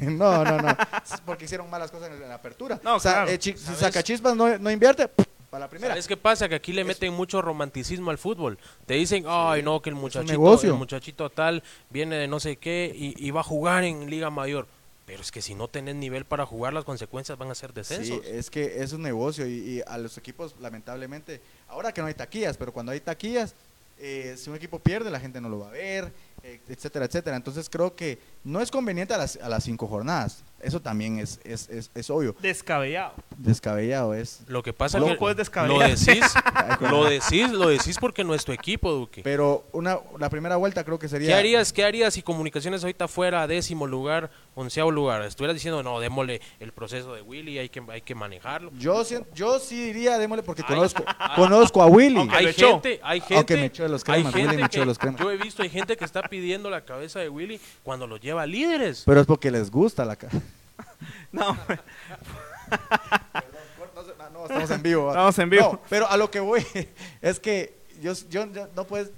No, 0.00 0.44
no, 0.44 0.58
no. 0.62 0.70
Es 0.70 1.20
porque 1.26 1.44
hicieron 1.44 1.68
malas 1.68 1.90
cosas 1.90 2.10
en 2.10 2.26
la 2.26 2.36
apertura. 2.36 2.80
No, 2.82 2.96
o 2.96 3.00
sea, 3.00 3.12
claro. 3.12 3.30
eh, 3.30 3.38
si. 3.38 3.54
Sacachispas 3.54 4.34
no, 4.34 4.56
no 4.58 4.70
invierte, 4.70 5.10
a 5.50 5.58
la 5.58 5.68
primera. 5.68 5.92
¿Sabes 5.92 6.06
qué 6.06 6.16
pasa? 6.16 6.48
Que 6.48 6.54
aquí 6.54 6.72
le 6.72 6.84
meten 6.84 7.12
mucho 7.12 7.42
romanticismo 7.42 8.10
al 8.10 8.16
fútbol. 8.16 8.58
Te 8.86 8.94
dicen, 8.94 9.24
ay, 9.26 9.62
no, 9.62 9.82
que 9.82 9.90
el 9.90 9.96
muchachito, 9.96 10.60
el 10.62 10.72
muchachito 10.74 11.28
tal 11.30 11.62
viene 11.90 12.16
de 12.16 12.28
no 12.28 12.40
sé 12.40 12.56
qué 12.56 12.90
y, 12.94 13.14
y 13.22 13.30
va 13.30 13.40
a 13.40 13.44
jugar 13.44 13.84
en 13.84 14.08
Liga 14.08 14.30
Mayor. 14.30 14.66
Pero 15.04 15.22
es 15.22 15.32
que 15.32 15.40
si 15.40 15.54
no 15.54 15.68
tenés 15.68 15.94
nivel 15.94 16.26
para 16.26 16.44
jugar, 16.44 16.74
las 16.74 16.84
consecuencias 16.84 17.38
van 17.38 17.50
a 17.50 17.54
ser 17.54 17.72
descensos. 17.72 18.20
Sí, 18.22 18.30
es 18.30 18.50
que 18.50 18.82
es 18.82 18.92
un 18.92 19.00
negocio 19.02 19.46
y, 19.46 19.52
y 19.52 19.82
a 19.86 19.96
los 19.96 20.18
equipos, 20.18 20.54
lamentablemente, 20.60 21.40
ahora 21.68 21.92
que 21.92 22.02
no 22.02 22.08
hay 22.08 22.14
taquillas, 22.14 22.58
pero 22.58 22.72
cuando 22.72 22.92
hay 22.92 23.00
taquillas, 23.00 23.54
eh, 23.98 24.34
si 24.36 24.50
un 24.50 24.56
equipo 24.56 24.78
pierde, 24.78 25.10
la 25.10 25.18
gente 25.18 25.40
no 25.40 25.48
lo 25.48 25.60
va 25.60 25.68
a 25.68 25.72
ver, 25.72 26.12
etcétera, 26.42 27.04
etcétera. 27.06 27.36
Entonces 27.36 27.68
creo 27.68 27.94
que 27.94 28.18
no 28.44 28.60
es 28.60 28.70
conveniente 28.70 29.14
a 29.14 29.18
las, 29.18 29.36
a 29.36 29.48
las 29.48 29.64
cinco 29.64 29.86
jornadas. 29.86 30.44
Eso 30.60 30.80
también 30.80 31.18
es, 31.20 31.40
es, 31.44 31.68
es, 31.68 31.90
es 31.94 32.10
obvio. 32.10 32.34
Descabellado. 32.40 33.14
Descabellado 33.36 34.14
es. 34.14 34.42
Lo 34.48 34.62
que 34.62 34.72
pasa 34.72 34.98
Loco, 34.98 35.12
es 35.12 35.18
que 35.18 35.30
es 35.30 35.36
descabellado. 35.36 35.80
lo 35.80 35.88
decís, 35.88 36.34
lo 36.90 37.04
decís, 37.04 37.50
lo 37.52 37.68
decís 37.68 37.96
porque 38.00 38.24
nuestro 38.24 38.52
equipo, 38.52 38.90
Duque. 38.90 39.22
Pero 39.22 39.66
una, 39.72 39.98
la 40.18 40.28
primera 40.30 40.56
vuelta 40.56 40.82
creo 40.84 40.98
que 40.98 41.08
sería. 41.08 41.28
¿Qué 41.28 41.34
harías, 41.34 41.72
¿Qué 41.72 41.84
harías 41.84 42.14
si 42.14 42.22
Comunicaciones 42.22 42.82
ahorita 42.82 43.06
fuera 43.06 43.46
décimo 43.46 43.86
lugar, 43.86 44.30
onceavo 44.56 44.90
lugar? 44.90 45.22
Estuvieras 45.22 45.54
diciendo, 45.54 45.82
no, 45.82 46.00
démosle 46.00 46.40
el 46.58 46.72
proceso 46.72 47.14
de 47.14 47.22
Willy, 47.22 47.58
hay 47.58 47.68
que, 47.68 47.82
hay 47.88 48.00
que 48.00 48.14
manejarlo. 48.16 48.72
Yo, 48.78 49.02
yo 49.34 49.60
sí 49.60 49.80
diría, 49.86 50.18
démosle, 50.18 50.42
porque 50.42 50.62
Ay. 50.66 50.74
conozco, 50.74 51.04
conozco 51.36 51.82
a 51.82 51.86
Willy. 51.86 52.18
Aunque 52.18 52.36
hay 52.36 52.46
echó. 52.46 52.72
gente, 52.72 53.00
hay 53.04 53.20
gente, 53.20 53.36
Aunque 53.36 53.56
me 53.56 53.64
echó 53.66 53.82
de 53.84 53.88
los 53.90 54.02
hay 54.08 54.14
cremas, 54.22 54.34
Willy 54.34 54.46
gente 54.48 54.60
me 54.60 54.66
echó 54.66 54.80
de 54.80 54.82
que- 54.82 54.86
los 54.86 54.98
cremas. 54.98 55.20
Yo 55.20 55.30
he 55.30 55.36
visto, 55.36 55.62
hay 55.62 55.70
gente 55.70 55.96
que 55.96 56.04
está 56.04 56.22
pidiendo 56.22 56.68
la 56.68 56.84
cabeza 56.84 57.20
de 57.20 57.28
Willy 57.28 57.60
cuando 57.84 58.08
lo 58.08 58.16
lleva 58.16 58.42
a 58.42 58.46
líderes. 58.46 59.04
Pero 59.06 59.20
es 59.20 59.26
porque 59.26 59.50
les 59.52 59.70
gusta 59.70 60.04
la 60.04 60.16
cara. 60.16 60.32
No, 61.32 61.56
No, 64.32 64.44
estamos 64.44 64.70
en 64.70 64.82
vivo. 64.82 65.08
Estamos 65.10 65.38
en 65.38 65.50
vivo. 65.50 65.72
No, 65.72 65.80
pero 65.88 66.08
a 66.08 66.16
lo 66.16 66.30
que 66.30 66.40
voy 66.40 66.64
es 67.22 67.40
que 67.40 67.74
yo, 68.00 68.12
yo, 68.28 68.46
yo- 68.52 68.68
no 68.76 68.84
puedes 68.84 69.10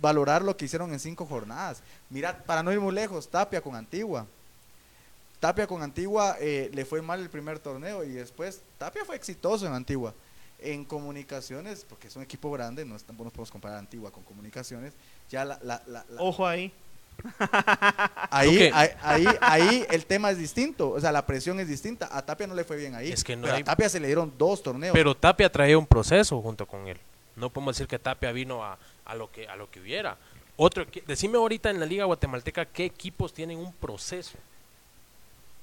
valorar 0.00 0.42
lo 0.42 0.56
que 0.56 0.64
hicieron 0.66 0.92
en 0.92 1.00
cinco 1.00 1.26
jornadas. 1.26 1.82
Mira, 2.10 2.38
para 2.44 2.62
no 2.62 2.72
ir 2.72 2.80
muy 2.80 2.92
lejos, 2.94 3.28
Tapia 3.28 3.60
con 3.60 3.74
Antigua. 3.74 4.26
Tapia 5.40 5.66
con 5.66 5.82
Antigua 5.82 6.36
eh, 6.40 6.70
le 6.72 6.84
fue 6.84 7.02
mal 7.02 7.20
el 7.20 7.30
primer 7.30 7.58
torneo 7.58 8.04
y 8.04 8.10
después 8.10 8.62
Tapia 8.78 9.04
fue 9.04 9.16
exitoso 9.16 9.66
en 9.66 9.72
Antigua. 9.72 10.14
En 10.58 10.84
comunicaciones, 10.84 11.84
porque 11.88 12.06
es 12.06 12.14
un 12.14 12.22
equipo 12.22 12.50
grande, 12.52 12.84
no, 12.84 12.94
es- 12.94 13.02
tampoco 13.04 13.24
nos 13.24 13.32
podemos 13.32 13.50
comparar 13.50 13.78
Antigua 13.78 14.10
con 14.12 14.22
comunicaciones. 14.22 14.92
Ya 15.30 15.44
la, 15.44 15.58
la- 15.62 15.82
la- 15.86 16.04
la- 16.08 16.22
ojo 16.22 16.46
ahí. 16.46 16.72
ahí, 18.30 18.70
ahí, 18.72 18.88
ahí, 19.02 19.26
ahí 19.40 19.86
el 19.90 20.06
tema 20.06 20.30
es 20.30 20.38
distinto, 20.38 20.90
o 20.90 21.00
sea, 21.00 21.12
la 21.12 21.24
presión 21.26 21.60
es 21.60 21.68
distinta. 21.68 22.08
A 22.10 22.22
Tapia 22.22 22.46
no 22.46 22.54
le 22.54 22.64
fue 22.64 22.76
bien 22.76 22.94
ahí. 22.94 23.12
Es 23.12 23.22
que 23.24 23.36
no 23.36 23.42
pero 23.42 23.54
hay- 23.54 23.62
a 23.62 23.64
Tapia 23.64 23.88
se 23.88 24.00
le 24.00 24.06
dieron 24.06 24.32
dos 24.36 24.62
torneos. 24.62 24.92
Pero 24.92 25.14
Tapia 25.14 25.50
traía 25.50 25.78
un 25.78 25.86
proceso 25.86 26.40
junto 26.40 26.66
con 26.66 26.88
él. 26.88 26.98
No 27.36 27.50
podemos 27.50 27.76
decir 27.76 27.86
que 27.88 27.98
Tapia 27.98 28.32
vino 28.32 28.64
a, 28.64 28.76
a 29.04 29.14
lo 29.14 29.30
que 29.30 29.48
a 29.48 29.56
lo 29.56 29.70
que 29.70 29.80
hubiera. 29.80 30.16
Otro, 30.56 30.84
decime 31.06 31.38
ahorita 31.38 31.70
en 31.70 31.80
la 31.80 31.86
Liga 31.86 32.04
Guatemalteca 32.04 32.66
qué 32.66 32.84
equipos 32.84 33.32
tienen 33.32 33.58
un 33.58 33.72
proceso. 33.72 34.36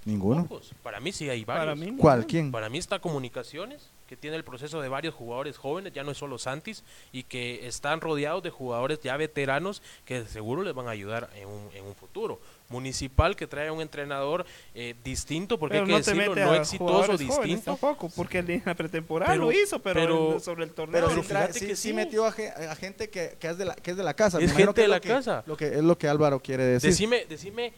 Ninguno. 0.05 0.45
Pocos. 0.45 0.71
Para 0.81 0.99
mí 0.99 1.11
sí 1.11 1.29
hay 1.29 1.45
varios. 1.45 1.65
Para 1.65 1.75
mí, 1.75 1.95
¿Cuál? 1.97 2.25
¿Quién? 2.25 2.51
Para 2.51 2.69
mí 2.69 2.77
está 2.77 2.99
Comunicaciones, 2.99 3.89
que 4.09 4.17
tiene 4.17 4.35
el 4.37 4.43
proceso 4.43 4.81
de 4.81 4.89
varios 4.89 5.13
jugadores 5.13 5.55
jóvenes, 5.55 5.93
ya 5.93 6.03
no 6.03 6.09
es 6.09 6.17
solo 6.17 6.39
Santis, 6.39 6.83
y 7.11 7.21
que 7.21 7.67
están 7.67 8.01
rodeados 8.01 8.41
de 8.41 8.49
jugadores 8.49 8.99
ya 9.03 9.15
veteranos 9.17 9.83
que 10.03 10.25
seguro 10.25 10.63
les 10.63 10.73
van 10.73 10.87
a 10.87 10.89
ayudar 10.89 11.29
en 11.35 11.47
un, 11.47 11.69
en 11.75 11.85
un 11.85 11.93
futuro. 11.93 12.41
Municipal, 12.69 13.35
que 13.35 13.45
trae 13.45 13.69
un 13.69 13.81
entrenador 13.81 14.45
eh, 14.73 14.95
distinto, 15.03 15.59
porque 15.59 15.73
Pero 15.73 15.83
hay 15.83 15.87
que 15.87 15.91
no 15.91 15.97
decirlo, 15.99 16.35
no 16.35 16.51
a 16.51 16.57
exitoso, 16.57 17.17
distinto. 17.17 17.65
tampoco, 17.65 18.09
porque 18.15 18.39
en 18.39 18.63
la 18.65 18.73
pretemporada 18.73 19.31
Pero- 19.31 19.45
lo 19.45 19.51
hizo, 19.51 19.79
pero, 19.79 19.99
pero- 20.01 20.33
en- 20.33 20.39
sobre 20.39 20.63
el 20.63 20.71
torneo. 20.71 21.07
Pero, 21.07 21.21
fíjate 21.23 21.53
sí- 21.53 21.67
que 21.67 21.75
sí 21.75 21.89
sí. 21.89 21.93
metió 21.93 22.25
a, 22.25 22.29
a 22.29 22.75
gente 22.75 23.09
que, 23.11 23.37
que 23.39 23.47
es 23.47 23.57
de 23.59 23.65
la, 23.65 23.75
que 23.75 23.91
es 23.91 23.97
de 23.97 24.03
la 24.03 24.15
casa. 24.15 24.39
Es 24.39 24.53
gente 24.53 24.73
que 24.73 24.81
de 24.81 24.87
lo 24.87 24.93
la 24.95 24.99
que- 25.01 25.07
casa. 25.09 25.43
Lo 25.45 25.55
que 25.55 25.67
es 25.67 25.83
lo 25.83 25.97
que 25.99 26.07
Álvaro 26.07 26.39
quiere 26.39 26.63
decir. 26.63 26.89
Decime, 26.89 27.25
decime 27.29 27.73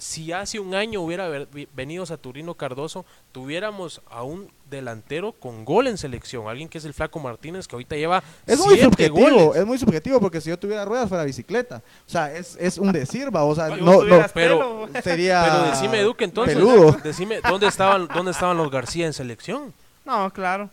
si 0.00 0.32
hace 0.32 0.58
un 0.58 0.74
año 0.74 1.00
hubiera 1.02 1.28
venido 1.74 2.06
Saturnino 2.06 2.54
Cardoso, 2.54 3.04
tuviéramos 3.32 4.00
a 4.10 4.22
un 4.22 4.50
delantero 4.70 5.32
con 5.32 5.64
gol 5.64 5.86
en 5.88 5.98
selección, 5.98 6.48
alguien 6.48 6.68
que 6.68 6.78
es 6.78 6.84
el 6.84 6.94
Flaco 6.94 7.18
Martínez, 7.20 7.68
que 7.68 7.76
ahorita 7.76 7.96
lleva 7.96 8.22
es 8.46 8.58
muy 8.58 8.74
siete 8.76 8.84
subjetivo, 8.84 9.18
goles. 9.18 9.56
es 9.60 9.66
muy 9.66 9.78
subjetivo 9.78 10.20
porque 10.20 10.40
si 10.40 10.48
yo 10.48 10.58
tuviera 10.58 10.84
ruedas 10.84 11.08
fuera 11.08 11.24
bicicleta. 11.24 11.82
O 12.06 12.10
sea, 12.10 12.34
es, 12.34 12.56
es 12.58 12.78
un 12.78 12.92
decir, 12.92 13.34
va, 13.34 13.44
o 13.44 13.54
sea, 13.54 13.68
no, 13.68 14.02
no, 14.04 14.24
pero- 14.32 14.88
sería 15.02 15.42
Pero 15.44 15.62
decime, 15.70 16.02
Duque, 16.02 16.24
entonces, 16.24 16.54
peludo. 16.56 16.92
decime, 17.04 17.40
¿dónde 17.42 17.66
estaban, 17.66 18.08
¿dónde 18.08 18.30
estaban 18.32 18.56
los 18.56 18.70
García 18.70 19.06
en 19.06 19.12
selección? 19.12 19.74
No, 20.04 20.30
claro, 20.32 20.70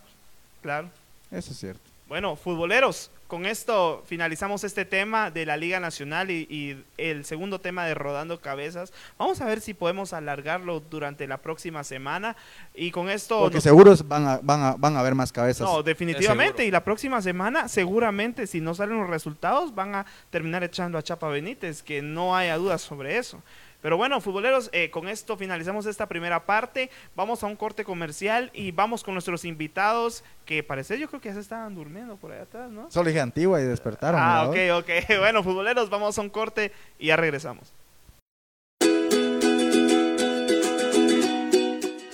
claro. 0.62 0.88
Eso 1.30 1.52
es 1.52 1.58
cierto. 1.58 1.80
Bueno, 2.08 2.36
futboleros, 2.36 3.10
con 3.28 3.46
esto 3.46 4.02
finalizamos 4.06 4.64
este 4.64 4.84
tema 4.84 5.30
de 5.30 5.46
la 5.46 5.56
Liga 5.56 5.78
Nacional 5.80 6.30
y, 6.30 6.46
y 6.50 6.82
el 6.96 7.24
segundo 7.24 7.60
tema 7.60 7.84
de 7.86 7.94
Rodando 7.94 8.40
Cabezas. 8.40 8.92
Vamos 9.18 9.40
a 9.40 9.44
ver 9.44 9.60
si 9.60 9.74
podemos 9.74 10.12
alargarlo 10.12 10.80
durante 10.80 11.26
la 11.28 11.36
próxima 11.36 11.84
semana. 11.84 12.36
Y 12.74 12.90
con 12.90 13.08
esto... 13.10 13.38
Porque 13.40 13.56
nos- 13.58 13.64
seguros 13.64 14.08
van 14.08 14.26
a, 14.26 14.40
van 14.42 14.62
a, 14.62 14.74
van 14.76 14.96
a 14.96 15.00
haber 15.00 15.14
más 15.14 15.30
cabezas. 15.30 15.68
No, 15.68 15.82
definitivamente. 15.82 16.54
seguro. 16.62 16.68
Y 16.68 16.70
la 16.70 16.82
próxima 16.82 17.22
semana, 17.22 17.68
seguramente, 17.68 18.46
si 18.46 18.60
no 18.60 18.74
salen 18.74 18.98
los 18.98 19.10
resultados, 19.10 19.74
van 19.74 19.94
a 19.94 20.06
terminar 20.30 20.64
echando 20.64 20.96
a 20.98 21.02
Chapa 21.02 21.28
Benítez, 21.28 21.82
que 21.82 22.00
no 22.02 22.34
haya 22.34 22.56
dudas 22.56 22.80
sobre 22.80 23.18
eso. 23.18 23.42
Pero 23.80 23.96
bueno, 23.96 24.20
futboleros, 24.20 24.70
eh, 24.72 24.90
con 24.90 25.08
esto 25.08 25.36
finalizamos 25.36 25.86
esta 25.86 26.06
primera 26.06 26.44
parte. 26.46 26.90
Vamos 27.14 27.44
a 27.44 27.46
un 27.46 27.56
corte 27.56 27.84
comercial 27.84 28.50
y 28.52 28.72
vamos 28.72 29.04
con 29.04 29.14
nuestros 29.14 29.44
invitados 29.44 30.24
que 30.44 30.62
parece 30.62 30.98
yo 30.98 31.08
creo 31.08 31.20
que 31.20 31.28
ya 31.28 31.34
se 31.34 31.40
estaban 31.40 31.74
durmiendo 31.74 32.16
por 32.16 32.32
allá 32.32 32.42
atrás, 32.42 32.70
¿no? 32.70 32.90
Solo 32.90 33.08
dije 33.08 33.20
antigua 33.20 33.60
y 33.60 33.64
despertaron. 33.64 34.20
Ah, 34.22 34.48
ok, 34.48 34.56
ok. 34.78 34.90
Bueno, 35.18 35.42
futboleros, 35.42 35.90
vamos 35.90 36.18
a 36.18 36.22
un 36.22 36.30
corte 36.30 36.72
y 36.98 37.08
ya 37.08 37.16
regresamos. 37.16 37.72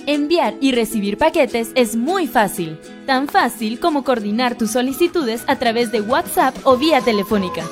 Enviar 0.07 0.55
y 0.61 0.73
recibir 0.73 1.17
paquetes 1.17 1.73
es 1.75 1.97
muy 1.97 2.27
fácil, 2.27 2.79
tan 3.07 3.27
fácil 3.27 3.81
como 3.81 4.05
coordinar 4.05 4.57
tus 4.57 4.73
solicitudes 4.73 5.45
a 5.47 5.59
través 5.59 5.93
de 5.93 6.03
WhatsApp 6.03 6.55
o 6.65 6.77
vía 6.77 7.01
telefónica. 7.01 7.65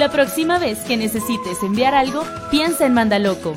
La 0.00 0.10
próxima 0.10 0.58
vez 0.58 0.78
que 0.78 0.96
necesites 0.96 1.62
enviar 1.62 1.94
algo, 1.94 2.24
piensa 2.50 2.86
en 2.86 2.94
Mandaloco. 2.94 3.52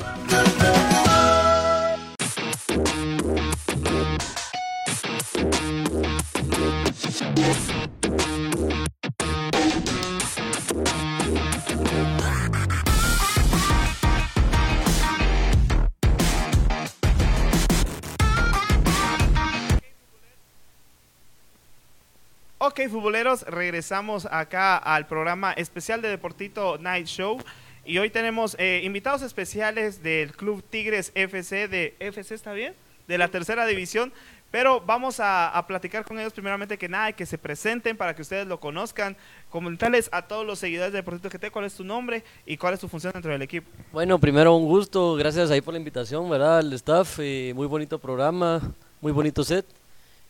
Ok, 22.66 22.80
futboleros, 22.88 23.42
regresamos 23.42 24.24
acá 24.24 24.78
al 24.78 25.06
programa 25.06 25.52
especial 25.52 26.00
de 26.00 26.08
Deportito 26.08 26.78
Night 26.78 27.06
Show. 27.06 27.36
Y 27.84 27.98
hoy 27.98 28.08
tenemos 28.08 28.56
eh, 28.58 28.80
invitados 28.84 29.20
especiales 29.20 30.02
del 30.02 30.32
Club 30.34 30.64
Tigres 30.70 31.12
FC, 31.14 31.68
de 31.68 31.94
FC, 31.98 32.34
¿está 32.34 32.54
bien? 32.54 32.74
De 33.06 33.18
la 33.18 33.28
tercera 33.28 33.66
división. 33.66 34.14
Pero 34.50 34.80
vamos 34.80 35.16
a, 35.20 35.62
platicar 35.68 36.06
con 36.06 36.18
ellos 36.18 36.32
primeramente 36.32 36.78
que 36.78 36.88
nada, 36.88 37.12
que 37.12 37.26
se 37.26 37.36
presenten 37.36 37.98
para 37.98 38.16
que 38.16 38.22
ustedes 38.22 38.46
lo 38.46 38.58
conozcan. 38.58 39.14
Comentarles 39.50 40.08
a 40.10 40.22
todos 40.22 40.46
los 40.46 40.58
seguidores 40.58 40.90
de 40.90 41.00
Deportito 41.00 41.28
GT 41.28 41.50
cuál 41.50 41.66
es 41.66 41.74
tu 41.74 41.84
nombre 41.84 42.24
y 42.46 42.56
cuál 42.56 42.72
es 42.72 42.80
tu 42.80 42.88
función 42.88 43.12
dentro 43.12 43.30
del 43.30 43.42
equipo. 43.42 43.68
Bueno, 43.92 44.18
primero 44.18 44.56
un 44.56 44.64
gusto, 44.64 45.16
gracias 45.16 45.50
ahí 45.50 45.60
por 45.60 45.74
la 45.74 45.78
invitación, 45.78 46.30
¿verdad? 46.30 46.60
Al 46.60 46.72
staff, 46.72 47.18
eh, 47.18 47.52
muy 47.54 47.66
bonito 47.66 47.98
programa, 47.98 48.62
muy 49.02 49.12
bonito 49.12 49.44
set. 49.44 49.66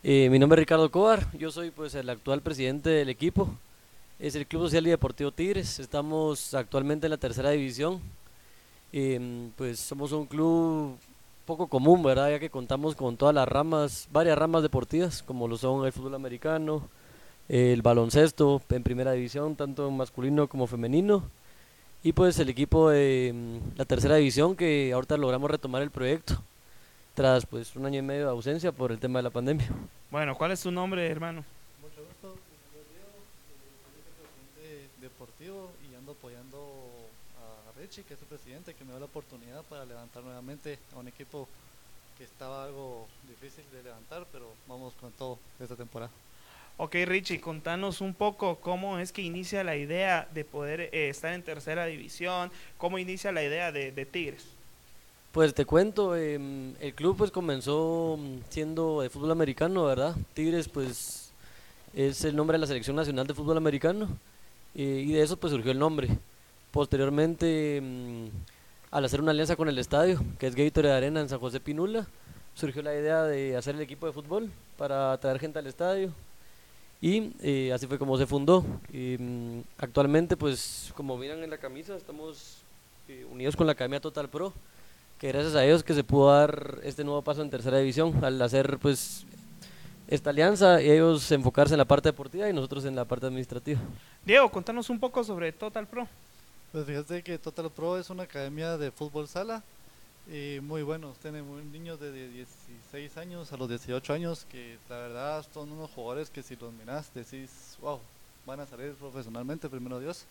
Eh, 0.07 0.29
mi 0.29 0.37
nombre 0.37 0.59
es 0.59 0.67
Ricardo 0.67 0.91
Cobar, 0.91 1.25
yo 1.35 1.49
soy 1.49 1.71
pues 1.71 1.95
el 1.95 2.07
actual 2.11 2.39
presidente 2.39 2.91
del 2.91 3.09
equipo. 3.09 3.49
Es 4.19 4.35
el 4.35 4.45
Club 4.45 4.65
Social 4.65 4.85
y 4.85 4.91
Deportivo 4.91 5.31
Tigres, 5.31 5.79
estamos 5.79 6.53
actualmente 6.53 7.07
en 7.07 7.09
la 7.09 7.17
tercera 7.17 7.49
división. 7.49 7.99
Em, 8.93 9.49
pues 9.57 9.79
somos 9.79 10.11
un 10.11 10.27
club 10.27 10.95
poco 11.47 11.65
común, 11.65 12.03
¿verdad? 12.03 12.29
Ya 12.29 12.39
que 12.39 12.51
contamos 12.51 12.93
con 12.93 13.17
todas 13.17 13.33
las 13.33 13.47
ramas, 13.47 14.07
varias 14.11 14.37
ramas 14.37 14.61
deportivas, 14.61 15.23
como 15.23 15.47
lo 15.47 15.57
son 15.57 15.83
el 15.87 15.91
fútbol 15.91 16.13
americano, 16.13 16.87
el 17.49 17.81
baloncesto 17.81 18.61
en 18.69 18.83
primera 18.83 19.13
división, 19.13 19.55
tanto 19.55 19.89
masculino 19.89 20.47
como 20.47 20.67
femenino. 20.67 21.23
Y 22.03 22.13
pues 22.13 22.37
el 22.37 22.49
equipo 22.49 22.91
de 22.91 23.33
mm, 23.33 23.77
la 23.79 23.85
tercera 23.85 24.17
división 24.17 24.55
que 24.55 24.93
ahorita 24.93 25.17
logramos 25.17 25.49
retomar 25.49 25.81
el 25.81 25.89
proyecto 25.89 26.43
tras 27.15 27.45
pues 27.45 27.75
un 27.75 27.85
año 27.85 27.99
y 27.99 28.01
medio 28.01 28.25
de 28.25 28.31
ausencia 28.31 28.71
por 28.71 28.91
el 28.91 28.99
tema 28.99 29.19
de 29.19 29.23
la 29.23 29.29
pandemia. 29.29 29.67
Bueno, 30.11 30.37
¿cuál 30.37 30.51
es 30.51 30.61
tu 30.61 30.69
nombre, 30.69 31.07
hermano? 31.07 31.43
Mucho 31.81 32.03
gusto, 32.05 32.27
mi 32.27 32.57
nombre 32.61 32.81
es 32.81 32.89
Diego, 32.91 33.11
soy 33.47 33.55
vicepresidente 33.95 35.01
deportivo 35.01 35.71
y 35.89 35.95
ando 35.95 36.11
apoyando 36.11 36.57
a 37.39 37.79
Richie, 37.79 38.03
que 38.03 38.13
es 38.13 38.21
el 38.21 38.27
presidente, 38.27 38.73
que 38.73 38.83
me 38.83 38.93
da 38.93 38.99
la 38.99 39.05
oportunidad 39.05 39.63
para 39.63 39.85
levantar 39.85 40.23
nuevamente 40.23 40.77
a 40.93 40.99
un 40.99 41.07
equipo 41.07 41.47
que 42.17 42.25
estaba 42.25 42.65
algo 42.65 43.07
difícil 43.27 43.63
de 43.71 43.83
levantar, 43.83 44.27
pero 44.31 44.51
vamos 44.67 44.93
con 44.99 45.11
todo 45.13 45.39
esta 45.59 45.75
temporada. 45.75 46.11
Ok, 46.77 46.95
Richie, 47.05 47.39
contanos 47.39 48.01
un 48.01 48.13
poco 48.13 48.57
cómo 48.57 48.99
es 48.99 49.13
que 49.13 49.21
inicia 49.21 49.63
la 49.63 49.77
idea 49.77 50.27
de 50.33 50.43
poder 50.43 50.81
eh, 50.81 51.07
estar 51.09 51.33
en 51.33 51.43
tercera 51.43 51.85
división, 51.85 52.51
cómo 52.77 52.99
inicia 52.99 53.31
la 53.31 53.43
idea 53.43 53.71
de, 53.71 53.93
de 53.93 54.05
Tigres. 54.05 54.54
Pues 55.35 55.53
te 55.53 55.65
cuento, 55.65 56.15
em, 56.15 56.75
el 56.79 56.93
club 56.93 57.17
pues 57.17 57.29
comenzó 57.29 58.17
mm, 58.17 58.37
siendo 58.47 59.01
de 59.01 59.09
fútbol 59.09 59.31
americano, 59.31 59.83
¿verdad? 59.83 60.15
Tigres 60.33 60.69
pues 60.69 61.33
es 61.93 62.23
el 62.23 62.37
nombre 62.37 62.55
de 62.55 62.61
la 62.61 62.67
selección 62.67 62.95
nacional 62.95 63.27
de 63.27 63.33
fútbol 63.33 63.57
americano 63.57 64.07
eh, 64.75 65.03
y 65.05 65.11
de 65.11 65.21
eso 65.21 65.35
pues 65.35 65.51
surgió 65.51 65.73
el 65.73 65.77
nombre. 65.77 66.07
Posteriormente, 66.71 67.81
mm, 67.83 68.27
al 68.91 69.03
hacer 69.03 69.19
una 69.19 69.31
alianza 69.31 69.57
con 69.57 69.67
el 69.67 69.77
estadio, 69.77 70.23
que 70.39 70.47
es 70.47 70.55
Gatorade 70.55 70.95
Arena 70.95 71.19
en 71.19 71.27
San 71.27 71.39
José 71.41 71.59
Pinula, 71.59 72.07
surgió 72.53 72.81
la 72.81 72.95
idea 72.95 73.23
de 73.23 73.57
hacer 73.57 73.75
el 73.75 73.81
equipo 73.81 74.05
de 74.05 74.13
fútbol 74.13 74.49
para 74.77 75.17
traer 75.17 75.39
gente 75.39 75.59
al 75.59 75.67
estadio 75.67 76.13
y 77.01 77.33
eh, 77.41 77.73
así 77.73 77.87
fue 77.87 77.99
como 77.99 78.17
se 78.17 78.25
fundó. 78.25 78.63
Mm, 78.93 79.59
actualmente 79.79 80.37
pues 80.37 80.93
como 80.95 81.17
miran 81.17 81.43
en 81.43 81.49
la 81.49 81.57
camisa 81.57 81.97
estamos 81.97 82.59
eh, 83.09 83.25
unidos 83.29 83.57
con 83.57 83.65
la 83.65 83.73
Academia 83.73 83.99
Total 83.99 84.29
Pro 84.29 84.53
que 85.19 85.29
gracias 85.29 85.55
a 85.55 85.65
ellos 85.65 85.83
que 85.83 85.93
se 85.93 86.03
pudo 86.03 86.31
dar 86.31 86.79
este 86.83 87.03
nuevo 87.03 87.21
paso 87.21 87.41
en 87.41 87.49
tercera 87.49 87.77
división 87.77 88.23
al 88.23 88.41
hacer 88.41 88.77
pues 88.79 89.25
esta 90.07 90.29
alianza 90.29 90.81
y 90.81 90.91
ellos 90.91 91.31
enfocarse 91.31 91.73
en 91.73 91.79
la 91.79 91.85
parte 91.85 92.09
deportiva 92.09 92.49
y 92.49 92.53
nosotros 92.53 92.85
en 92.85 92.95
la 92.95 93.05
parte 93.05 93.25
administrativa. 93.25 93.79
Diego, 94.25 94.49
contanos 94.49 94.89
un 94.89 94.99
poco 94.99 95.23
sobre 95.23 95.51
Total 95.51 95.87
Pro. 95.87 96.07
Pues 96.71 96.85
fíjate 96.85 97.23
que 97.23 97.37
Total 97.37 97.69
Pro 97.71 97.97
es 97.97 98.09
una 98.09 98.23
academia 98.23 98.77
de 98.77 98.91
fútbol 98.91 99.27
sala 99.27 99.63
y 100.31 100.59
muy 100.61 100.83
buenos. 100.83 101.17
Tenemos 101.17 101.63
niños 101.63 101.99
de 101.99 102.11
16 102.29 103.17
años 103.17 103.53
a 103.53 103.57
los 103.57 103.69
18 103.69 104.13
años 104.13 104.45
que 104.51 104.77
la 104.89 104.97
verdad 104.97 105.45
son 105.53 105.71
unos 105.71 105.89
jugadores 105.91 106.29
que 106.29 106.43
si 106.43 106.55
los 106.55 106.73
miras 106.73 107.13
decís, 107.13 107.77
wow, 107.81 107.99
van 108.45 108.59
a 108.59 108.65
salir 108.65 108.93
profesionalmente, 108.93 109.69
primero 109.69 109.99
Dios. 109.99 110.25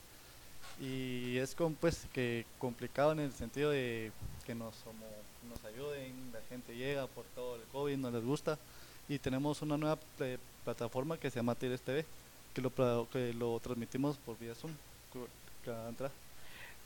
Y 0.80 1.38
es 1.38 1.54
con, 1.54 1.74
pues 1.74 2.06
que 2.12 2.44
complicado 2.58 3.12
en 3.12 3.20
el 3.20 3.32
sentido 3.32 3.70
de 3.70 4.10
que 4.44 4.54
nos, 4.54 4.74
como, 4.76 5.06
nos 5.48 5.64
ayuden, 5.64 6.12
la 6.32 6.40
gente 6.48 6.76
llega 6.76 7.06
por 7.06 7.24
todo 7.34 7.56
el 7.56 7.62
COVID, 7.72 7.96
no 7.96 8.10
les 8.10 8.24
gusta. 8.24 8.58
Y 9.08 9.18
tenemos 9.18 9.62
una 9.62 9.76
nueva 9.76 9.98
plataforma 10.64 11.18
que 11.18 11.30
se 11.30 11.36
llama 11.36 11.54
Tigres 11.54 11.82
TV, 11.82 12.04
que 12.54 12.62
lo, 12.62 13.08
que 13.12 13.32
lo 13.34 13.58
transmitimos 13.60 14.16
por 14.16 14.38
vía 14.38 14.54
Zoom. 14.54 14.72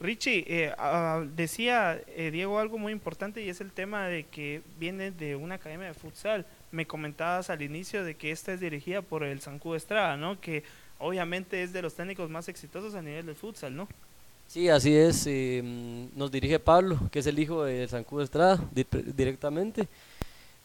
Richie, 0.00 0.44
eh, 0.46 0.72
ah, 0.78 1.24
decía 1.34 2.00
eh, 2.06 2.30
Diego 2.30 2.60
algo 2.60 2.78
muy 2.78 2.92
importante 2.92 3.42
y 3.42 3.48
es 3.48 3.60
el 3.60 3.72
tema 3.72 4.06
de 4.06 4.24
que 4.24 4.62
viene 4.78 5.10
de 5.10 5.34
una 5.34 5.56
academia 5.56 5.88
de 5.88 5.94
futsal. 5.94 6.46
Me 6.70 6.86
comentabas 6.86 7.50
al 7.50 7.62
inicio 7.62 8.04
de 8.04 8.14
que 8.14 8.30
esta 8.30 8.52
es 8.52 8.60
dirigida 8.60 9.02
por 9.02 9.24
el 9.24 9.40
Sancu 9.40 9.74
Estrada, 9.74 10.16
¿no? 10.16 10.40
Que 10.40 10.62
obviamente 10.98 11.62
es 11.62 11.72
de 11.72 11.82
los 11.82 11.94
técnicos 11.94 12.30
más 12.30 12.48
exitosos 12.48 12.94
a 12.94 13.02
nivel 13.02 13.26
del 13.26 13.34
futsal, 13.36 13.74
¿no? 13.76 13.88
Sí, 14.46 14.68
así 14.68 14.94
es. 14.96 15.26
eh, 15.26 15.62
mm, 15.62 16.18
nos 16.18 16.30
dirige 16.30 16.58
Pablo, 16.58 16.98
que 17.10 17.18
es 17.18 17.26
el 17.26 17.38
hijo 17.38 17.64
de 17.64 17.86
San 17.88 18.04
Cudo 18.04 18.22
Estrada, 18.22 18.58
di- 18.72 18.86
directamente. 19.14 19.88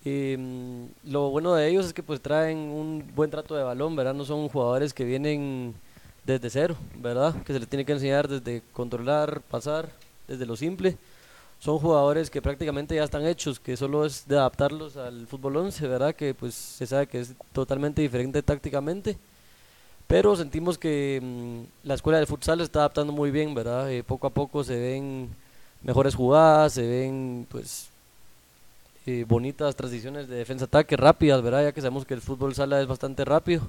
Eh, 0.06 0.38
mm, 0.40 1.12
lo 1.12 1.30
bueno 1.30 1.54
de 1.56 1.68
ellos 1.70 1.86
es 1.88 1.94
que 1.94 2.04
pues 2.04 2.22
traen 2.22 2.58
un 2.58 3.06
buen 3.16 3.30
trato 3.32 3.56
de 3.56 3.64
balón, 3.64 3.96
¿verdad? 3.96 4.14
No 4.14 4.26
son 4.26 4.48
jugadores 4.50 4.94
que 4.94 5.04
vienen 5.06 5.74
desde 6.26 6.50
cero, 6.50 6.76
¿verdad? 6.96 7.42
Que 7.44 7.54
se 7.54 7.60
les 7.60 7.68
tiene 7.70 7.86
que 7.86 7.94
enseñar 7.94 8.28
desde 8.28 8.62
controlar, 8.74 9.42
pasar, 9.42 9.90
desde 10.28 10.46
lo 10.46 10.56
simple. 10.56 10.98
Son 11.60 11.80
jugadores 11.80 12.30
que 12.30 12.42
prácticamente 12.42 12.96
ya 12.96 13.04
están 13.06 13.26
hechos, 13.26 13.60
que 13.60 13.78
solo 13.78 14.06
es 14.06 14.28
de 14.28 14.38
adaptarlos 14.38 14.98
al 14.98 15.28
fútbol 15.28 15.58
11, 15.58 15.88
¿verdad? 15.88 16.16
Que 16.16 16.34
pues 16.34 16.54
se 16.56 16.86
sabe 16.88 17.08
que 17.08 17.22
es 17.22 17.34
totalmente 17.54 18.02
diferente 18.02 18.42
tácticamente. 18.44 19.18
Pero 20.14 20.36
sentimos 20.36 20.78
que 20.78 21.20
mm, 21.20 21.88
la 21.88 21.96
escuela 21.96 22.20
de 22.20 22.28
futsal 22.28 22.60
se 22.60 22.66
está 22.66 22.82
adaptando 22.82 23.12
muy 23.12 23.32
bien, 23.32 23.56
¿verdad? 23.56 23.92
Eh, 23.92 24.04
poco 24.04 24.28
a 24.28 24.30
poco 24.30 24.64
se 24.64 24.80
ven 24.80 25.28
mejores 25.82 26.14
jugadas, 26.14 26.74
se 26.74 26.88
ven 26.88 27.48
pues 27.50 27.90
eh, 29.08 29.26
bonitas 29.28 29.76
transiciones 29.76 30.28
de 30.28 30.36
defensa-ataque 30.36 30.98
rápidas, 30.98 31.42
¿verdad? 31.42 31.64
Ya 31.64 31.72
que 31.72 31.82
sabemos 31.82 32.06
que 32.06 32.14
el 32.14 32.22
fútbol 32.22 32.54
sala 32.54 32.80
es 32.80 32.86
bastante 32.86 33.26
rápido 33.26 33.64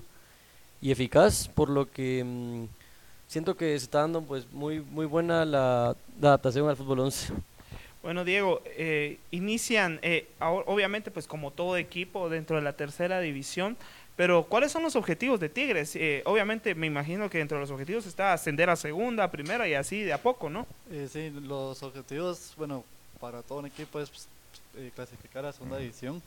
y 0.82 0.90
eficaz, 0.90 1.48
por 1.48 1.70
lo 1.70 1.90
que 1.90 2.22
mm, 2.22 2.64
siento 3.26 3.56
que 3.56 3.78
se 3.78 3.86
está 3.86 4.00
dando 4.00 4.20
pues 4.20 4.44
muy 4.52 4.82
muy 4.82 5.06
buena 5.06 5.46
la, 5.46 5.96
la 6.20 6.28
adaptación 6.28 6.68
al 6.68 6.76
fútbol 6.76 7.00
11. 7.00 7.32
Bueno, 8.04 8.22
Diego, 8.22 8.60
eh, 8.76 9.16
inician, 9.30 9.98
eh, 10.02 10.26
obviamente, 10.38 11.10
pues 11.10 11.26
como 11.26 11.52
todo 11.52 11.78
equipo 11.78 12.28
dentro 12.28 12.56
de 12.56 12.62
la 12.62 12.74
tercera 12.74 13.18
división, 13.20 13.78
pero 14.16 14.44
¿cuáles 14.44 14.72
son 14.72 14.82
los 14.82 14.96
objetivos 14.96 15.40
de 15.40 15.48
Tigres? 15.48 15.96
Eh, 15.96 16.22
obviamente, 16.26 16.74
me 16.74 16.86
imagino 16.86 17.28
que 17.28 17.38
dentro 17.38 17.56
de 17.56 17.62
los 17.62 17.70
objetivos 17.70 18.06
está 18.06 18.32
ascender 18.32 18.70
a 18.70 18.76
segunda, 18.76 19.30
primera 19.30 19.68
y 19.68 19.74
así 19.74 20.02
de 20.02 20.12
a 20.12 20.22
poco, 20.22 20.48
¿no? 20.50 20.66
Eh, 20.90 21.08
sí, 21.10 21.30
los 21.30 21.82
objetivos, 21.82 22.54
bueno, 22.56 22.84
para 23.20 23.42
todo 23.42 23.58
un 23.58 23.66
equipo 23.66 24.00
es 24.00 24.10
pues, 24.10 24.28
eh, 24.76 24.90
clasificar 24.94 25.44
a 25.44 25.52
segunda 25.52 25.78
división. 25.78 26.22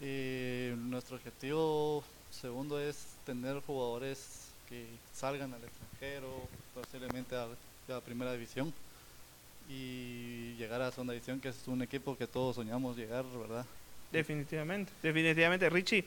Y 0.00 0.70
nuestro 0.88 1.16
objetivo 1.16 2.02
segundo 2.30 2.80
es 2.80 3.06
tener 3.26 3.60
jugadores 3.60 4.48
que 4.68 4.86
salgan 5.12 5.52
al 5.52 5.62
extranjero, 5.62 6.28
posiblemente 6.74 7.36
a 7.36 7.46
a 7.92 8.00
primera 8.00 8.32
división 8.32 8.72
y 9.68 10.54
llegar 10.56 10.82
a 10.82 10.90
segunda 10.90 11.12
división, 11.12 11.40
que 11.40 11.48
es 11.48 11.56
un 11.66 11.82
equipo 11.82 12.16
que 12.16 12.26
todos 12.26 12.56
soñamos 12.56 12.96
llegar, 12.96 13.24
¿verdad? 13.24 13.64
Definitivamente, 14.10 14.92
definitivamente. 15.02 15.70
Richie, 15.70 16.04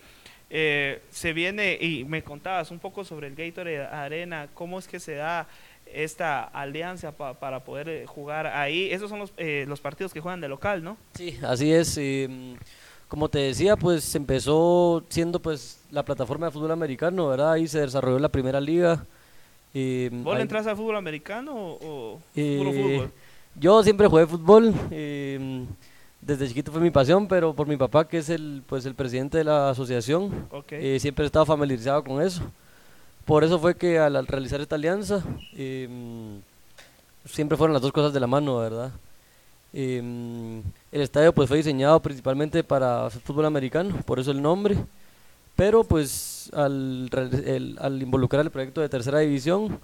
eh, 0.56 1.01
se 1.10 1.34
viene 1.34 1.78
y 1.82 2.06
me 2.06 2.24
contabas 2.24 2.72
un 2.72 2.78
poco 2.80 3.04
sobre 3.04 3.28
el 3.28 3.36
Gatorade 3.36 3.86
Arena, 3.88 4.47
cómo 4.54 4.78
es 4.80 4.88
que 4.88 4.99
se 4.99 5.16
da 5.16 5.47
esta 5.86 6.43
alianza 6.45 7.12
pa- 7.12 7.34
para 7.34 7.60
poder 7.64 7.89
eh, 7.89 8.06
jugar 8.08 8.47
ahí. 8.47 8.89
Esos 8.91 9.10
son 9.10 9.20
los, 9.20 9.34
eh, 9.38 9.66
los 9.68 9.82
partidos 9.82 10.14
que 10.14 10.22
juegan 10.22 10.41
de 10.41 10.47
local, 10.47 10.84
¿no? 10.84 10.95
Sí, 11.16 11.38
así 11.43 11.74
es. 11.74 11.97
eh, 11.97 12.56
como 13.08 13.30
te 13.30 13.39
decía, 13.39 13.76
pues 13.78 14.16
empezó 14.16 15.04
siendo 15.10 15.39
pues 15.39 15.80
la 15.91 16.04
plataforma 16.04 16.47
de 16.47 16.51
fútbol 16.51 16.72
americano, 16.72 17.28
¿verdad? 17.28 17.54
Ahí 17.54 17.68
se 17.68 17.80
desarrolló 17.82 18.20
la 18.20 18.30
primera 18.30 18.60
liga. 18.62 19.06
eh, 19.74 20.10
¿Vos 20.12 20.36
le 20.36 20.41
entras 20.43 20.66
al 20.68 20.76
fútbol 20.76 20.95
americano 20.95 21.54
o, 21.56 22.16
o 22.16 22.22
Eh, 22.36 22.58
puro 22.58 22.72
fútbol? 22.74 23.12
Yo 23.56 23.84
siempre 23.84 24.08
jugué 24.08 24.26
fútbol, 24.26 24.74
eh, 24.89 25.66
desde 26.26 26.48
chiquito 26.48 26.72
fue 26.72 26.82
mi 26.82 26.92
pasión, 26.92 27.28
pero 27.28 27.54
por 27.54 27.68
mi 27.68 27.78
papá, 27.78 28.08
que 28.08 28.18
es 28.20 28.30
el, 28.30 28.64
pues, 28.68 28.86
el 28.86 28.96
presidente 28.96 29.38
de 29.40 29.44
la 29.44 29.70
asociación, 29.70 30.48
Ok. 30.52 30.72
eh, 30.74 31.00
siempre 31.00 31.24
he 31.24 31.28
estado 31.28 31.46
familiarizado 31.46 32.04
con 32.04 32.22
eso. 32.22 32.42
Por 33.26 33.44
eso 33.44 33.58
fue 33.60 33.76
que 33.76 34.00
al, 34.00 34.16
al 34.16 34.28
realizar 34.28 34.60
esta 34.62 34.76
alianza, 34.76 35.24
eh, 35.56 35.88
siempre 37.26 37.58
fueron 37.58 37.74
las 37.74 37.82
dos 37.82 37.92
cosas 37.92 38.14
de 38.14 38.20
la 38.20 38.28
mano, 38.28 38.58
¿verdad? 38.58 38.92
Eh, 39.74 40.62
el 40.92 41.02
estadio 41.02 41.34
pues 41.34 41.48
fue 41.48 41.58
diseñado 41.58 42.00
principalmente 42.00 42.64
para 42.64 43.10
fútbol 43.10 43.46
americano, 43.46 43.96
por 44.06 44.20
eso 44.20 44.32
el 44.32 44.42
nombre. 44.42 44.78
Pero 45.56 45.84
pues 45.84 46.50
al, 46.54 47.10
el- 47.46 47.78
al 47.80 48.02
involucrar 48.02 48.44
el 48.44 48.52
proyecto 48.52 48.82
de 48.82 48.90
tercera 48.90 49.20
división, 49.20 49.80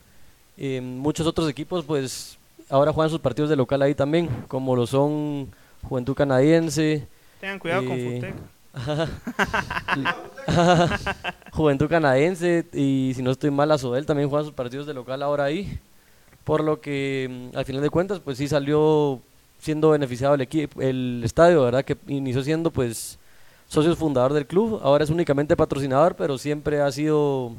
eh, 0.58 0.82
muchos 0.82 1.26
otros 1.28 1.48
equipos 1.50 1.86
pues 1.86 2.38
ahora 2.70 2.92
juegan 2.92 3.10
sus 3.12 3.20
partidos 3.20 3.50
de 3.50 3.56
local 3.56 3.82
ahí 3.84 3.94
también, 3.96 4.28
como 4.48 4.76
lo 4.76 4.86
son 4.88 5.50
Juventud 5.84 6.16
Canadiense, 6.16 7.08
Tengan 7.40 7.60
cuidado 7.60 7.86
con 7.86 8.00
Futec. 8.00 8.36
Juventud 11.54 11.90
Canadiense 11.90 12.66
y 12.74 13.14
si 13.16 13.22
no 13.22 13.32
estoy 13.32 13.52
mal, 13.52 13.72
Azodel 13.72 14.06
también 14.06 14.30
juega 14.30 14.44
sus 14.44 14.54
partidos 14.54 14.86
de 14.86 14.94
local 14.94 15.24
ahora 15.24 15.46
ahí. 15.46 15.80
Por 16.44 16.64
lo 16.64 16.82
que 16.82 17.50
mm, 17.54 17.58
al 17.58 17.66
final 17.66 17.82
de 17.82 17.90
cuentas, 17.90 18.20
pues 18.20 18.38
sí 18.38 18.48
salió 18.48 19.22
siendo 19.60 19.92
beneficiado 19.92 20.36
el 20.36 20.42
equipo, 20.42 20.82
el 20.82 21.22
estadio, 21.24 21.64
¿verdad? 21.64 21.86
Que 21.86 21.98
inició 22.08 22.44
siendo 22.44 22.72
pues 22.72 23.18
socio 23.68 23.96
fundador 23.96 24.34
del 24.34 24.48
club, 24.48 24.80
ahora 24.84 25.04
es 25.04 25.10
únicamente 25.10 25.56
patrocinador, 25.56 26.16
pero 26.16 26.38
siempre 26.38 26.82
ha 26.82 26.92
sido, 26.92 27.54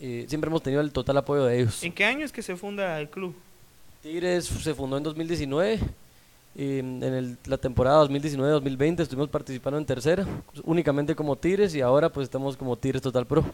eh, 0.00 0.24
siempre 0.28 0.48
hemos 0.48 0.62
tenido 0.62 0.80
el 0.80 0.92
total 0.92 1.18
apoyo 1.18 1.44
de 1.44 1.60
ellos. 1.60 1.82
¿En 1.84 1.92
qué 1.92 2.04
año 2.04 2.24
es 2.24 2.32
que 2.32 2.42
se 2.42 2.56
funda 2.56 2.98
el 2.98 3.10
club? 3.10 3.34
Tigres 4.02 4.46
se 4.46 4.74
fundó 4.74 4.96
en 4.96 5.02
2019. 5.02 5.80
Y 6.56 6.78
en 6.78 7.02
el- 7.02 7.36
la 7.46 7.58
temporada 7.58 7.98
2019-2020 7.98 9.02
estuvimos 9.02 9.28
participando 9.28 9.78
en 9.78 9.84
tercera, 9.84 10.26
únicamente 10.64 11.14
como 11.14 11.36
Tigres 11.36 11.74
y 11.74 11.80
ahora 11.80 12.08
pues 12.08 12.24
estamos 12.24 12.56
como 12.56 12.76
Tigres 12.76 13.02
Total 13.02 13.26
Pro. 13.26 13.44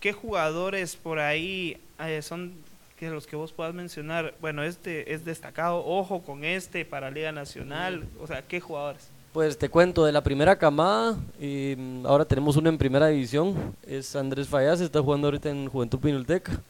¿Qué 0.00 0.12
jugadores 0.12 0.94
por 0.96 1.18
ahí 1.18 1.76
eh, 1.98 2.22
son 2.22 2.52
que 2.98 3.10
los 3.10 3.26
que 3.26 3.34
vos 3.36 3.52
puedas 3.52 3.74
mencionar? 3.74 4.34
Bueno, 4.40 4.62
este 4.62 5.12
es 5.12 5.24
destacado, 5.24 5.84
ojo 5.84 6.22
con 6.22 6.44
este 6.44 6.84
para 6.84 7.10
Liga 7.10 7.32
Nacional, 7.32 8.04
o 8.20 8.26
sea, 8.26 8.42
¿qué 8.42 8.60
jugadores? 8.60 9.08
Pues 9.32 9.58
te 9.58 9.68
cuento, 9.68 10.04
de 10.06 10.12
la 10.12 10.22
primera 10.22 10.56
camada, 10.56 11.16
y, 11.38 11.74
mm, 11.76 12.06
ahora 12.06 12.24
tenemos 12.24 12.56
uno 12.56 12.70
en 12.70 12.78
primera 12.78 13.08
división, 13.08 13.74
es 13.86 14.16
Andrés 14.16 14.48
Fallas, 14.48 14.80
está 14.80 15.02
jugando 15.02 15.26
ahorita 15.26 15.50
en 15.50 15.68
Juventud 15.68 15.98
Pinulteca. 15.98 16.62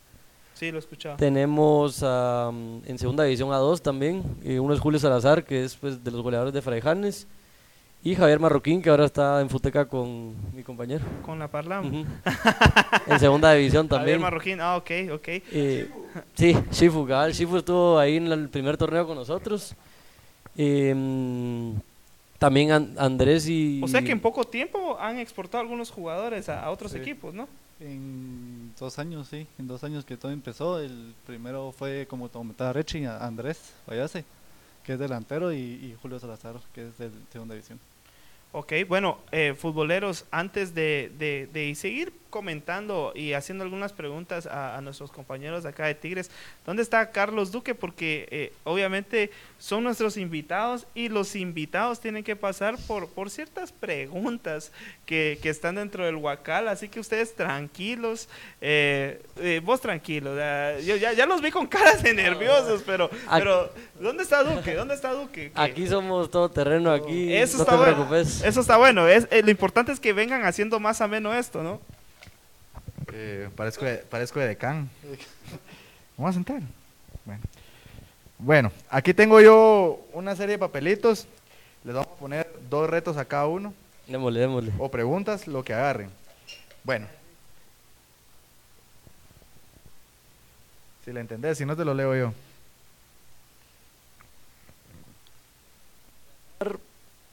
Sí, 0.59 0.71
lo 0.71 0.79
he 0.79 0.81
escuchado. 0.81 1.17
Tenemos 1.17 2.01
mm, 2.03 2.79
en 2.87 2.99
segunda 2.99 3.25
división 3.25 3.53
a 3.53 3.57
dos 3.59 3.83
también, 3.83 4.23
y 4.43 4.57
uno 4.57 4.73
es 4.73 4.81
Julio 4.81 4.99
Salazar, 4.99 5.45
que 5.45 5.65
es 5.65 5.77
pues, 5.77 6.03
de 6.03 6.11
los 6.11 6.23
goleadores 6.23 6.55
de 6.55 6.63
Fraijanes, 6.63 7.27
y 8.03 8.15
Javier 8.15 8.39
Marroquín, 8.41 8.81
que 8.81 8.89
ahora 8.89 9.05
está 9.05 9.41
en 9.41 9.51
Futeca 9.51 9.85
con 9.87 10.35
mi 10.55 10.63
compañero. 10.63 11.05
Con 11.25 11.39
la 11.39 11.49
Parlam. 11.49 12.05
En 13.07 13.19
segunda 13.21 13.53
división 13.53 13.87
Javier 13.89 13.99
también. 14.01 14.21
Marroquín, 14.21 14.61
ah, 14.61 14.77
ok, 14.77 14.91
ok. 15.15 15.29
Eh, 15.29 15.91
sí, 16.35 16.57
Shifu, 16.71 17.07
cabal. 17.07 17.33
Shifu 17.33 17.57
estuvo 17.59 17.99
ahí 17.99 18.17
en 18.17 18.27
el 18.33 18.49
primer 18.49 18.77
torneo 18.77 19.07
con 19.07 19.17
nosotros. 19.17 19.75
Eh, 20.57 20.95
mm, 20.97 21.73
también 22.39 22.71
An- 22.73 22.95
Andrés 22.99 23.49
y... 23.49 23.81
O 23.83 23.89
sea 23.89 24.03
que 24.03 24.13
en 24.13 24.21
poco 24.21 24.45
tiempo 24.45 24.97
han 25.01 25.19
exportado 25.19 25.61
algunos 25.63 25.91
jugadores 25.91 26.49
a, 26.49 26.63
a 26.65 26.71
otros 26.71 26.93
Sí. 26.93 26.99
equipos, 26.99 27.35
¿no? 27.35 27.47
En 27.79 28.73
dos 28.79 28.99
años, 28.99 29.29
sí, 29.29 29.47
en 29.59 29.67
dos 29.67 29.85
años 29.85 30.05
que 30.05 30.17
todo 30.17 30.33
empezó. 30.33 30.79
El 30.81 31.15
primero 31.27 31.73
fue, 31.77 32.07
como 32.09 32.29
te 32.29 32.35
comentaba 32.35 32.73
Rechi, 32.73 33.05
Andrés 33.05 33.75
Vallase, 33.87 34.25
que 34.85 34.95
es 34.95 34.99
delantero, 34.99 35.53
y, 35.53 35.57
y 35.59 35.97
Julio 36.01 36.19
Salazar, 36.19 36.57
que 36.75 36.89
es 36.89 36.97
de 36.99 37.11
segunda 37.31 37.55
división. 37.55 37.79
Ok, 38.53 38.73
bueno, 38.89 39.19
eh, 39.33 39.55
futboleros, 39.59 40.25
antes 40.31 40.75
de, 40.75 41.13
de- 41.19 41.49
de 41.53 41.75
seguir 41.75 42.13
comentando 42.41 43.13
y 43.15 43.33
haciendo 43.33 43.65
algunas 43.65 43.95
preguntas 43.95 44.45
a, 44.47 44.77
a 44.77 44.81
nuestros 44.83 45.11
compañeros 45.11 45.63
de 45.63 45.71
acá 45.71 45.87
de 45.87 45.95
Tigres, 45.95 46.31
¿dónde 46.67 46.83
está 46.83 47.11
Carlos 47.11 47.51
Duque? 47.51 47.75
Porque 47.75 48.29
eh, 48.31 48.53
obviamente 48.65 49.31
son 49.59 49.85
nuestros 49.85 50.19
invitados 50.19 50.87
y 50.95 51.09
los 51.09 51.35
invitados 51.35 51.99
tienen 51.99 52.23
que 52.25 52.37
pasar 52.37 52.77
por, 52.87 53.09
por 53.09 53.31
ciertas 53.31 53.73
preguntas 53.73 54.71
que, 55.07 55.39
que 55.41 55.49
están 55.49 55.77
dentro 55.77 56.05
del 56.05 56.17
Huacal, 56.17 56.69
así 56.69 56.91
que 56.91 57.01
ustedes 57.01 57.35
tranquilos, 57.35 58.29
eh, 58.61 59.23
eh, 59.39 59.63
vos 59.65 59.81
tranquilos, 59.81 60.37
ya, 60.37 60.79
yo 60.81 60.97
ya, 60.97 61.15
ya 61.15 61.25
los 61.25 61.41
vi 61.41 61.51
con 61.51 61.67
caras 61.67 62.03
de 62.03 62.13
nerviosos, 62.13 62.83
pero, 62.85 63.09
pero 63.33 63.73
¿dónde 63.99 64.25
está 64.25 64.43
Duque? 64.45 64.75
¿Dónde 64.75 64.93
está 64.95 65.13
Duque? 65.15 65.53
Que- 65.53 65.61
Aquí 65.61 65.87
somos 65.89 66.31
todo 66.31 66.51
terreno, 66.51 66.93
aquí 66.93 67.33
eso 67.35 67.57
no 67.57 67.63
está 67.63 67.73
te 67.73 67.79
bueno. 67.79 67.95
preocupes. 67.95 68.43
Eso 68.43 68.61
está 68.61 68.77
bueno. 68.77 69.09
Es, 69.09 69.27
lo 69.43 69.51
importante 69.51 69.91
es 69.93 70.01
que 70.01 70.13
vengan 70.13 70.45
haciendo 70.45 70.79
más 70.81 71.01
ameno 71.01 71.33
esto, 71.33 71.63
¿no? 71.63 71.81
Eh, 73.19 73.49
parezco, 73.57 73.87
de, 73.87 73.97
parezco 73.97 74.41
de 74.41 74.49
decán. 74.49 74.91
Vamos 76.19 76.31
a 76.31 76.35
sentar. 76.35 76.61
Bueno. 77.25 77.43
Bueno, 78.39 78.73
aquí 78.91 79.15
tengo 79.15 79.41
yo 79.41 80.05
una 80.13 80.37
serie 80.37 80.57
de 80.57 80.59
papelitos. 80.59 81.27
Les 81.83 81.95
vamos 81.95 82.13
a 82.13 82.17
poner 82.17 82.61
dos 82.69 82.91
retos 82.91 83.17
a 83.17 83.25
cada 83.25 83.47
uno. 83.47 83.73
Démosle, 84.07 84.41
démosle. 84.41 84.73
O 84.79 84.91
preguntas, 84.91 85.47
lo 85.47 85.65
que 85.65 85.73
agarren. 85.73 86.11
Bueno. 86.85 87.07
Si 91.05 91.13
la 91.13 91.21
entendés, 91.21 91.57
si 91.57 91.65
no 91.65 91.75
te 91.75 91.87
lo 91.87 91.95
leo 91.95 92.15
yo. 92.15 92.35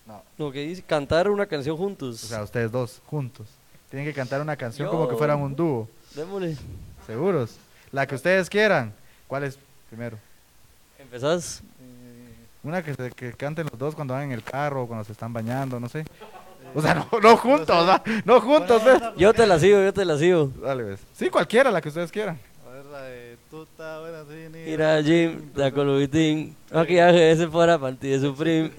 No, 0.05 0.23
Lo 0.38 0.51
que 0.53 0.59
dice, 0.61 0.81
cantar 0.84 1.29
una 1.29 1.47
canción 1.47 1.75
juntos. 1.75 2.23
o 2.23 2.27
sea, 2.27 2.43
ustedes 2.43 2.71
dos, 2.71 3.01
juntos. 3.07 3.47
Tienen 3.94 4.08
que 4.10 4.14
cantar 4.16 4.41
una 4.41 4.56
canción 4.56 4.88
Yo- 4.88 4.91
como 4.91 5.08
que 5.08 5.16
fueran 5.16 5.39
un 5.39 5.56
dúo. 5.56 5.88
Démosle. 6.16 6.58
¿Seguros? 7.06 7.58
La 7.91 8.08
que 8.08 8.16
ustedes 8.16 8.50
quieran. 8.50 8.91
¿Cuál 9.28 9.44
es 9.44 9.60
primero? 9.88 10.18
¿Empezás? 10.98 11.62
Eh, 11.80 12.34
Una 12.64 12.82
que, 12.82 12.96
se- 12.96 13.12
que 13.12 13.34
canten 13.34 13.68
los 13.70 13.78
dos 13.78 13.94
cuando 13.94 14.16
van 14.16 14.24
en 14.24 14.32
el 14.32 14.41
carro, 14.41 14.88
cuando 14.88 15.04
se 15.06 15.12
están 15.12 15.32
bañando, 15.32 15.80
no 15.80 15.88
sé. 15.89 16.06
O 16.74 16.82
sea, 16.82 16.96
no, 16.96 17.08
no 17.22 17.38
juntos, 17.38 17.88
¿va? 17.88 18.02
no 18.26 18.41
juntos, 18.41 18.84
¿ves? 18.84 19.00
Yo 19.16 19.32
te 19.32 19.46
la 19.46 19.60
sigo, 19.60 19.78
yo 19.80 19.94
te 19.94 20.06
la 20.06 20.18
sigo. 20.18 20.52
Dale, 20.64 20.82
ves. 20.82 21.00
Sí, 21.14 21.30
cualquiera, 21.30 21.70
la 21.70 21.80
que 21.80 21.89
ustedes 21.89 22.12
quieran. 22.12 22.39
a 22.68 22.74
ver, 22.74 22.86
la 22.86 23.02
de 23.04 23.38
tuta, 23.52 24.00
buena, 24.00 24.24
sí, 24.28 24.48
ni- 24.52 24.72
Mira, 24.72 25.04
Jim, 25.04 25.52
da 25.54 25.72
colubitín. 25.72 26.56
Maquillaje 26.72 27.30
ese 27.32 27.48
fuera 27.48 27.78
para 27.78 27.96
ti 27.96 28.08
de 28.10 28.20
Supreme. 28.22 28.72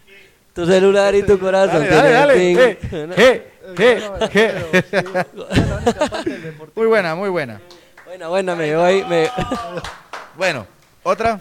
tu 0.54 0.66
celular 0.66 1.14
y 1.14 1.22
tu 1.22 1.38
corazón 1.38 1.86
Dale, 1.88 2.10
dale. 2.10 3.48
¿Qué? 3.76 4.02
¿Qué? 4.32 5.26
Muy 6.74 6.86
buena, 6.86 7.14
muy 7.14 7.28
buena. 7.28 7.60
Buena, 8.04 8.28
buena, 8.28 8.54
me 8.54 8.74
voy. 8.76 9.04
Me... 9.04 9.30
Bueno, 10.36 10.66
otra. 11.02 11.38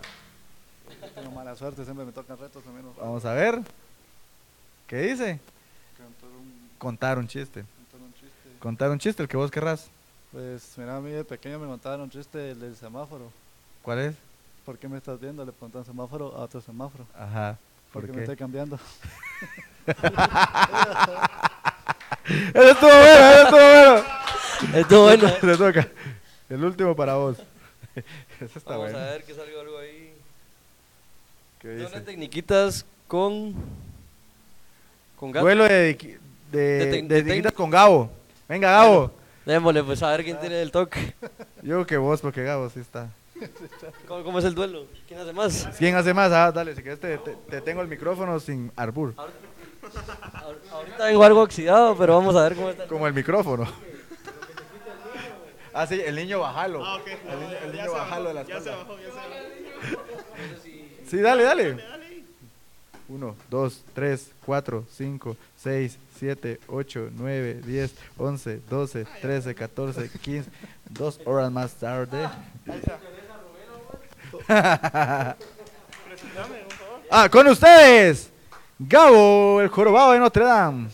Tengo 1.15 1.31
mala 1.31 1.55
suerte, 1.55 1.83
siempre 1.83 2.05
me 2.05 2.11
tocan 2.11 2.37
retos 2.37 2.65
menos. 2.65 2.95
Vamos 2.97 3.25
a 3.25 3.33
ver. 3.33 3.59
¿Qué 4.87 4.97
dice? 4.97 5.39
Cantar 5.97 6.29
un, 6.29 6.69
Contar 6.77 7.17
un 7.19 7.27
chiste. 7.27 7.61
cantar 7.61 7.99
un 8.01 8.13
chiste. 8.13 8.59
Contar 8.59 8.89
un 8.91 8.99
chiste, 8.99 9.23
el 9.23 9.29
que 9.29 9.37
vos 9.37 9.51
querrás. 9.51 9.87
Pues 10.31 10.73
mira, 10.77 10.97
a 10.97 11.01
mí 11.01 11.11
de 11.11 11.23
pequeño 11.23 11.59
me 11.59 11.67
contaron 11.67 12.01
un 12.01 12.09
chiste 12.09 12.37
del, 12.37 12.59
del 12.59 12.75
semáforo. 12.75 13.31
¿Cuál 13.81 13.99
es? 13.99 14.15
¿Por 14.65 14.77
qué 14.77 14.87
me 14.87 14.97
estás 14.97 15.19
viendo? 15.19 15.45
Le 15.45 15.51
preguntan 15.51 15.85
semáforo 15.85 16.35
a 16.35 16.41
otro 16.41 16.59
semáforo. 16.61 17.05
Ajá. 17.17 17.57
¿Por 17.91 18.01
Porque 18.01 18.11
me 18.11 18.17
qué? 18.17 18.23
estoy 18.23 18.35
cambiando. 18.37 18.77
Eso 22.53 22.71
estuvo 22.71 22.89
bueno, 22.89 23.27
eso 23.27 23.41
estuvo 23.43 23.59
bueno. 23.59 24.77
Esto 24.79 25.01
bueno. 25.03 25.33
Te 25.41 25.57
toca. 25.57 25.87
El 26.49 26.63
último 26.63 26.95
para 26.95 27.15
vos. 27.15 27.37
Eso 28.39 28.57
está 28.59 28.71
Vamos 28.77 28.91
bueno. 28.91 28.97
a 28.99 29.11
ver 29.11 29.23
que 29.23 29.33
salga 29.33 29.59
algo 29.61 29.77
ahí. 29.79 30.13
¿Qué 31.59 31.69
dice? 31.69 31.95
de 31.95 32.01
tecniquitas 32.01 32.85
con. 33.07 33.55
Con 35.19 35.31
gato. 35.31 35.45
Duelo 35.45 35.63
de, 35.65 35.95
de, 35.95 36.19
De 36.51 36.59
de, 36.85 36.91
tec- 37.03 37.07
de 37.07 37.23
tecnitas 37.23 37.53
tec- 37.53 37.55
con 37.55 37.69
Gabo. 37.69 38.11
Venga, 38.47 38.71
Gabo. 38.71 39.11
Démosle, 39.45 39.83
pues 39.83 40.03
a 40.03 40.11
ver 40.11 40.23
quién 40.23 40.39
tiene 40.39 40.61
el 40.61 40.71
toque. 40.71 41.15
Yo 41.63 41.85
que 41.85 41.97
vos, 41.97 42.21
porque 42.21 42.43
Gabo 42.43 42.69
sí 42.69 42.79
está. 42.79 43.09
¿Cómo, 44.07 44.23
cómo 44.23 44.39
es 44.39 44.45
el 44.45 44.53
duelo? 44.55 44.85
¿Quién 45.07 45.19
hace 45.19 45.33
más? 45.33 45.67
¿Quién 45.77 45.95
hace 45.95 46.13
más? 46.13 46.31
Ah, 46.31 46.51
dale, 46.51 46.75
si 46.75 46.81
quieres 46.81 46.99
te, 46.99 47.17
te- 47.17 47.35
te 47.49 47.61
tengo 47.61 47.81
el 47.81 47.87
micrófono 47.87 48.39
sin 48.39 48.71
arbur. 48.75 49.13
Ahor- 50.33 50.57
Ahorita 50.71 51.05
vengo 51.05 51.23
algo 51.23 51.41
oxidado, 51.41 51.95
pero 51.97 52.15
vamos 52.15 52.35
a 52.35 52.43
ver 52.43 52.55
cómo 52.55 52.69
está. 52.69 52.87
Como 52.87 53.07
el 53.07 53.13
micrófono. 53.13 53.65
Ah, 55.79 55.85
sí, 55.85 56.01
el 56.03 56.15
niño 56.15 56.39
bajalo. 56.39 56.83
Ah, 56.83 56.95
ok. 56.95 57.07
El 57.07 57.39
niño, 57.71 57.83
el 57.83 57.89
bajalo 57.91 58.23
bajó, 58.23 58.27
de 58.29 58.33
la 58.33 58.41
ya 58.41 58.59
se 58.61 58.69
espalda. 58.71 58.77
bajó, 58.83 58.97
ya 58.99 59.09
se 59.09 59.15
bajó. 59.15 60.03
Sí, 61.07 61.17
dale, 61.17 61.43
dale. 61.43 61.77
1, 63.09 63.35
2, 63.51 63.83
3, 63.93 64.31
4, 64.43 64.85
5, 64.91 65.37
6, 65.61 65.97
7, 66.17 66.59
8, 66.67 67.09
9, 67.13 67.61
10, 67.63 67.93
11, 68.17 68.59
12, 68.67 69.05
13, 69.21 69.53
14, 69.53 70.09
15. 70.19 70.49
Dos 70.89 71.19
horas 71.25 71.51
más 71.51 71.73
tarde. 71.75 72.27
ah, 77.11 77.29
con 77.31 77.47
ustedes, 77.47 78.29
Gabo, 78.79 79.61
el 79.61 79.69
jorobado 79.69 80.11
de 80.11 80.19
Notre 80.19 80.45
Dame. 80.45 80.89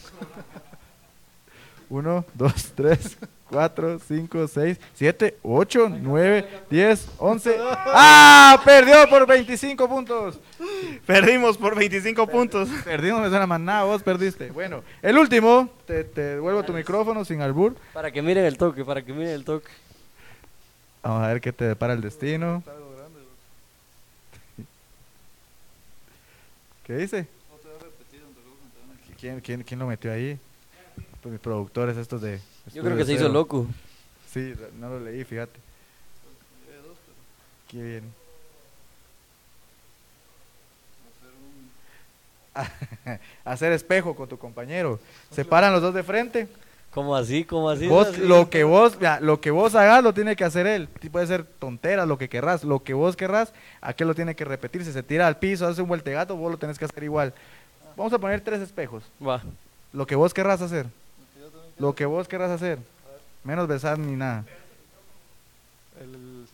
1, 1.89 2.25
2, 2.33 2.71
3, 2.75 3.17
4, 3.49 3.99
5, 3.99 4.47
6, 4.47 4.79
7, 4.95 5.37
8, 5.43 5.89
9, 6.01 6.49
10, 6.69 7.07
11. 7.17 7.57
¡Ah! 7.61 8.61
Perdió 8.63 9.07
por 9.09 9.27
25 9.27 9.87
puntos. 9.87 10.39
Perdimos 11.05 11.57
por 11.57 11.75
25 11.75 12.25
puntos. 12.27 12.69
Perdimos, 12.83 13.21
me 13.21 13.29
suena 13.29 13.45
más 13.45 13.59
nada, 13.59 13.83
vos 13.83 14.01
perdiste. 14.01 14.49
Bueno, 14.49 14.81
el 15.01 15.17
último, 15.17 15.69
te, 15.85 16.03
te 16.03 16.21
devuelvo 16.21 16.63
tu 16.63 16.73
micrófono 16.73 17.25
sin 17.25 17.41
albur. 17.41 17.75
Para 17.93 18.11
que 18.11 18.21
miren 18.21 18.45
el 18.45 18.57
toque, 18.57 18.83
para 18.85 19.03
que 19.03 19.13
miren 19.13 19.33
el 19.33 19.43
toque. 19.43 19.69
Vamos 21.03 21.23
a 21.23 21.27
ver 21.27 21.41
qué 21.41 21.51
te 21.51 21.65
depara 21.65 21.93
el 21.93 22.01
destino. 22.01 22.63
¿Qué 26.85 26.95
dice? 26.95 27.27
¿Quién, 29.23 29.39
quién, 29.39 29.63
quién 29.63 29.79
lo 29.79 29.87
metió 29.87 30.11
ahí? 30.11 30.37
Pues 31.21 31.31
mis 31.31 31.39
productores 31.39 31.95
estos 31.95 32.21
de... 32.21 32.41
Yo 32.73 32.83
creo 32.83 32.97
que 32.97 33.05
se 33.05 33.13
hizo 33.13 33.29
loco. 33.29 33.65
Sí, 34.29 34.53
no 34.77 34.89
lo 34.89 34.99
leí, 34.99 35.23
fíjate. 35.23 35.57
Qué 37.69 37.81
bien. 37.81 38.03
Hacer 43.45 43.71
espejo 43.71 44.13
con 44.13 44.27
tu 44.27 44.37
compañero. 44.37 44.99
Se 45.31 45.45
paran 45.45 45.71
los 45.71 45.81
dos 45.81 45.93
de 45.93 46.03
frente. 46.03 46.49
¿Cómo 46.93 47.15
así? 47.15 47.45
¿Cómo 47.45 47.69
así? 47.69 47.87
Vos, 47.87 48.09
Así. 48.09 48.21
lo 48.25 48.49
que 48.49 48.65
vos, 48.65 48.97
lo 49.21 49.39
que 49.39 49.51
vos 49.51 49.73
hagas 49.75 50.03
lo 50.03 50.13
tiene 50.13 50.35
que 50.35 50.43
hacer 50.43 50.67
él. 50.67 50.89
Puede 51.13 51.27
ser 51.27 51.45
tonteras, 51.45 52.09
lo 52.09 52.17
que 52.17 52.27
querrás, 52.27 52.65
lo 52.65 52.83
que 52.83 52.93
vos 52.93 53.15
querrás, 53.15 53.53
aquel 53.79 54.09
lo 54.09 54.15
tiene 54.15 54.35
que 54.35 54.43
repetir. 54.43 54.83
Si 54.83 54.91
se 54.91 55.01
tira 55.01 55.27
al 55.27 55.39
piso, 55.39 55.65
hace 55.65 55.81
un 55.81 55.87
vueltegato, 55.87 56.35
vos 56.35 56.51
lo 56.51 56.57
tenés 56.57 56.77
que 56.77 56.83
hacer 56.83 57.03
igual. 57.05 57.33
Vamos 57.95 58.13
a 58.13 58.19
poner 58.19 58.41
tres 58.41 58.61
espejos. 58.61 59.03
Va. 59.25 59.41
Lo 59.91 60.05
que 60.07 60.15
vos 60.15 60.33
querrás 60.33 60.61
hacer. 60.61 60.87
Lo 61.77 61.93
que 61.93 62.05
vos 62.05 62.27
querrás 62.27 62.51
hacer. 62.51 62.79
Menos 63.43 63.67
besar 63.67 63.99
ni 63.99 64.15
nada. 64.15 64.45
El, 65.99 66.41
la, 66.43 66.47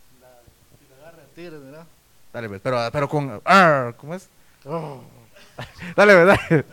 si 0.79 0.85
la 0.89 1.07
agarra 1.07 1.23
el 1.23 1.29
tigre, 1.35 1.57
mira. 1.59 1.85
Dale, 2.33 2.49
pues, 2.49 2.61
pero, 2.61 2.89
pero 2.91 3.09
con. 3.09 3.41
arr, 3.45 3.95
¿Cómo 3.95 4.15
es? 4.15 4.27
Dale, 5.95 6.13
pues, 6.13 6.27
dale. 6.27 6.65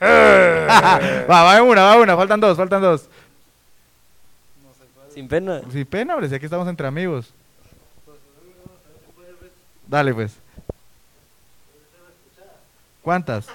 va, 1.30 1.42
va 1.42 1.58
en 1.58 1.64
una, 1.64 1.82
va 1.82 1.94
en 1.94 2.00
una. 2.00 2.16
Faltan 2.16 2.40
dos, 2.40 2.56
faltan 2.56 2.80
dos. 2.82 3.08
Sin 5.12 5.28
pena. 5.28 5.60
Sin 5.70 5.86
pena, 5.86 6.14
hombre, 6.14 6.28
si 6.28 6.34
aquí 6.34 6.44
estamos 6.44 6.66
entre 6.68 6.86
amigos. 6.86 7.32
Dale, 9.86 10.14
pues. 10.14 10.36
¿Cuántas? 13.02 13.48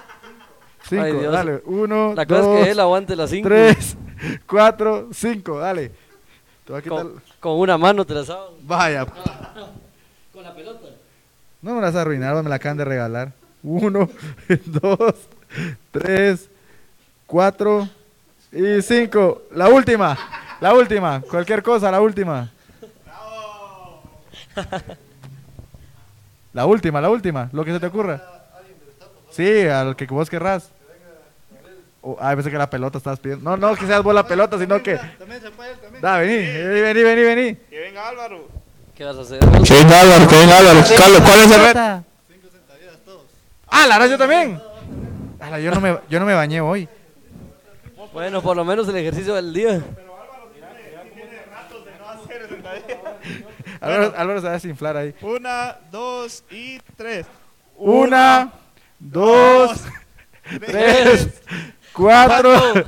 Cinco, 0.88 1.02
Ay, 1.02 1.12
Dios. 1.12 1.32
dale. 1.32 1.62
Uno, 1.66 2.14
La 2.14 2.26
cosa 2.26 2.40
dos, 2.42 2.58
es 2.58 2.64
que 2.64 2.70
él 2.70 2.80
aguante 2.80 3.16
las 3.16 3.30
cinco. 3.30 3.48
tres, 3.48 3.96
cuatro, 4.46 5.08
cinco, 5.12 5.58
dale. 5.58 5.88
Te 6.64 6.72
voy 6.72 6.78
a 6.78 6.82
quitar... 6.82 6.98
Con, 7.02 7.22
con 7.40 7.58
una 7.58 7.76
mano 7.78 8.04
te 8.04 8.14
la 8.14 8.24
saben. 8.24 8.54
Vaya, 8.62 9.04
Con 10.32 10.42
la 10.42 10.54
pelota. 10.54 10.86
no 11.62 11.74
me 11.74 11.80
las 11.80 11.92
vas 11.92 11.98
a 11.98 12.02
arruinar, 12.02 12.42
me 12.42 12.48
la 12.48 12.56
acaban 12.56 12.76
de 12.76 12.84
regalar. 12.84 13.32
Uno, 13.62 14.08
dos, 14.66 15.14
tres, 15.90 16.48
cuatro 17.26 17.88
y 18.52 18.80
cinco. 18.82 19.42
La 19.52 19.68
última, 19.68 20.16
la 20.60 20.72
última. 20.74 21.20
Cualquier 21.22 21.62
cosa, 21.62 21.90
la 21.90 22.00
última. 22.00 22.50
La 26.52 26.64
última, 26.66 27.00
la 27.00 27.10
última. 27.10 27.48
Lo 27.52 27.64
que 27.64 27.72
se 27.72 27.80
te 27.80 27.86
ocurra. 27.86 28.22
Sí, 29.30 29.66
al 29.66 29.96
que 29.96 30.06
vos 30.06 30.30
querrás. 30.30 30.70
Oh, 32.08 32.16
ah, 32.20 32.36
pensé 32.36 32.52
que 32.52 32.56
la 32.56 32.70
pelota 32.70 32.98
estabas 32.98 33.18
pidiendo. 33.18 33.50
No, 33.50 33.56
no, 33.56 33.74
que 33.74 33.84
seas 33.84 34.00
vos 34.00 34.14
la 34.14 34.24
pelota, 34.24 34.56
sino 34.60 34.80
que. 34.80 34.96
También 35.18 35.40
se 35.40 35.50
puede, 35.50 35.74
también. 35.74 36.00
Da, 36.00 36.18
vení, 36.18 36.36
vení, 36.36 37.02
vení, 37.02 37.22
vení. 37.22 37.56
Que 37.68 37.80
venga 37.80 38.08
Álvaro. 38.08 38.46
¿Qué 38.94 39.04
vas 39.04 39.16
a 39.16 39.22
hacer? 39.22 39.40
Que 39.40 39.74
venga 39.74 40.00
Álvaro, 40.02 40.28
que 40.28 40.36
venga 40.36 40.58
Álvaro. 40.58 40.78
Carlos, 40.96 41.20
¿cuál 41.20 41.40
es 41.40 41.50
el 41.50 41.60
reto? 41.60 42.04
Ah, 43.66 43.86
la 43.88 43.98
verdad 43.98 44.10
yo 44.10 44.18
también. 44.18 44.62
Ala, 45.40 45.58
yo 45.58 45.72
no 45.72 45.80
me, 45.80 45.98
yo 46.08 46.20
no 46.20 46.26
me 46.26 46.34
bañé 46.34 46.60
hoy. 46.60 46.88
Bueno, 48.12 48.40
por 48.40 48.56
lo 48.56 48.64
menos 48.64 48.86
el 48.86 48.96
ejercicio 48.98 49.34
del 49.34 49.52
día. 49.52 49.82
Álvaro, 53.80 54.14
Álvaro 54.16 54.40
se 54.40 54.44
va 54.44 54.50
a 54.50 54.54
desinflar 54.54 54.96
ahí. 54.96 55.12
Una, 55.22 55.76
dos 55.90 56.44
y 56.52 56.78
tres. 56.96 57.26
Una, 57.74 58.52
dos, 59.00 59.80
tres, 60.64 61.42
cuatro, 61.96 62.84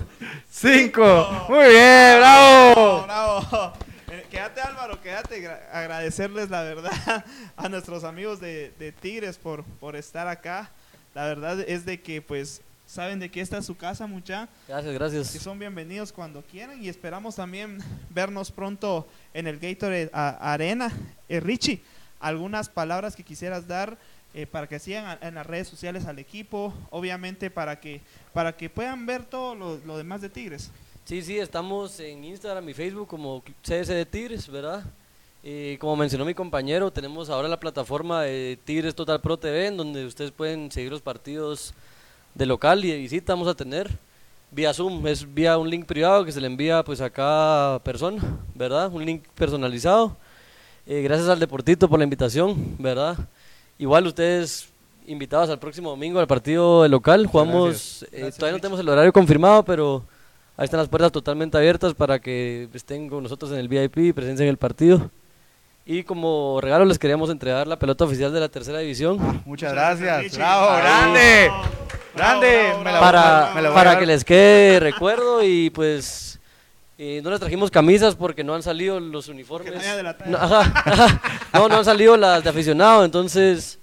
cinco. 0.51 1.47
Muy 1.49 1.69
bien, 1.69 2.19
bravo. 2.19 3.03
bravo. 3.05 3.73
Eh, 4.11 4.27
Quédate 4.31 4.61
Álvaro, 4.61 5.01
quédate. 5.01 5.43
Gra- 5.43 5.61
Agradecerles 5.73 6.51
la 6.51 6.63
verdad 6.63 7.25
a 7.57 7.69
nuestros 7.69 8.05
amigos 8.05 8.41
de, 8.41 8.73
de 8.79 8.93
Tigres 8.93 9.39
por, 9.39 9.65
por 9.65 9.97
estar 9.97 10.29
acá. 10.29 10.71
La 11.15 11.25
verdad 11.25 11.59
es 11.61 11.85
de 11.87 12.01
que 12.01 12.21
pues 12.23 12.61
saben 12.87 13.19
de 13.19 13.31
que 13.31 13.41
esta 13.41 13.59
es 13.59 13.67
su 13.67 13.77
casa 13.77 14.07
mucha. 14.07 14.49
Gracias, 14.69 14.93
que 14.93 14.99
gracias. 14.99 15.29
son 15.43 15.59
bienvenidos 15.59 16.13
cuando 16.13 16.43
quieran 16.43 16.83
y 16.83 16.89
esperamos 16.89 17.37
también 17.37 17.79
vernos 18.11 18.51
pronto 18.51 19.09
en 19.35 19.47
el 19.47 19.59
Gatorade 19.59 20.11
Arena. 20.13 20.93
Eh, 21.29 21.41
Richie, 21.41 21.83
algunas 22.21 22.69
palabras 22.69 23.17
que 23.17 23.23
quisieras 23.25 23.67
dar 23.67 23.97
eh, 24.35 24.47
para 24.47 24.67
que 24.67 24.79
sigan 24.79 25.19
en 25.23 25.35
las 25.35 25.47
redes 25.47 25.69
sociales 25.69 26.07
al 26.07 26.19
equipo, 26.19 26.73
obviamente 26.91 27.51
para 27.51 27.81
que 27.81 28.01
para 28.33 28.57
que 28.57 28.71
puedan 28.71 29.07
ver 29.07 29.25
todo 29.25 29.55
lo, 29.55 29.79
lo 29.79 29.97
demás 29.97 30.21
de 30.21 30.29
Tigres. 30.29 30.71
Sí, 31.05 31.23
sí, 31.23 31.39
estamos 31.39 31.99
en 32.01 32.23
Instagram 32.25 32.69
y 32.69 32.75
Facebook 32.75 33.09
como 33.09 33.43
CS 33.63 33.89
de 33.89 34.05
Tigres, 34.05 34.49
¿verdad? 34.49 34.85
Y 35.43 35.79
como 35.79 35.97
mencionó 35.97 36.25
mi 36.25 36.35
compañero, 36.35 36.91
tenemos 36.91 37.31
ahora 37.31 37.49
la 37.49 37.59
plataforma 37.59 38.23
de 38.23 38.59
Tigres 38.65 38.95
Total 38.95 39.21
Pro 39.21 39.39
TV, 39.39 39.69
en 39.69 39.77
donde 39.77 40.05
ustedes 40.05 40.33
pueden 40.33 40.71
seguir 40.71 40.91
los 40.91 41.01
partidos 41.01 41.73
de 42.35 42.45
local 42.45 42.85
y 42.85 42.91
de 42.91 42.99
visita. 42.99 43.33
Vamos 43.33 43.49
a 43.49 43.55
tener 43.55 43.89
vía 44.51 44.75
Zoom, 44.75 45.07
es 45.07 45.33
vía 45.33 45.57
un 45.57 45.71
link 45.71 45.87
privado 45.87 46.25
que 46.25 46.33
se 46.33 46.41
le 46.41 46.47
envía 46.47 46.85
pues 46.85 47.01
a 47.01 47.09
cada 47.09 47.79
persona, 47.79 48.23
¿verdad? 48.55 48.93
Un 48.93 49.05
link 49.05 49.25
personalizado. 49.35 50.17
Eh, 50.87 51.03
gracias 51.03 51.29
al 51.29 51.39
Deportito 51.39 51.89
por 51.89 51.99
la 51.99 52.05
invitación, 52.05 52.77
¿verdad? 52.79 53.17
Igual 53.79 54.07
ustedes 54.07 54.69
invitados 55.07 55.49
al 55.51 55.59
próximo 55.59 55.91
domingo 55.91 56.19
al 56.21 56.27
partido 56.27 56.87
local. 56.89 57.27
Jugamos, 57.27 58.05
eh, 58.13 58.31
todavía 58.37 58.57
no 58.57 58.61
tenemos 58.61 58.81
el 58.81 58.89
horario 58.89 59.13
confirmado, 59.13 59.65
pero 59.65 60.05
ahí 60.57 60.65
están 60.65 60.79
las 60.81 60.89
puertas 60.89 61.13
totalmente 61.13 61.57
abiertas 61.57 61.95
para 61.95 62.19
que 62.19 62.69
estén 62.75 63.09
con 63.09 63.23
nosotros 63.23 63.53
en 63.53 63.59
el 63.59 63.69
VIP 63.69 63.99
y 63.99 64.13
presencien 64.13 64.49
el 64.49 64.57
partido. 64.59 65.11
Y 65.87 66.03
como 66.03 66.61
regalo 66.61 66.85
les 66.85 66.99
queríamos 66.99 67.31
entregar 67.31 67.67
la 67.67 67.79
pelota 67.79 68.05
oficial 68.05 68.31
de 68.33 68.41
la 68.41 68.49
tercera 68.51 68.79
división 68.81 69.43
Muchas 69.47 69.73
gracias. 69.73 70.37
Bravo, 70.37 70.67
grande. 70.77 71.49
Bravo, 71.49 72.41
Grande. 72.41 72.59
bravo, 72.69 72.85
Me 72.85 72.93
la- 72.93 73.01
para, 73.01 73.53
me 73.55 73.63
la 73.63 73.69
voy 73.71 73.79
a 73.79 73.85
para 73.85 73.99
que 73.99 74.05
les 74.07 74.25
quede 74.25 74.81
recuerdo 74.81 75.43
y 75.43 75.71
pues 75.71 76.38
eh, 76.99 77.21
no 77.23 77.31
les 77.31 77.39
trajimos 77.41 77.71
camisas 77.71 78.15
porque 78.17 78.43
no 78.45 78.55
han 78.55 78.63
salido 78.63 78.99
los 79.01 79.29
uniformes. 79.29 79.71
Que 79.71 79.77
no 79.79 79.83
haya 79.83 79.97
de 79.97 80.03
la- 80.03 80.17
No, 80.27 80.37
ajá, 80.37 80.61
ajá. 80.85 81.21
no, 81.55 81.69
no 81.69 81.77
han 81.77 81.85
salido 81.85 82.17
las 82.17 82.43
de 82.45 82.51
aficionado, 82.51 83.05
entonces 83.05 83.79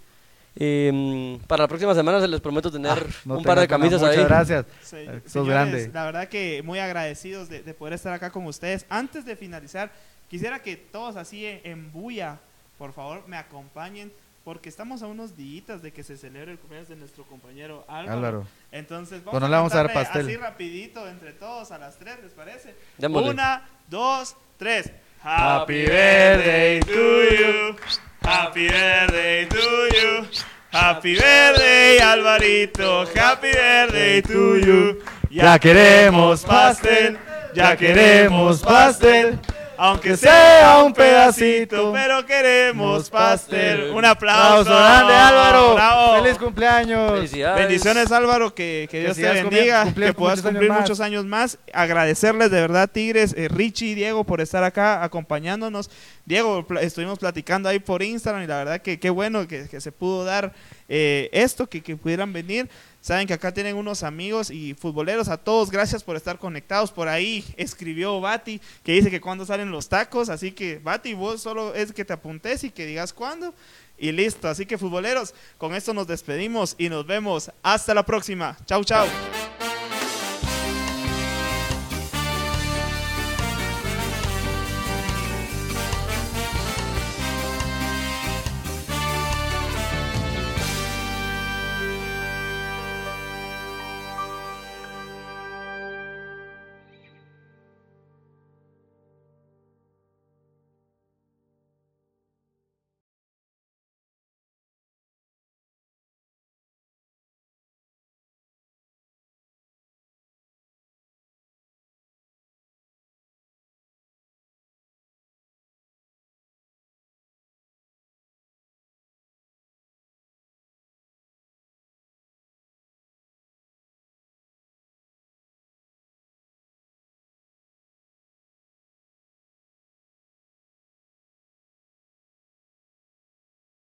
eh, 0.58 1.38
para 1.48 1.64
la 1.64 1.68
próxima 1.68 1.94
semana 1.94 2.20
se 2.22 2.28
les 2.28 2.40
prometo 2.40 2.72
tener 2.72 2.92
Ah, 2.92 3.14
No 3.26 3.38
un 3.38 3.44
par 3.44 3.60
de 3.60 3.68
camisas 3.68 4.02
Muchas 4.02 4.18
ahí. 4.18 4.24
gracias. 4.24 4.66
Se- 4.82 5.04
Eh, 5.04 5.22
sos 5.24 5.32
señores, 5.32 5.50
grande. 5.54 5.92
La 5.94 6.06
verdad 6.06 6.28
que 6.30 6.62
muy 6.64 6.80
agradecidos 6.80 7.50
de, 7.50 7.62
de 7.64 7.74
poder 7.74 7.94
estar 7.94 8.14
acá 8.14 8.32
con 8.32 8.46
ustedes. 8.46 8.86
Antes 8.90 9.26
de 9.26 9.36
finalizar, 9.36 9.92
quisiera 10.30 10.60
que 10.62 10.76
todos 10.78 11.16
así 11.18 11.46
en, 11.46 11.62
en 11.64 11.92
bulla, 11.92 12.40
por 12.78 12.94
favor, 12.94 13.24
me 13.28 13.38
acompañen, 13.38 14.12
porque 14.46 14.70
estamos 14.70 15.02
a 15.02 15.08
unos 15.08 15.36
días 15.36 15.82
de 15.82 15.92
que 15.92 16.04
se 16.04 16.18
celebre 16.18 16.52
el 16.52 16.60
cumpleaños 16.60 16.88
de 16.88 16.96
nuestro 16.96 17.24
compañero 17.24 17.84
Álvaro. 17.88 18.18
Álvaro. 18.18 18.48
Entonces, 18.72 19.24
vamos 19.24 19.32
Pues 19.32 19.42
no 19.42 19.48
le 19.50 19.56
vamos 19.56 19.74
a 19.74 19.78
dar 19.78 19.92
pastel. 19.92 20.28
Así 20.28 20.38
rapidito 20.38 21.08
entre 21.10 21.34
todos 21.34 21.72
a 21.72 21.80
las 21.80 21.98
tres, 21.98 22.20
¿les 22.22 22.32
parece? 22.32 22.76
Démosle. 23.00 23.32
Una, 23.32 23.68
dos, 23.90 24.38
tres. 24.58 24.92
Happy 25.24 25.86
birthday 25.86 26.80
to 26.82 26.92
you. 26.92 27.76
Happy 28.22 28.68
birthday 28.68 29.48
to 29.48 29.58
you. 29.58 30.28
Happy 30.72 31.16
birthday, 31.16 31.98
Alvarito. 31.98 33.08
Happy 33.16 33.48
birthday 33.48 34.22
to 34.22 34.58
you. 34.60 35.00
Ya 35.32 35.58
queremos 35.58 36.46
pastel. 36.46 37.18
Ya 37.56 37.76
queremos 37.76 38.62
pastel. 38.62 39.40
Aunque 39.78 40.18
sea 40.18 40.84
un 40.84 40.94
pedacito, 40.94 41.92
pero 41.94 42.26
queremos 42.26 43.10
pastel. 43.10 43.92
Un 43.92 44.06
aplauso. 44.06 44.70
Grande, 44.70 45.14
Álvaro. 45.14 45.76
Bravo. 45.76 46.24
Feliz 46.24 46.38
cumpleaños. 46.38 47.12
Felicidades. 47.12 47.68
Bendiciones 47.68 48.12
Álvaro, 48.12 48.54
que, 48.54 48.88
que 48.90 48.98
Que 48.98 49.00
Dios 49.02 49.18
te 49.18 49.32
bendiga, 49.32 49.94
que 49.94 50.14
puedas 50.14 50.40
muchos 50.40 50.52
cumplir 50.52 50.72
muchos 50.72 51.00
años 51.00 51.26
más. 51.26 51.58
Agradecerles 51.74 52.52
de 52.52 52.62
verdad, 52.62 52.90
Tigres, 52.92 53.34
eh, 53.38 53.48
Richie 53.48 53.88
y 53.88 53.96
Diego 53.96 54.24
por 54.24 54.42
estar 54.42 54.64
acá 54.64 55.04
acompañándonos. 55.04 55.90
Diego, 56.26 56.66
estuvimos 56.82 57.20
platicando 57.20 57.70
ahí 57.70 57.80
por 57.80 58.02
Instagram 58.02 58.44
y 58.44 58.48
la 58.48 58.58
verdad 58.58 58.82
que 58.82 59.00
qué 59.00 59.10
bueno 59.10 59.48
que, 59.48 59.68
que 59.68 59.82
se 59.82 59.92
pudo 59.92 60.24
dar 60.24 60.54
eh, 60.88 61.30
esto, 61.32 61.68
que, 61.68 61.82
que 61.82 61.96
pudieran 61.96 62.32
venir. 62.34 62.70
Saben 63.06 63.28
que 63.28 63.36
acá 63.36 63.54
tienen 63.54 63.76
unos 63.76 64.02
amigos 64.02 64.50
y 64.50 64.74
futboleros. 64.74 65.28
A 65.28 65.38
todos, 65.38 65.70
gracias 65.70 66.04
por 66.04 66.16
estar 66.16 66.40
conectados. 66.40 66.92
Por 66.92 67.08
ahí 67.08 67.46
escribió 67.56 68.20
Bati 68.20 68.60
que 68.84 68.94
dice 68.94 69.12
que 69.12 69.22
cuando 69.22 69.46
salen 69.46 69.70
los 69.70 69.88
tacos. 69.88 70.28
Así 70.28 70.52
que, 70.52 70.80
Bati, 70.80 71.14
vos 71.14 71.40
solo 71.40 71.76
es 71.76 71.94
que 71.94 72.04
te 72.04 72.14
apuntes 72.14 72.64
y 72.64 72.72
que 72.72 72.88
digas 72.88 73.14
cuándo. 73.14 73.54
Y 74.00 74.12
listo. 74.12 74.48
Así 74.48 74.66
que, 74.66 74.80
futboleros, 74.80 75.36
con 75.60 75.76
esto 75.76 75.94
nos 75.94 76.08
despedimos 76.08 76.74
y 76.80 76.90
nos 76.90 77.06
vemos. 77.06 77.52
Hasta 77.62 77.94
la 77.94 78.04
próxima. 78.04 78.58
Chau, 78.66 78.84
chau. 78.84 79.06